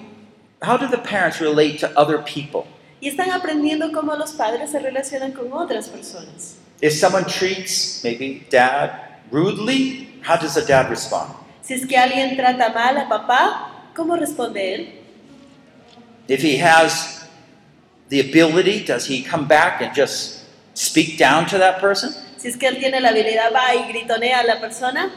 how 0.62 0.78
do 0.78 0.88
the 0.88 0.98
parents 0.98 1.40
relate 1.40 1.80
to 1.80 1.88
other 1.98 2.22
people? 2.24 2.66
y 3.02 3.10
están 3.10 3.32
aprendiendo 3.32 3.92
cómo 3.92 4.16
los 4.16 4.32
padres 4.34 4.72
se 4.72 4.80
relacionan 4.80 5.32
con 5.32 5.52
otras 5.54 5.88
personas. 5.90 6.58
If 6.82 6.94
someone 6.94 7.26
treats 7.26 8.04
maybe 8.04 8.46
dad 8.50 8.92
rudely, 9.32 10.20
how 10.22 10.38
does 10.38 10.56
the 10.56 10.62
dad 10.62 10.90
respond? 10.90 11.32
Si 11.62 11.74
es 11.74 11.86
que 11.86 11.98
alguien 11.98 12.36
trata 12.36 12.70
mal 12.74 12.98
a 12.98 13.08
papá, 13.08 13.90
¿cómo 13.96 14.16
responde 14.16 14.76
él? 14.76 14.90
If 16.28 16.44
he 16.44 16.58
has 16.58 17.26
the 18.10 18.20
ability, 18.20 18.84
does 18.84 19.08
he 19.08 19.24
come 19.24 19.48
back 19.48 19.82
and 19.82 19.94
just 19.96 20.45
speak 20.76 21.18
down 21.18 21.46
to 21.48 21.58
that 21.58 21.80
person? 21.80 22.14
Si 22.38 22.48
es 22.50 22.58
que 22.58 22.68
él 22.68 22.78
tiene 22.78 23.00
la 23.02 23.10
habilidad, 23.10 23.52
va 23.52 23.74
y 23.76 23.88
gritonea 23.92 24.42
a 24.42 24.44
la 24.44 24.60
persona, 24.60 25.10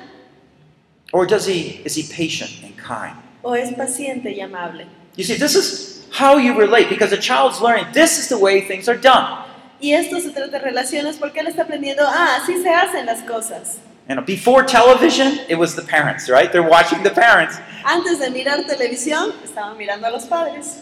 Or 1.12 1.26
does 1.26 1.46
he 1.46 1.80
is 1.84 1.94
he 1.96 2.02
patient 2.04 2.50
and 2.62 2.76
kind? 2.76 3.16
o 3.42 3.54
es 3.54 3.72
paciente 3.74 4.30
y 4.30 4.40
amable. 4.40 4.86
You 5.16 5.24
see, 5.24 5.36
this 5.36 5.54
is 5.54 6.06
how 6.11 6.36
you 6.38 6.54
relate 6.59 6.88
because 6.88 7.12
a 7.12 7.16
child's 7.18 7.61
learning 7.61 7.86
this 7.92 8.18
is 8.18 8.28
the 8.28 8.38
way 8.38 8.61
things 8.62 8.88
are 8.88 8.96
done. 8.98 9.44
Y 9.80 9.92
esto 9.92 10.18
se 10.20 10.30
trata 10.30 10.50
de 10.50 10.59
relaciones 10.59 11.16
porque 11.18 11.40
él 11.40 11.46
está 11.46 11.62
aprendiendo, 11.62 12.02
ah, 12.04 12.38
así 12.42 12.61
se 12.62 12.68
hacen 12.72 13.06
las 13.06 13.22
cosas. 13.22 13.78
And 14.09 14.24
before 14.26 14.64
television, 14.64 15.38
it 15.48 15.56
was 15.59 15.74
the 15.76 15.82
parents, 15.82 16.28
right? 16.30 16.50
They're 16.50 16.68
watching 16.68 17.02
the 17.02 17.11
parents. 17.11 17.56
Antes 17.84 18.18
de 18.18 18.30
mirar 18.30 18.64
televisión, 18.66 19.32
estaban 19.44 19.76
mirando 19.76 20.06
a 20.06 20.11
los 20.11 20.24
padres. 20.26 20.78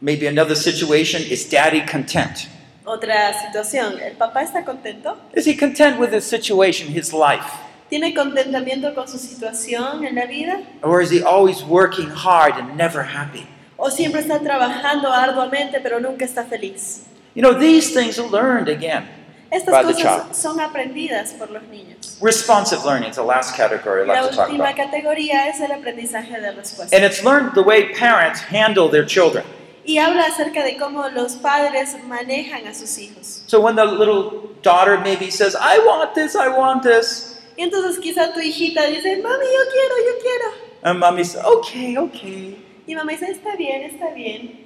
Maybe 0.00 0.26
another 0.26 0.56
situation 0.56 1.22
is 1.22 1.48
daddy 1.48 1.82
content. 1.86 2.48
Otra 2.84 3.32
situación, 3.46 3.98
¿el 4.00 4.16
papá 4.16 4.42
está 4.42 4.64
contento? 4.64 5.16
Is 5.34 5.46
he 5.46 5.56
content 5.56 6.00
with 6.00 6.12
his 6.12 6.24
situation, 6.24 6.88
his 6.88 7.12
life? 7.12 7.44
¿Tiene 7.88 8.14
contentamiento 8.14 8.94
con 8.94 9.06
su 9.06 9.18
situación 9.18 10.04
en 10.04 10.14
la 10.16 10.26
vida? 10.26 10.60
Or 10.82 11.00
is 11.00 11.10
he 11.10 11.22
always 11.22 11.62
working 11.62 12.08
hard 12.10 12.54
and 12.58 12.76
never 12.76 13.02
happy? 13.04 13.46
¿O 13.76 13.90
siempre 13.90 14.20
está 14.20 14.40
trabajando 14.40 15.12
arduamente 15.12 15.80
pero 15.80 16.00
nunca 16.00 16.24
está 16.24 16.44
feliz? 16.44 17.04
You 17.34 17.42
know, 17.42 17.52
these 17.58 17.92
things 17.94 18.18
are 18.18 18.28
learned 18.28 18.68
again. 18.68 19.08
Estas 19.50 19.70
By 19.70 19.82
the 19.84 19.92
cosas 19.92 20.02
child. 20.02 20.34
son 20.34 20.60
aprendidas 20.60 21.32
por 21.34 21.50
los 21.50 21.62
niños. 21.64 22.18
Responsive 22.22 22.84
learning 22.84 23.10
is 23.10 23.16
the 23.16 23.22
last 23.22 23.54
category 23.54 24.02
I'd 24.02 24.08
La 24.08 24.14
like 24.22 24.30
to 24.30 24.36
talk 24.36 24.48
última 24.48 24.70
about. 24.70 24.76
categoría 24.76 25.48
es 25.48 25.60
el 25.60 25.70
aprendizaje 25.72 26.40
de 26.40 26.52
respuesta. 26.52 26.96
And 26.96 27.04
it's 27.04 27.22
learned 27.22 27.52
the 27.54 27.62
way 27.62 27.92
parents 27.94 28.40
handle 28.40 28.88
their 28.90 29.04
children. 29.04 29.44
Y 29.84 29.98
habla 29.98 30.26
acerca 30.26 30.64
de 30.64 30.76
cómo 30.76 31.08
los 31.08 31.34
padres 31.36 31.96
manejan 32.06 32.66
a 32.66 32.74
sus 32.74 32.98
hijos. 32.98 33.42
So 33.46 33.60
when 33.60 33.74
the 33.74 33.84
little 33.84 34.50
daughter 34.62 34.98
maybe 35.00 35.30
says, 35.30 35.56
I 35.56 35.78
want 35.84 36.14
this, 36.14 36.36
I 36.36 36.48
want 36.48 36.82
this, 36.84 37.40
Y 37.56 37.64
entonces 37.64 37.98
quizá 37.98 38.32
tu 38.32 38.40
hijita 38.40 38.86
dice, 38.86 39.16
mami, 39.22 39.44
yo 39.44 39.70
quiero, 39.70 39.96
yo 40.06 40.22
quiero. 40.22 40.72
and 40.84 40.98
mommy 40.98 41.22
says, 41.24 41.44
okay, 41.44 41.96
okay. 41.98 42.56
Y 42.86 42.94
mamá 42.94 43.12
dice, 43.12 43.30
está 43.30 43.56
bien, 43.56 43.82
está 43.82 44.12
bien. 44.14 44.58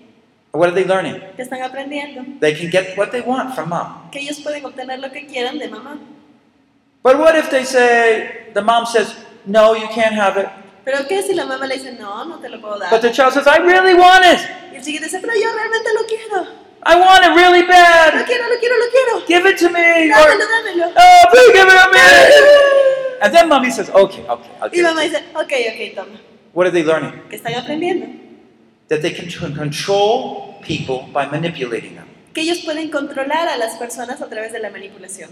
What 0.52 0.68
are 0.70 0.74
they 0.74 0.84
learning? 0.84 1.20
Que 1.36 1.42
están 1.44 1.62
aprendiendo. 1.62 2.40
They 2.40 2.54
can 2.54 2.70
get 2.70 2.96
what 2.96 3.10
they 3.10 3.20
want 3.20 3.54
from 3.54 3.70
mom. 3.70 4.10
Que 4.10 4.20
ellos 4.20 4.40
pueden 4.40 4.64
obtener 4.64 5.00
lo 5.00 5.10
que 5.10 5.26
quieran 5.26 5.58
de 5.58 5.68
mamá. 5.68 5.98
But 7.02 7.18
what 7.18 7.36
if 7.36 7.50
they 7.50 7.64
say, 7.64 8.48
the 8.54 8.62
mom 8.62 8.86
says, 8.86 9.14
no, 9.44 9.74
you 9.74 9.86
can't 9.88 10.14
have 10.14 10.36
it. 10.38 10.48
Pero 10.86 10.98
¿qué 11.08 11.20
si 11.20 11.34
la 11.34 11.44
mamá 11.46 11.66
le 11.66 11.74
dice, 11.78 11.92
no, 11.98 12.24
no 12.26 12.38
te 12.38 12.48
lo 12.48 12.60
puedo 12.60 12.78
dar? 12.78 12.90
But 12.92 13.00
the 13.02 13.10
child 13.10 13.32
says, 13.32 13.44
I 13.48 13.58
really 13.58 13.94
want 13.94 14.24
it. 14.24 14.38
Y 14.72 14.76
el 14.76 14.82
chiquito 14.84 15.02
dice, 15.02 15.18
pero 15.20 15.32
yo 15.34 15.52
realmente 15.52 15.90
lo 15.92 16.06
quiero. 16.06 16.46
I 16.86 16.94
want 16.94 17.24
it 17.24 17.34
really 17.34 17.62
Lo 17.62 17.66
bad. 17.66 18.24
quiero, 18.24 18.44
lo 18.48 18.56
quiero, 18.60 18.76
lo 18.78 18.86
quiero. 18.92 19.26
Give 19.26 19.50
it 19.50 19.58
to 19.58 19.68
me. 19.68 20.08
Dámelo, 20.08 20.44
Or, 20.44 20.48
dámelo. 20.48 20.92
oh, 20.96 21.28
please 21.32 21.52
give 21.52 21.66
it 21.66 21.82
to 21.82 21.90
me. 21.90 23.18
And 23.22 23.34
then 23.34 23.48
mommy 23.48 23.70
says, 23.72 23.90
okay, 23.90 24.22
okay, 24.28 24.50
I'll 24.62 24.68
Y 24.68 24.76
give 24.76 24.84
mamá 24.86 25.02
it. 25.04 25.10
dice, 25.10 25.24
ok, 25.34 25.52
ok, 25.74 25.94
toma. 25.96 26.20
What 26.52 26.68
are 26.68 26.70
they 26.70 26.84
learning? 26.84 27.20
Que 27.28 27.36
están 27.38 27.54
aprendiendo. 27.54 28.06
That 28.88 29.02
they 29.02 29.10
can 29.10 29.26
tr- 29.28 29.50
control 29.58 30.54
people 30.62 31.08
by 31.12 31.26
manipulating 31.26 31.96
them. 31.96 32.06
Que 32.32 32.42
ellos 32.42 32.58
pueden 32.64 32.90
controlar 32.92 33.48
a 33.48 33.56
las 33.56 33.74
personas 33.76 34.20
a 34.22 34.28
través 34.28 34.52
de 34.52 34.60
la 34.60 34.70
manipulación. 34.70 35.30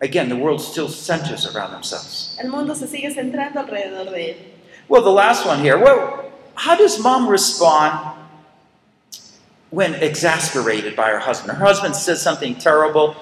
Again, 0.00 0.30
the 0.30 0.36
world 0.36 0.60
still 0.62 0.88
centers 0.88 1.44
around 1.54 1.72
themselves. 1.72 2.38
El 2.40 2.48
mundo 2.48 2.74
se 2.74 2.86
sigue 2.86 3.10
centrando 3.12 3.60
alrededor 3.60 4.10
de 4.10 4.30
él. 4.30 4.36
Well, 4.88 5.02
the 5.02 5.10
last 5.10 5.46
one 5.46 5.60
here. 5.60 5.78
Well, 5.78 6.30
how 6.54 6.76
does 6.76 6.98
mom 6.98 7.28
respond 7.28 8.16
when 9.70 9.94
exasperated 9.94 10.94
by 10.94 11.10
her 11.10 11.18
husband? 11.18 11.58
Her 11.58 11.64
husband 11.64 11.96
says 11.96 12.22
something 12.22 12.54
terrible. 12.56 13.16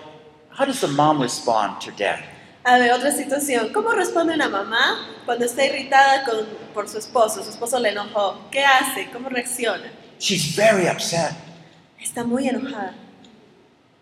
How 0.51 0.65
does 0.65 0.81
the 0.81 0.89
mom 0.89 1.21
respond 1.21 1.81
to 1.83 1.91
dad? 1.93 2.23
Ah, 2.67 2.77
a 2.77 2.79
ver, 2.79 2.93
otra 2.93 3.13
situación. 3.13 3.73
¿Cómo 3.73 3.93
responde 3.95 4.35
una 4.35 4.49
mamá 4.49 5.07
cuando 5.27 5.45
está 5.45 5.65
irritada 5.65 6.25
con, 6.25 6.47
por 6.73 6.89
su 6.89 6.99
esposo? 6.99 7.43
Su 7.43 7.51
esposo 7.51 7.79
le 7.79 7.91
enojó. 7.91 8.39
¿Qué 8.51 8.65
hace? 8.65 9.11
¿Cómo 9.13 9.29
reacciona? 9.29 9.91
She's 10.19 10.55
very 10.55 10.87
upset. 10.89 11.35
Está 12.01 12.25
muy 12.25 12.49
enojada. 12.49 12.95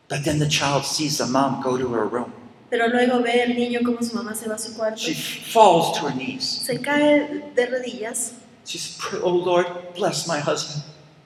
But 0.08 0.24
then 0.24 0.38
the 0.38 0.48
child 0.48 0.84
sees 0.84 1.18
the 1.18 1.26
mom 1.26 1.62
go 1.62 1.76
to 1.76 1.88
her 1.94 2.06
room. 2.06 2.32
Pero 2.73 2.89
luego 2.89 3.20
ve 3.20 3.43
el 3.43 3.55
niño 3.55 3.81
como 3.85 4.03
su 4.03 4.14
mamá 4.14 4.35
se 4.35 4.49
va 4.49 4.55
a 4.55 4.59
su 4.59 4.73
cuarto. 4.75 4.97
She 4.97 5.12
falls 5.12 5.93
to 6.01 6.07
her 6.09 6.14
knees. 6.14 6.43
Se 6.64 6.81
cae 6.81 7.43
de 7.55 7.66
rodillas 7.66 8.33
She 8.64 8.79
says, 8.79 8.97
"Pray- 8.99 9.20
Oh 9.23 9.29
Lord, 9.45 9.66
bless 9.95 10.27
my 10.27 10.39
husband. 10.41 10.83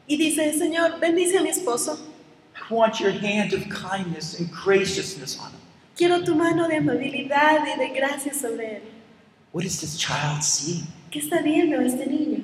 y 0.08 0.16
dice, 0.16 0.52
Señor, 0.58 0.98
bendice 0.98 1.38
a 1.38 1.42
mi 1.42 1.50
esposo. 1.50 1.96
I 2.56 2.74
want 2.74 2.98
your 2.98 3.12
hand 3.12 3.52
of 3.52 3.62
kindness 3.68 4.40
and 4.40 4.50
graciousness 4.50 5.38
on 5.38 5.50
him. 5.52 5.60
Quiero 5.96 6.24
tu 6.24 6.34
mano 6.34 6.66
de 6.66 6.78
amabilidad 6.78 7.64
y 7.64 7.78
de 7.78 7.90
gracia 7.94 8.34
sobre 8.34 8.78
él. 8.78 8.82
What 9.52 9.64
is 9.64 9.78
this 9.80 9.96
child 9.96 10.42
seeing? 10.42 10.88
¿Qué 11.12 11.20
está 11.20 11.42
viendo 11.42 11.80
este 11.80 12.06
niño? 12.08 12.40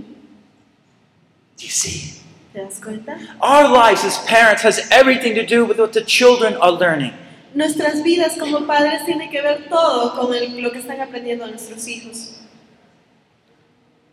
Do 1.56 1.64
you 1.64 1.70
see? 1.70 2.20
¿Te 2.52 2.60
das 2.60 2.78
cuenta? 2.80 3.18
Our 3.40 3.68
lives 3.68 4.04
as 4.04 4.18
parents 4.26 4.62
has 4.62 4.88
everything 4.92 5.34
to 5.34 5.44
do 5.44 5.64
with 5.64 5.78
what 5.80 5.92
the 5.92 6.04
children 6.04 6.54
are 6.60 6.70
learning. 6.70 7.12
Nuestras 7.54 8.02
vidas 8.02 8.36
como 8.38 8.66
padres 8.66 9.04
tienen 9.04 9.30
que 9.30 9.42
ver 9.42 9.68
todo 9.68 10.14
con 10.16 10.34
el- 10.34 10.60
lo 10.62 10.70
que 10.72 10.78
están 10.78 11.00
aprendiendo 11.00 11.46
nuestros 11.46 11.86
hijos. 11.86 12.38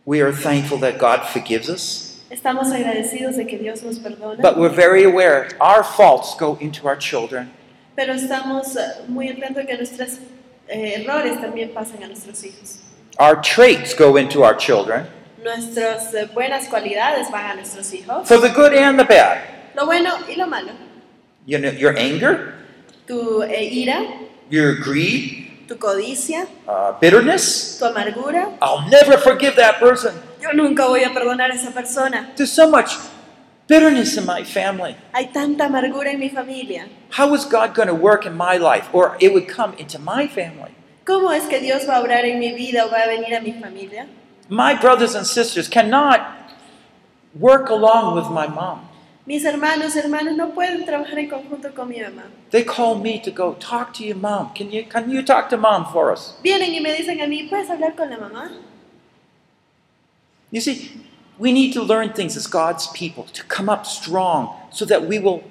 We 0.04 0.20
are 0.22 0.32
thankful 0.32 0.78
that 0.80 0.98
God 0.98 1.26
forgives 1.32 1.68
us, 1.68 2.06
Estamos 2.30 2.70
agradecidos 2.70 3.36
de 3.36 3.46
que 3.46 3.58
Dios 3.58 3.82
nos 3.82 3.98
perdona, 3.98 4.40
but 4.40 4.56
we're 4.56 4.68
very 4.74 5.04
aware 5.04 5.48
our 5.60 5.82
faults 5.84 6.34
go 6.38 6.56
into 6.60 6.86
our 6.86 6.96
children. 6.96 7.50
pero 7.96 8.12
estamos 8.14 8.76
eh, 8.76 8.80
muy 9.08 9.28
atentos 9.28 9.66
que 9.66 9.76
nuestros 9.76 10.18
eh, 10.68 11.02
errores 11.02 11.40
también 11.40 11.70
pasan 11.74 12.02
a 12.04 12.06
nuestros 12.06 12.42
hijos. 12.44 12.78
Our 13.18 13.40
traits 13.40 13.94
go 13.94 14.16
into 14.16 14.42
our 14.44 14.56
children, 14.56 15.06
Nuestras 15.42 16.14
eh, 16.14 16.28
buenas 16.32 16.68
cualidades 16.68 17.30
van 17.30 17.46
a 17.46 17.54
nuestros 17.56 17.92
hijos, 17.92 18.26
for 18.28 18.38
the 18.40 18.48
good 18.50 18.72
and 18.74 18.98
the 18.98 19.04
bad. 19.04 19.38
lo 19.74 19.86
bueno 19.86 20.10
y 20.28 20.36
lo 20.36 20.46
malo. 20.46 20.72
You 21.46 21.58
know, 21.58 21.70
your 21.72 21.96
anger, 21.98 22.54
Tu 23.10 23.42
eh, 23.42 23.82
ira, 23.82 24.06
your 24.50 24.76
greed, 24.76 25.66
tu 25.66 25.74
codicia, 25.74 26.46
uh, 26.68 26.92
bitterness. 27.00 27.76
tu 27.76 27.84
amargura. 27.84 28.56
I'll 28.62 28.88
never 28.88 29.18
forgive 29.18 29.56
that 29.56 29.80
person. 29.80 30.14
Yo 30.40 30.52
nunca 30.52 30.86
voy 30.86 31.02
a 31.02 31.08
perdonar 31.10 31.50
a 31.50 31.54
esa 31.54 31.72
persona. 31.72 32.30
There's 32.36 32.52
so 32.52 32.70
much 32.70 32.94
bitterness 33.66 34.16
in 34.16 34.24
my 34.26 34.44
family. 34.44 34.94
Hay 35.12 35.26
tanta 35.32 35.64
amargura 35.64 36.12
en 36.12 36.20
mi 36.20 36.28
familia. 36.28 36.88
How 37.10 37.34
is 37.34 37.44
God 37.44 37.74
going 37.74 37.88
to 37.88 37.96
work 37.96 38.26
in 38.26 38.36
my 38.36 38.56
life? 38.56 38.88
Or 38.92 39.16
it 39.18 39.32
would 39.32 39.48
come 39.48 39.74
into 39.74 39.98
my 39.98 40.28
family. 40.28 40.70
¿Cómo 41.04 41.34
es 41.34 41.48
que 41.48 41.58
Dios 41.58 41.88
va 41.88 41.96
a 41.96 42.04
obrar 42.04 42.24
en 42.24 42.38
mi 42.38 42.52
vida 42.52 42.84
o 42.84 42.90
va 42.90 43.02
a 43.02 43.08
venir 43.08 43.34
a 43.34 43.40
mi 43.40 43.50
familia? 43.60 44.06
My 44.48 44.74
brothers 44.80 45.16
and 45.16 45.26
sisters 45.26 45.66
cannot 45.66 46.20
work 47.34 47.70
along 47.70 48.14
with 48.14 48.30
my 48.30 48.46
mom. 48.46 48.86
Mis 49.26 49.44
hermanos, 49.44 49.94
hermanos 49.96 50.36
no 50.36 50.50
pueden 50.54 50.84
trabajar 50.84 51.18
en 51.18 51.28
conjunto 51.28 51.72
con 51.74 51.88
mi 51.88 52.00
mamá. 52.00 52.24
They 52.50 52.64
call 52.64 52.96
me 52.96 53.20
to 53.20 53.30
go 53.30 53.54
talk 53.54 53.92
to 53.94 54.04
your 54.04 54.16
mom. 54.16 54.52
Can 54.54 54.70
you 54.70 54.84
can 54.84 55.10
you 55.10 55.22
talk 55.22 55.48
to 55.50 55.56
mom 55.56 55.86
for 55.92 56.10
us? 56.12 56.36
Vienen 56.42 56.74
y 56.74 56.80
me 56.80 56.92
dicen 56.92 57.20
a 57.20 57.26
mí, 57.26 57.48
¿puedes 57.48 57.68
hablar 57.68 57.94
con 57.96 58.10
la 58.10 58.16
mamá? 58.16 58.50
You 60.50 60.60
see, 60.60 60.90
we 61.38 61.52
need 61.52 61.72
to 61.74 61.82
learn 61.82 62.12
things 62.12 62.36
as 62.36 62.46
God's 62.46 62.88
people 62.88 63.24
to 63.32 63.44
come 63.44 63.68
up 63.68 63.86
strong 63.86 64.50
so 64.70 64.84
that 64.86 65.06
we 65.06 65.18
will 65.18 65.42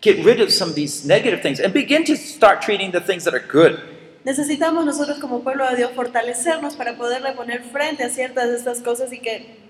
get 0.00 0.24
rid 0.24 0.40
of 0.40 0.50
some 0.52 0.70
of 0.70 0.74
these 0.74 1.06
negative 1.06 1.42
things 1.42 1.60
and 1.60 1.72
begin 1.72 2.04
to 2.04 2.16
start 2.16 2.60
treating 2.60 2.90
the 2.90 3.00
things 3.00 3.24
that 3.24 3.34
are 3.34 3.46
good. 3.46 3.78
Necesitamos 4.24 4.84
nosotros 4.84 5.18
como 5.18 5.40
pueblo 5.40 5.68
de 5.68 5.76
Dios 5.76 5.92
fortalecernos 5.94 6.76
para 6.76 6.96
poderle 6.96 7.32
poner 7.32 7.62
frente 7.62 8.04
a 8.04 8.08
ciertas 8.08 8.48
de 8.48 8.56
estas 8.56 8.80
cosas 8.80 9.12
y 9.12 9.18
que 9.18 9.62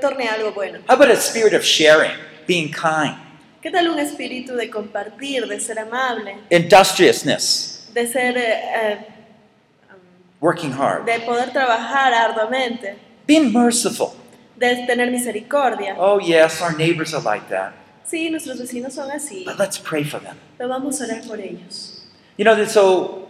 torne 0.00 0.28
algo 0.28 0.52
bueno. 0.52 0.80
How 0.88 0.94
about 0.94 1.10
a 1.10 1.16
spirit 1.16 1.54
of 1.54 1.62
sharing, 1.62 2.12
being 2.46 2.70
kind, 2.70 3.16
¿Qué 3.62 3.70
tal 3.70 3.88
un 3.88 3.98
espíritu 3.98 4.54
de 4.56 4.68
compartir, 4.68 5.46
de 5.48 5.58
ser 5.58 5.78
amable, 5.78 6.36
industriousness, 6.50 7.88
de 7.94 8.06
ser, 8.06 8.36
eh, 8.36 8.62
eh, 8.74 8.98
working 10.40 10.72
hard, 10.72 11.04
de 11.06 11.20
poder 11.20 11.50
trabajar 11.52 12.12
arduamente, 12.12 12.96
being 13.26 13.52
merciful? 13.52 14.14
de 14.56 14.86
tener 14.86 15.10
misericordia? 15.10 15.96
Oh, 15.98 16.20
yes, 16.20 16.60
our 16.60 16.76
neighbors 16.76 17.14
are 17.14 17.22
like 17.22 17.48
that, 17.48 17.72
Sí, 18.06 18.30
nuestros 18.30 18.60
vecinos 18.60 18.92
son 18.92 19.10
así, 19.10 19.44
but 19.46 19.58
let's 19.58 19.78
pray 19.78 20.04
for 20.04 20.20
them. 20.20 20.36
pero 20.58 20.68
vamos 20.68 21.00
a 21.00 21.04
orar 21.06 21.26
por 21.26 21.40
ellos. 21.40 22.02
You 22.36 22.44
know, 22.44 22.64
so 22.66 23.28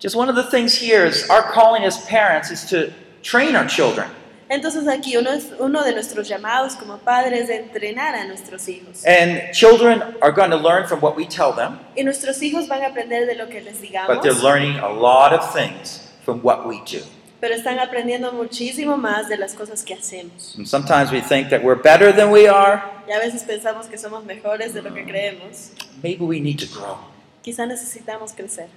just 0.00 0.16
one 0.16 0.28
of 0.28 0.34
the 0.34 0.42
things 0.50 0.74
here 0.74 1.06
is 1.06 1.28
our 1.30 1.42
calling 1.52 1.84
as 1.84 1.98
parents 2.06 2.50
is 2.50 2.64
to 2.70 2.92
train 3.22 3.54
our 3.54 3.66
children. 3.66 4.08
Entonces 4.48 4.86
aquí 4.88 5.16
uno, 5.16 5.30
es- 5.32 5.52
uno 5.58 5.82
de 5.82 5.92
nuestros 5.92 6.28
llamados 6.28 6.74
como 6.76 6.98
padres 6.98 7.42
es 7.42 7.48
de 7.48 7.56
entrenar 7.56 8.14
a 8.14 8.24
nuestros 8.26 8.68
hijos. 8.68 9.04
And 9.06 9.50
children 9.52 10.02
are 10.20 10.32
going 10.32 10.50
to 10.50 10.56
learn 10.58 10.86
from 10.86 11.00
what 11.02 11.16
we 11.16 11.26
tell 11.26 11.52
them, 11.54 11.78
Y 11.96 12.04
nuestros 12.04 12.40
hijos 12.42 12.68
van 12.68 12.82
a 12.82 12.86
aprender 12.88 13.26
de 13.26 13.34
lo 13.34 13.48
que 13.48 13.60
les 13.60 13.80
digamos, 13.80 14.08
but 14.14 14.22
they're 14.22 14.40
learning 14.40 14.78
a 14.78 14.88
lot 14.88 15.32
of 15.32 15.52
things 15.54 16.02
from 16.24 16.40
what 16.42 16.64
we 16.66 16.76
do. 16.90 17.04
pero 17.40 17.54
están 17.54 17.78
aprendiendo 17.78 18.32
muchísimo 18.32 18.96
más 18.96 19.28
de 19.28 19.36
las 19.36 19.52
cosas 19.54 19.82
que 19.84 19.94
hacemos. 19.94 20.54
And 20.56 20.66
sometimes 20.66 21.10
we 21.12 21.20
think 21.20 21.50
that 21.50 21.62
we're 21.62 21.80
better 21.80 22.14
than 22.14 22.30
we 22.30 22.48
are. 22.48 22.82
Y 23.08 23.12
a 23.12 23.18
veces 23.18 23.42
pensamos 23.44 23.86
que 23.88 23.98
somos 23.98 24.24
mejores 24.24 24.72
de 24.74 24.82
lo 24.82 24.92
que 24.94 25.04
creemos. 25.04 25.70
Maybe 26.02 26.24
we 26.24 26.40
need 26.40 26.58
to 26.58 26.66
grow. 26.66 26.96
Quizá 27.42 27.66
necesitamos 27.66 28.32
crecer. 28.32 28.68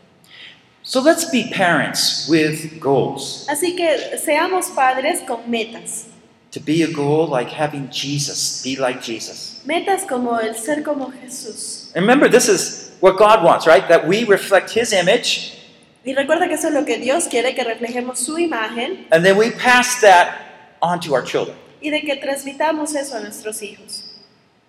So 0.90 1.02
let's 1.02 1.26
be 1.30 1.44
parents 1.52 2.28
with 2.28 2.80
goals. 2.80 3.46
Así 3.48 3.78
que 3.78 4.18
seamos 4.18 4.74
padres 4.76 5.22
con 5.28 5.48
metas. 5.48 6.08
To 6.54 6.60
be 6.60 6.82
a 6.82 6.92
goal 6.92 7.28
like 7.28 7.48
having 7.52 7.92
Jesus, 7.92 8.64
be 8.64 8.76
like 8.76 9.00
Jesus. 9.00 9.62
Metas 9.68 10.04
como 10.08 10.40
el 10.40 10.56
ser 10.56 10.82
como 10.82 11.12
Jesús. 11.12 11.92
And 11.94 12.02
remember, 12.02 12.28
this 12.28 12.50
is 12.50 12.98
what 13.02 13.18
God 13.20 13.44
wants, 13.44 13.68
right? 13.68 13.88
That 13.88 14.08
we 14.08 14.24
reflect 14.24 14.72
His 14.72 14.92
image 14.92 15.54
Y 16.04 16.16
recuerda 16.16 16.48
que 16.48 16.56
eso 16.56 16.70
es 16.70 16.74
lo 16.74 16.84
que 16.84 16.98
Dios 16.98 17.28
quiere, 17.28 17.54
que 17.54 17.64
reflejemos 17.64 18.18
su 18.18 18.38
imagen 18.40 19.06
and 19.12 19.24
then 19.24 19.38
we 19.38 19.52
pass 19.52 20.02
that 20.02 20.40
on 20.82 21.00
to 21.02 21.14
our 21.14 21.22
children. 21.22 21.56
y 21.84 21.92
de 21.92 22.02
que 22.02 22.16
transmitamos 22.16 22.96
eso 22.96 23.16
a 23.16 23.20
nuestros 23.20 23.62
hijos. 23.62 24.06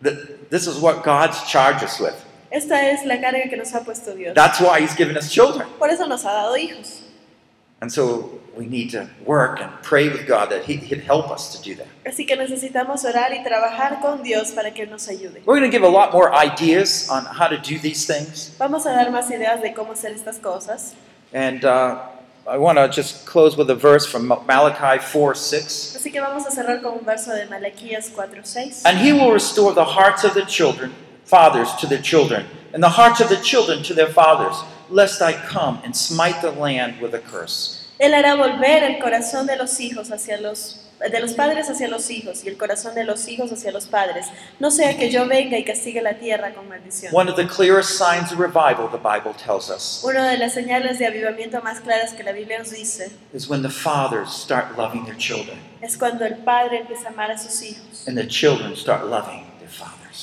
Th- 0.02 0.18
This 0.50 0.66
is 0.66 0.76
what 0.82 1.02
God's 1.02 1.42
charged 1.50 1.82
us 1.82 1.98
with. 1.98 2.14
Esta 2.50 2.90
es 2.90 3.04
la 3.04 3.20
carga 3.20 3.48
que 3.48 3.56
nos 3.56 3.72
ha 3.74 3.80
puesto 3.84 4.14
Dios. 4.14 4.34
That's 4.34 4.60
why 4.60 4.80
He's 4.80 4.94
given 4.96 5.16
us 5.16 5.30
children. 5.30 5.66
Por 5.78 5.88
eso 5.90 6.06
nos 6.06 6.24
ha 6.24 6.32
dado 6.32 6.56
hijos. 6.56 7.02
And 7.80 7.90
so 7.90 8.40
we 8.56 8.66
need 8.66 8.90
to 8.90 9.08
work 9.24 9.60
and 9.60 9.70
pray 9.82 10.08
with 10.10 10.26
God 10.26 10.50
that 10.50 10.64
He- 10.64 10.76
He'd 10.76 11.00
help 11.04 11.30
us 11.30 11.56
to 11.56 11.62
do 11.62 11.74
that. 11.76 11.86
Así 12.04 12.26
que 12.26 12.36
necesitamos 12.36 13.04
orar 13.04 13.32
y 13.32 13.42
trabajar 13.42 14.00
con 14.02 14.22
Dios 14.22 14.50
para 14.50 14.72
que 14.74 14.84
nos 14.86 15.08
ayude. 15.08 15.42
We're 15.46 15.58
going 15.60 15.70
to 15.70 15.70
give 15.70 15.82
a 15.84 15.88
lot 15.88 16.12
more 16.12 16.30
ideas 16.34 17.08
on 17.08 17.24
how 17.24 17.46
to 17.48 17.56
do 17.56 17.78
these 17.78 18.04
things. 18.06 18.52
Vamos 18.58 18.84
a 18.86 18.90
dar 18.90 19.10
más 19.10 19.30
ideas 19.30 19.62
de 19.62 19.72
cómo 19.72 19.92
hacer 19.92 20.12
estas 20.12 20.38
cosas. 20.38 20.94
And 21.32 21.64
uh, 21.64 22.00
I 22.46 22.58
want 22.58 22.78
to 22.78 22.88
just 22.88 23.24
close 23.26 23.56
with 23.56 23.70
a 23.70 23.74
verse 23.76 24.04
from 24.06 24.26
Malachi 24.26 24.98
4 24.98 25.34
6. 25.34 25.94
Así 25.96 26.10
que 26.12 26.20
vamos 26.20 26.44
a 26.46 26.50
cerrar 26.50 26.82
con 26.82 26.94
un 26.98 27.04
verso 27.06 27.32
de 27.32 27.46
Malaquías 27.46 28.10
4:6. 28.10 28.82
And 28.84 28.98
he 28.98 29.12
will 29.12 29.30
restore 29.32 29.72
the 29.72 29.84
hearts 29.84 30.24
of 30.24 30.34
the 30.34 30.44
children, 30.44 30.92
fathers 31.30 31.74
to 31.76 31.86
their 31.86 32.02
children, 32.02 32.44
and 32.74 32.82
the 32.82 32.88
hearts 32.88 33.20
of 33.20 33.28
the 33.28 33.36
children 33.36 33.82
to 33.84 33.94
their 33.94 34.08
fathers, 34.08 34.56
lest 34.90 35.22
I 35.22 35.32
come 35.32 35.80
and 35.84 35.94
smite 35.94 36.42
the 36.42 36.50
land 36.50 37.00
with 37.00 37.14
a 37.14 37.20
curse. 37.20 37.86
Él 37.98 38.14
hará 38.14 38.34
volver 38.34 38.82
el 38.82 38.98
corazón 38.98 39.46
de 39.46 39.56
los 39.56 39.78
hijos 39.78 40.10
hacia 40.10 40.40
los 40.40 40.76
de 41.00 41.18
los 41.18 41.32
padres 41.32 41.70
hacia 41.70 41.88
los 41.88 42.10
hijos 42.10 42.44
y 42.44 42.48
el 42.48 42.58
corazón 42.58 42.94
de 42.94 43.04
los 43.04 43.26
hijos 43.26 43.50
hacia 43.50 43.72
los 43.72 43.86
padres. 43.86 44.26
No 44.58 44.70
sea 44.70 44.98
que 44.98 45.10
yo 45.10 45.26
venga 45.26 45.56
y 45.56 45.64
castigue 45.64 46.02
la 46.02 46.18
tierra 46.18 46.52
con 46.52 46.68
maldición. 46.68 47.14
One 47.14 47.30
of 47.30 47.36
the 47.36 47.46
clearest 47.46 47.96
signs 47.96 48.32
of 48.32 48.38
revival, 48.38 48.88
the 48.90 48.98
Bible 48.98 49.32
tells 49.32 49.70
us, 49.70 50.02
Una 50.04 50.28
de 50.28 50.36
las 50.36 50.52
señales 50.52 50.98
de 50.98 51.06
avivamiento 51.06 51.62
más 51.62 51.80
claras 51.80 52.12
que 52.12 52.22
la 52.22 52.32
Biblia 52.32 52.58
nos 52.58 52.70
dice 52.70 53.10
is 53.32 53.48
when 53.48 53.62
the 53.62 53.70
fathers 53.70 54.30
start 54.30 54.76
loving 54.76 55.04
their 55.04 55.16
children 55.16 55.58
es 55.80 55.96
cuando 55.96 56.26
el 56.26 56.36
padre 56.44 56.80
empieza 56.80 57.08
a 57.08 57.12
amar 57.12 57.30
a 57.30 57.38
sus 57.38 57.62
hijos 57.62 58.06
and 58.06 58.18
the 58.18 58.26
children 58.26 58.76
start 58.76 59.06
loving 59.06 59.49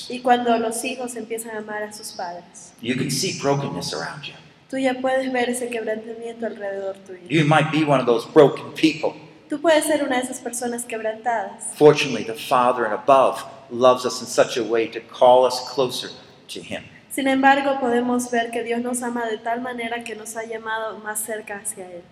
fathers. 0.06 0.10
y 0.10 0.20
cuando 0.22 0.56
los 0.58 0.84
hijos 0.84 1.16
empiezan 1.16 1.56
a 1.56 1.58
amar 1.58 1.82
a 1.82 1.92
sus 1.92 2.12
padres. 2.12 2.72
You 2.80 2.96
can 2.96 3.10
see 3.10 3.38
brokenness 3.40 3.92
around 3.92 4.24
you. 4.24 4.34
Tú 4.70 4.76
ya 4.76 4.94
puedes 5.00 5.32
ver 5.32 5.48
ese 5.48 5.68
quebrantamiento 5.68 6.46
alrededor 6.46 6.96
tuyo. 7.06 7.22
You 7.28 7.44
might 7.44 7.70
be 7.72 7.84
one 7.84 8.00
of 8.00 8.06
those 8.06 8.26
broken 8.26 8.72
people. 8.74 9.14
Tú 9.48 9.60
puedes 9.60 9.84
ser 9.86 10.04
una 10.04 10.16
de 10.16 10.24
esas 10.24 10.40
personas 10.40 10.84
quebrantadas. 10.84 11.74
Fortunately, 11.74 12.22
the 12.22 12.34
Father 12.34 12.84
and 12.84 12.92
above 12.92 13.42
loves 13.70 14.04
us 14.04 14.20
in 14.20 14.26
such 14.26 14.58
a 14.58 14.62
way 14.62 14.86
to 14.86 15.00
call 15.00 15.46
us 15.46 15.60
closer 15.74 16.10
to 16.48 16.60
Him. 16.60 16.84
Sin 17.10 17.26
embargo, 17.26 17.80
podemos 17.80 18.30
ver 18.30 18.50
que 18.50 18.62
Dios 18.62 18.82
nos 18.82 19.02
ama 19.02 19.26
de 19.26 19.38
tal 19.38 19.62
manera 19.62 20.04
que 20.04 20.14
nos 20.14 20.36
ha 20.36 20.44
llamado 20.44 20.98
más 20.98 21.20
cerca 21.20 21.56
hacia 21.56 21.86
Él. 21.86 22.02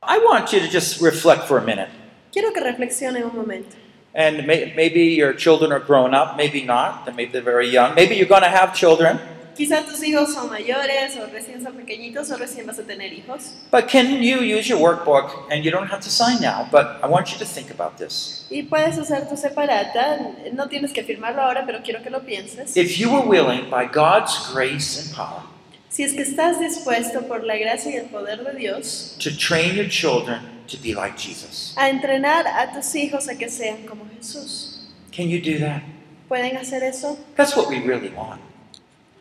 I 0.00 0.18
want 0.18 0.52
you 0.52 0.60
to 0.60 0.68
just 0.68 1.00
reflect 1.00 1.48
for 1.48 1.58
a 1.58 1.62
minute. 1.62 1.88
Quiero 2.32 2.52
que 2.52 2.60
reflexionen 2.60 3.24
un 3.24 3.34
momento. 3.34 3.76
And 4.14 4.46
may, 4.46 4.72
maybe 4.76 5.00
your 5.00 5.32
children 5.32 5.72
are 5.72 5.80
grown 5.80 6.14
up, 6.14 6.36
maybe 6.36 6.62
not, 6.62 7.08
and 7.08 7.16
maybe 7.16 7.32
they're 7.32 7.42
very 7.42 7.68
young. 7.68 7.94
Maybe 7.94 8.14
you're 8.14 8.28
going 8.28 8.42
to 8.42 8.48
have 8.48 8.72
children. 8.74 9.18
Quizás 9.56 9.86
tus 9.86 10.02
hijos 10.02 10.34
son 10.34 10.50
mayores 10.50 11.16
o 11.16 11.26
recién 11.32 11.62
son 11.62 11.74
pequeñitos 11.74 12.30
o 12.30 12.36
recién 12.36 12.66
vas 12.66 12.78
a 12.78 12.82
tener 12.82 13.12
hijos. 13.12 13.52
But 13.70 13.88
can 13.88 14.22
you 14.22 14.40
use 14.40 14.68
your 14.68 14.78
workbook? 14.78 15.48
And 15.50 15.64
you 15.64 15.70
don't 15.70 15.86
have 15.86 16.00
to 16.00 16.10
sign 16.10 16.40
now, 16.40 16.68
but 16.72 16.98
I 17.02 17.06
want 17.06 17.32
you 17.32 17.38
to 17.38 17.44
think 17.44 17.70
about 17.70 17.96
this. 17.98 18.46
Y 18.50 18.62
puedes 18.62 18.98
usar 18.98 19.28
tu 19.28 19.36
separata, 19.36 20.52
no 20.52 20.68
tienes 20.68 20.92
que 20.92 21.04
firmarlo 21.04 21.42
ahora, 21.42 21.64
pero 21.66 21.80
quiero 21.84 22.02
que 22.02 22.10
lo 22.10 22.20
pienses. 22.20 22.76
If 22.76 22.98
you 22.98 23.12
were 23.12 23.26
willing, 23.26 23.70
by 23.70 23.86
God's 23.86 24.52
grace 24.52 24.98
and 24.98 25.14
power, 25.14 25.42
Si 25.88 26.02
es 26.02 26.12
que 26.12 26.22
estás 26.22 26.58
dispuesto 26.58 27.28
por 27.28 27.44
la 27.44 27.56
gracia 27.56 27.92
y 27.92 27.94
el 27.94 28.06
poder 28.06 28.42
de 28.42 28.58
Dios 28.58 29.16
to 29.20 29.30
train 29.30 29.76
your 29.76 29.88
children 29.88 30.53
to 30.68 30.76
be 30.82 30.94
like 30.94 31.16
Jesus, 31.16 31.74
a 31.76 31.88
entrenar 31.88 32.46
a 32.46 32.72
tus 32.72 32.94
hijos 32.94 33.28
a 33.28 33.34
que 33.36 33.48
sean 33.50 33.86
como 33.86 34.04
Jesús, 34.16 34.88
can 35.12 35.28
you 35.28 35.40
do 35.40 35.58
that? 35.60 35.82
¿pueden 36.28 36.56
hacer 36.56 36.82
eso? 36.82 37.18
That's 37.36 37.56
what 37.56 37.68
we 37.68 37.80
really 37.80 38.08
want. 38.10 38.40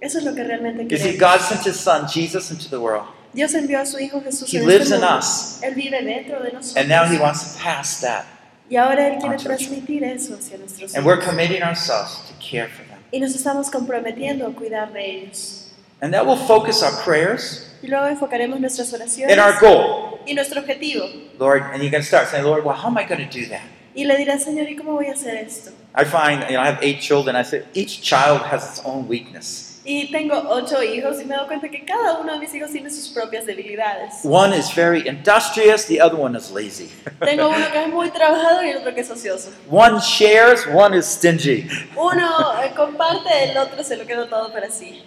Eso 0.01 0.17
es 0.19 0.25
lo 0.25 0.33
que 0.33 0.43
realmente 0.43 0.83
You 0.89 0.97
see, 0.97 1.13
queremos. 1.17 1.19
God 1.19 1.39
sent 1.41 1.65
His 1.65 1.79
Son, 1.79 2.07
Jesus, 2.07 2.51
into 2.51 2.69
the 2.69 2.79
world, 2.79 3.05
Dios 3.33 3.53
envió 3.53 3.79
a 3.79 3.85
su 3.85 3.97
Hijo 3.99 4.21
Jesús 4.21 4.53
He 4.53 4.57
en 4.59 4.67
lives 4.67 4.91
este 4.91 4.95
in 4.95 5.01
mundo. 5.01 5.17
us. 5.17 5.59
Él 5.63 5.75
vive 5.75 6.01
dentro 6.03 6.39
de 6.43 6.51
nosotros. 6.51 6.77
and 6.77 6.89
now 6.89 7.05
He 7.05 7.17
wants 7.17 7.53
to 7.55 7.59
pass 7.63 8.01
that. 8.01 8.25
y 8.69 8.75
ahora 8.77 9.07
Él 9.07 9.17
quiere 9.19 9.37
transmitir 9.37 10.03
eso 10.03 10.35
hacia 10.35 10.57
nuestros 10.57 10.93
And 10.95 11.05
we're 11.05 11.15
hijos. 11.19 11.29
committing 11.29 11.61
ourselves 11.63 12.21
to 12.27 12.33
care 12.39 12.67
for 12.67 12.83
them. 12.85 12.99
Y 13.11 13.19
nos 13.19 13.33
estamos 13.35 13.69
comprometiendo 13.69 14.45
a 14.47 14.53
cuidar 14.53 14.91
de 14.91 15.05
ellos. 15.23 15.62
And 16.03 16.13
that 16.13 16.25
will 16.25 16.35
focus 16.35 16.83
our 16.83 16.91
prayers 17.01 17.65
Y 17.81 17.87
luego 17.87 18.07
enfocaremos 18.07 18.59
nuestras 18.59 18.91
oraciones 18.93 19.31
and 19.31 19.39
our 19.39 19.57
goal. 19.59 20.19
y 20.27 20.33
nuestro 20.33 20.59
objetivo. 20.59 21.09
Lord, 21.39 21.63
and 21.71 21.81
you're 21.81 21.91
going 21.91 22.01
to 22.03 22.07
start 22.07 22.27
saying, 22.27 22.43
Lord, 22.43 22.65
well, 22.65 22.75
how 22.75 22.89
am 22.89 22.97
I 22.97 23.05
going 23.05 23.25
to 23.25 23.39
do 23.39 23.45
that? 23.47 23.61
Y 23.95 24.03
le 24.03 24.17
dirás, 24.17 24.43
Señor, 24.43 24.69
¿y 24.69 24.75
cómo 24.75 24.93
voy 24.93 25.05
a 25.07 25.13
hacer 25.13 25.35
esto? 25.37 25.71
I 25.95 26.03
find, 26.03 26.41
you 26.49 26.55
know, 26.57 26.61
I 26.61 26.65
have 26.67 26.79
eight 26.81 26.99
children. 26.99 27.37
I 27.37 27.43
say 27.43 27.63
each 27.73 28.01
child 28.01 28.41
has 28.41 28.67
its 28.67 28.81
own 28.83 29.07
weakness. 29.07 29.79
Y 29.85 30.09
tengo 30.11 30.35
ocho 30.49 30.81
hijos 30.83 31.21
y 31.21 31.25
me 31.25 31.35
doy 31.35 31.45
cuenta 31.47 31.69
que 31.69 31.85
cada 31.85 32.19
uno 32.19 32.33
de 32.33 32.39
mis 32.39 32.53
hijos 32.53 32.71
tiene 32.71 32.89
sus 32.89 33.09
propias 33.09 33.45
debilidades. 33.45 34.23
One 34.23 34.53
is 34.53 34.73
very 34.73 35.07
industrious, 35.07 35.85
the 35.85 36.01
other 36.01 36.17
one 36.17 36.37
is 36.37 36.51
lazy. 36.51 36.89
Tengo 37.19 37.49
uno 37.49 37.69
que 37.71 37.83
es 37.83 37.89
muy 37.89 38.09
trabajador 38.09 38.65
y 38.65 38.69
el 38.71 38.77
otro 38.77 38.93
que 38.93 39.01
es 39.01 39.09
ocioso. 39.09 39.51
One 39.69 39.99
shares, 39.99 40.65
one 40.67 40.97
is 40.97 41.05
stingy. 41.05 41.69
Uno 41.95 42.61
eh, 42.61 42.73
comparte, 42.75 43.51
el 43.51 43.57
otro 43.57 43.83
se 43.83 43.95
lo 43.95 44.05
queda 44.05 44.27
todo 44.29 44.51
para 44.51 44.69
sí. 44.69 45.03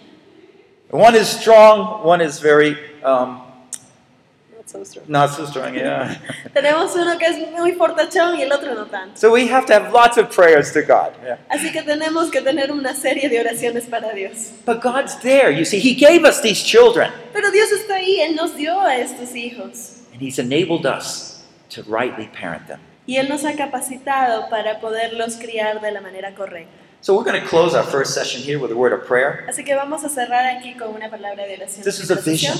One 0.89 1.15
is 1.15 1.27
strong, 1.27 2.03
one 2.05 2.21
is 2.21 2.39
very 2.39 2.77
um, 3.03 3.41
Not 4.55 4.69
so 4.69 4.83
strong. 4.83 5.05
not 5.07 5.29
so 5.31 5.45
strong. 5.45 5.75
Yeah. 5.75 6.15
Tenemos 6.53 6.95
uno 6.95 7.17
que 7.17 7.27
es 7.27 7.37
muy 7.51 7.73
fortachón 7.73 8.37
y 8.37 8.41
el 8.43 8.51
otro 8.51 8.73
no 8.73 8.85
tanto. 8.85 9.17
So 9.19 9.31
we 9.31 9.47
have 9.47 9.65
to 9.67 9.73
have 9.73 9.91
lots 9.91 10.17
of 10.17 10.29
prayers 10.33 10.71
to 10.73 10.81
God. 10.81 11.13
Yeah. 11.23 11.37
Así 11.49 11.71
que 11.73 11.81
tenemos 11.83 12.31
que 12.31 12.41
tener 12.41 12.71
una 12.71 12.93
serie 12.93 13.27
de 13.29 13.39
oraciones 13.39 13.85
para 13.89 14.13
Dios. 14.13 14.51
But 14.65 14.81
God's 14.81 15.15
there. 15.21 15.51
You 15.51 15.65
see, 15.65 15.79
He 15.79 15.93
gave 15.93 16.25
us 16.25 16.41
these 16.41 16.63
children, 16.63 17.11
Pero 17.33 17.51
Dios 17.51 17.71
está 17.71 17.95
ahí, 17.95 18.19
Él 18.21 18.35
nos 18.35 18.55
dio 18.55 18.79
a 18.79 18.95
estos 18.97 19.35
hijos. 19.35 20.03
and 20.13 20.21
He's 20.21 20.39
enabled 20.39 20.85
us 20.85 21.43
to 21.69 21.83
rightly 21.83 22.27
parent 22.27 22.67
them. 22.67 22.79
Y 23.05 23.17
Él 23.17 23.27
nos 23.29 23.43
ha 23.45 23.53
capacitado 23.55 24.49
para 24.49 24.79
poderlos 24.81 25.35
criar 25.37 25.79
de 25.81 25.91
la 25.91 26.01
manera 26.01 26.33
correcta. 26.33 26.71
So 26.99 27.15
we're 27.15 27.23
going 27.23 27.39
to 27.39 27.47
close 27.47 27.75
our 27.75 27.83
first 27.83 28.13
session 28.13 28.41
here 28.41 28.59
with 28.59 28.71
a 28.71 28.75
word 28.75 28.91
of 28.91 29.05
prayer. 29.05 29.45
Así 29.47 29.63
que 29.63 29.75
vamos 29.75 30.03
a 30.03 30.09
cerrar 30.09 30.45
aquí 30.57 30.75
con 30.77 30.95
una 30.95 31.09
palabra 31.09 31.45
de 31.45 31.55
oración. 31.55 31.83
This 31.83 31.99
is 31.99 32.09
a 32.09 32.15
vision 32.15 32.57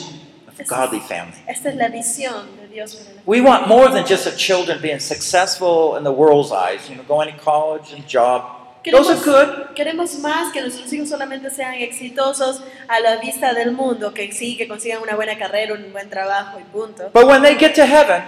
of 0.47 0.59
a 0.59 0.63
godly 0.63 0.99
family. 0.99 1.35
Esta 1.47 1.69
es 1.69 1.75
la 1.75 1.89
visión 1.89 2.55
de 2.57 2.67
Dios 2.67 2.95
para 2.95 3.15
la 3.15 3.21
We 3.25 3.41
want 3.41 3.67
more 3.67 3.89
than 3.89 4.05
just 4.05 4.25
the 4.25 4.35
children 4.37 4.79
being 4.81 4.99
successful 4.99 5.97
in 5.97 6.03
the 6.03 6.11
world's 6.11 6.51
eyes, 6.51 6.87
you 6.87 6.95
know, 6.95 7.03
going 7.03 7.33
to 7.33 7.39
college 7.39 7.91
and 7.93 8.07
job. 8.07 8.43
Those 8.89 9.09
are 9.09 9.21
good. 9.21 9.75
Queremos 9.75 10.17
más 10.19 10.53
que 10.53 10.61
nuestros 10.61 10.93
hijos 10.93 11.09
solamente 11.09 11.49
sean 11.49 11.73
exitosos 11.73 12.61
a 12.87 12.99
la 13.01 13.17
vista 13.17 13.53
del 13.53 13.71
mundo, 13.71 14.13
que 14.13 14.31
sí, 14.31 14.55
que 14.55 14.67
consigan 14.67 15.01
una 15.01 15.15
buena 15.15 15.37
carrera, 15.37 15.73
un 15.73 15.91
buen 15.91 16.09
trabajo 16.09 16.59
y 16.59 16.63
punto. 16.63 17.09
But 17.11 17.25
when 17.25 17.41
they 17.41 17.55
get 17.55 17.73
to 17.75 17.85
heaven, 17.85 18.23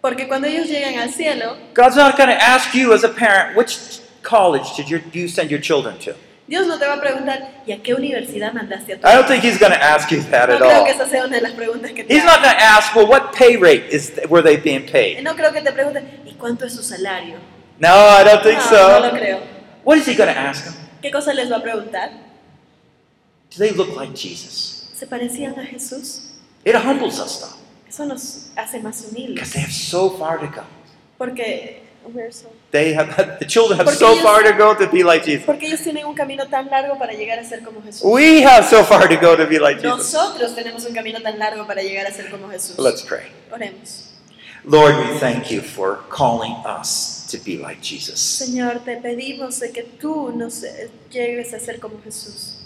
Porque 0.00 0.26
cuando 0.26 0.46
ellos 0.46 0.66
llegan 0.68 0.98
al 0.98 1.10
cielo, 1.10 1.58
God's 1.74 1.96
not 1.96 2.16
going 2.16 2.30
to 2.30 2.42
ask 2.42 2.74
you 2.74 2.94
as 2.94 3.04
a 3.04 3.10
parent, 3.10 3.54
which 3.54 3.99
college 4.22 4.74
did 4.76 4.88
your, 4.88 5.00
you 5.12 5.28
send 5.28 5.50
your 5.50 5.60
children 5.60 5.98
to? 6.00 6.14
Dios 6.46 6.66
no 6.66 6.78
te 6.78 6.84
va 6.86 6.94
a 6.94 7.00
preguntar, 7.00 7.62
¿y 7.64 7.70
a 7.72 7.80
qué 7.80 7.94
universidad 7.94 8.52
mandaste 8.52 8.94
a 8.94 9.00
tu 9.00 9.06
I 9.06 9.12
don't 9.14 9.28
think 9.28 9.44
He's 9.44 9.58
going 9.58 9.70
to 9.72 9.80
ask 9.80 10.10
you 10.10 10.20
that 10.32 10.48
No 10.48 10.56
at 10.56 10.60
creo 10.60 10.78
all. 10.80 10.84
que 10.84 10.90
esa 10.92 11.06
sea 11.06 11.24
una 11.24 11.36
de 11.36 11.42
las 11.42 11.52
preguntas 11.52 11.92
que 11.92 12.02
te 12.02 12.12
He's 12.12 12.24
haga. 12.24 12.32
not 12.32 12.42
going 12.42 12.56
to 12.56 12.62
ask, 12.62 12.94
well, 12.96 13.06
what 13.06 13.32
pay 13.32 13.56
rate 13.56 13.84
is 13.92 14.12
were 14.28 14.42
they 14.42 14.56
being 14.56 14.84
paid? 14.84 15.22
No 15.22 15.34
creo 15.36 15.52
que 15.52 15.62
te 15.62 15.70
pregunten, 15.70 16.08
¿y 16.26 16.32
cuánto 16.34 16.64
es 16.66 16.72
su 16.74 16.82
salario? 16.82 17.36
No, 17.78 17.88
I 17.88 18.24
don't 18.24 18.42
think 18.42 18.58
No, 18.58 18.70
no 18.70 19.00
lo 19.00 19.10
so. 19.10 19.16
creo. 19.16 19.40
What 19.84 19.98
is 19.98 20.06
He 20.08 20.14
going 20.16 20.28
to 20.32 20.36
ask 20.38 20.64
them? 20.64 20.74
¿Qué 21.00 21.10
cosa 21.12 21.32
les 21.32 21.50
va 21.50 21.58
a 21.58 21.62
preguntar? 21.62 22.10
Do 23.50 23.58
they 23.58 23.70
look 23.70 23.96
like 23.96 24.14
Jesus? 24.14 24.90
¿Se 24.94 25.06
parecían 25.06 25.56
a 25.58 25.64
Jesús? 25.64 26.32
It 26.64 26.74
humbles 26.74 27.18
us 27.20 27.40
though, 27.40 27.56
Eso 27.88 28.04
nos 28.06 28.50
hace 28.56 28.80
más 28.80 29.00
because 29.02 29.10
humildes. 29.12 29.52
they 29.52 29.60
have 29.62 29.72
so 29.72 30.10
far 30.10 30.38
to 30.38 30.46
go. 30.48 30.62
Porque, 31.16 31.82
They 32.70 32.94
have 32.94 33.16
the 33.38 33.46
children 33.46 33.78
have 33.78 33.90
so 33.90 34.12
ellos- 34.12 34.22
far 34.22 34.42
to 34.42 34.52
go 34.52 34.74
to 34.74 34.86
be 34.90 35.02
like 35.02 35.24
Jesus. 35.24 35.46
porque 35.46 35.66
ellos 35.66 35.80
tienen 35.80 36.06
un 36.06 36.14
camino 36.14 36.46
tan 36.48 36.68
largo 36.70 36.98
para 36.98 37.12
llegar 37.12 37.38
a 37.38 37.44
ser 37.44 37.62
como 37.62 37.80
Jesús. 37.82 38.02
We 38.04 38.42
have 38.42 38.64
so 38.64 38.84
far 38.84 39.08
to 39.08 39.16
go 39.16 39.36
to 39.36 39.46
be 39.46 39.58
like 39.58 39.80
Jesus. 39.80 40.12
Nosotros 40.12 40.54
tenemos 40.54 40.84
un 40.86 40.94
camino 40.94 41.20
tan 41.20 41.38
largo 41.38 41.66
para 41.66 41.82
llegar 41.82 42.06
a 42.06 42.12
ser 42.12 42.30
como 42.30 42.48
Jesús. 42.48 42.78
Let's 42.78 43.02
pray. 43.02 43.26
Oremos. 43.52 44.06
Lord, 44.64 44.96
we 44.98 45.18
thank 45.18 45.50
you 45.50 45.62
for 45.62 46.00
calling 46.10 46.52
us 46.66 47.26
to 47.30 47.38
be 47.38 47.56
like 47.56 47.80
Jesus. 47.80 48.20
Señor, 48.20 48.84
te 48.84 48.96
pedimos 48.96 49.58
de 49.58 49.72
que 49.72 49.82
tú 49.82 50.32
nos 50.36 50.62
eh, 50.62 50.90
llegues 51.10 51.54
a 51.54 51.58
ser 51.58 51.80
como 51.80 51.98
Jesús. 52.04 52.56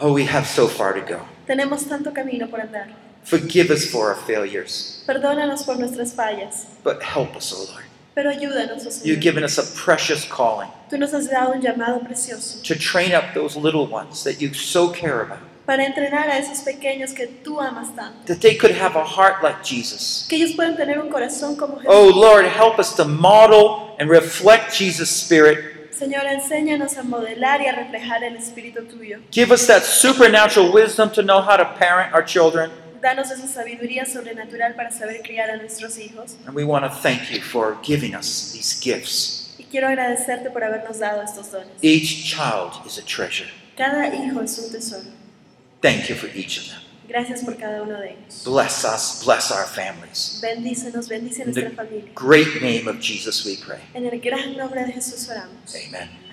Oh, 0.00 0.12
we 0.12 0.24
have 0.24 0.46
so 0.46 0.68
far 0.68 0.92
to 0.92 1.00
go. 1.00 1.20
Tenemos 1.46 1.88
tanto 1.88 2.12
camino 2.12 2.48
por 2.48 2.60
andar. 2.60 2.88
Forgive 3.26 3.72
us 3.72 3.84
for 3.84 4.10
our 4.10 4.14
failures, 4.14 5.02
Perdónanos 5.04 5.64
por 5.64 5.76
nuestras 5.78 6.12
fallas, 6.12 6.66
but 6.84 7.02
help 7.02 7.34
us, 7.34 7.52
oh 7.52 7.66
Lord. 7.72 7.85
Pero 8.16 8.30
ayúdanos, 8.30 8.86
oh 8.86 9.04
You've 9.04 9.20
given 9.20 9.44
us 9.44 9.58
a 9.58 9.62
precious 9.76 10.24
calling 10.24 10.68
Tú 10.88 10.98
nos 10.98 11.12
has 11.12 11.28
dado 11.28 11.52
un 11.52 11.60
llamado 11.60 12.00
precioso 12.00 12.62
to 12.62 12.74
train 12.74 13.12
up 13.14 13.34
those 13.34 13.56
little 13.56 13.86
ones 13.86 14.24
that 14.24 14.40
you 14.40 14.54
so 14.54 14.88
care 14.88 15.20
about, 15.20 15.40
para 15.66 15.84
entrenar 15.84 16.30
a 16.30 16.38
esos 16.38 16.60
pequeños 16.64 17.12
que 17.12 17.26
tú 17.44 17.60
amas 17.60 17.94
tanto. 17.94 18.24
that 18.26 18.40
they 18.40 18.54
could 18.56 18.70
have 18.70 18.96
a 18.96 19.04
heart 19.04 19.42
like 19.42 19.62
Jesus. 19.62 20.26
Que 20.30 20.38
ellos 20.38 20.52
puedan 20.56 20.76
tener 20.76 20.98
un 20.98 21.10
corazón 21.10 21.56
como 21.56 21.76
Jesús. 21.76 21.90
Oh 21.92 22.08
Lord, 22.08 22.46
help 22.46 22.78
us 22.78 22.94
to 22.96 23.04
model 23.04 23.94
and 23.98 24.08
reflect 24.08 24.72
Jesus' 24.72 25.10
spirit. 25.10 25.90
Señor, 25.92 26.26
enséñanos 26.26 26.96
a 26.98 27.02
modelar 27.02 27.60
y 27.60 27.66
a 27.66 27.72
reflejar 27.72 28.22
el 28.22 28.36
espíritu 28.36 28.86
tuyo. 28.86 29.18
Give 29.30 29.50
us 29.52 29.66
that 29.66 29.82
supernatural 29.82 30.72
wisdom 30.72 31.10
to 31.10 31.22
know 31.22 31.40
how 31.42 31.56
to 31.56 31.64
parent 31.78 32.14
our 32.14 32.22
children. 32.22 32.70
Danos 33.06 33.30
esa 33.30 33.46
sabiduría 33.46 34.04
sobrenatural 34.04 34.74
para 34.74 34.90
saber 34.90 35.22
criar 35.22 35.48
a 35.48 35.56
nuestros 35.58 35.96
hijos. 35.96 36.34
And 36.44 36.56
we 36.56 36.64
want 36.64 36.84
to 36.84 36.90
thank 36.90 37.30
you 37.30 37.40
for 37.40 37.78
giving 37.80 38.16
us 38.16 38.50
these 38.52 38.76
gifts. 38.80 39.54
Y 39.58 39.62
quiero 39.70 39.86
agradecerte 39.86 40.50
por 40.50 40.64
habernos 40.64 40.98
dado 40.98 41.22
estos 41.22 41.52
dones. 41.52 41.68
Each 41.82 42.24
child 42.24 42.84
is 42.84 42.98
a 42.98 43.02
treasure. 43.02 43.48
Cada 43.76 44.08
hijo 44.12 44.42
es 44.42 44.58
un 44.58 44.72
tesoro. 44.72 45.08
Thank 45.80 46.08
you 46.08 46.16
for 46.16 46.28
each 46.34 46.58
of 46.58 46.66
them. 46.66 46.80
Gracias 47.06 47.44
por 47.44 47.56
cada 47.56 47.80
uno 47.82 48.00
de 48.00 48.10
ellos. 48.10 48.42
Bless 48.44 48.84
us, 48.84 49.22
bless 49.24 49.52
our 49.52 49.68
families. 49.68 50.40
Bendícenos, 50.42 51.08
bendice 51.08 51.44
nuestra 51.44 51.70
familia. 51.70 52.10
great 52.16 52.60
name 52.60 52.88
of 52.88 52.98
Jesus 52.98 53.44
we 53.44 53.56
pray. 53.64 53.82
En 53.94 54.04
el 54.04 54.18
gran 54.20 54.56
nombre 54.56 54.84
de 54.84 54.92
Jesús 54.92 55.28
oramos. 55.28 55.76
Amen. 55.76 56.25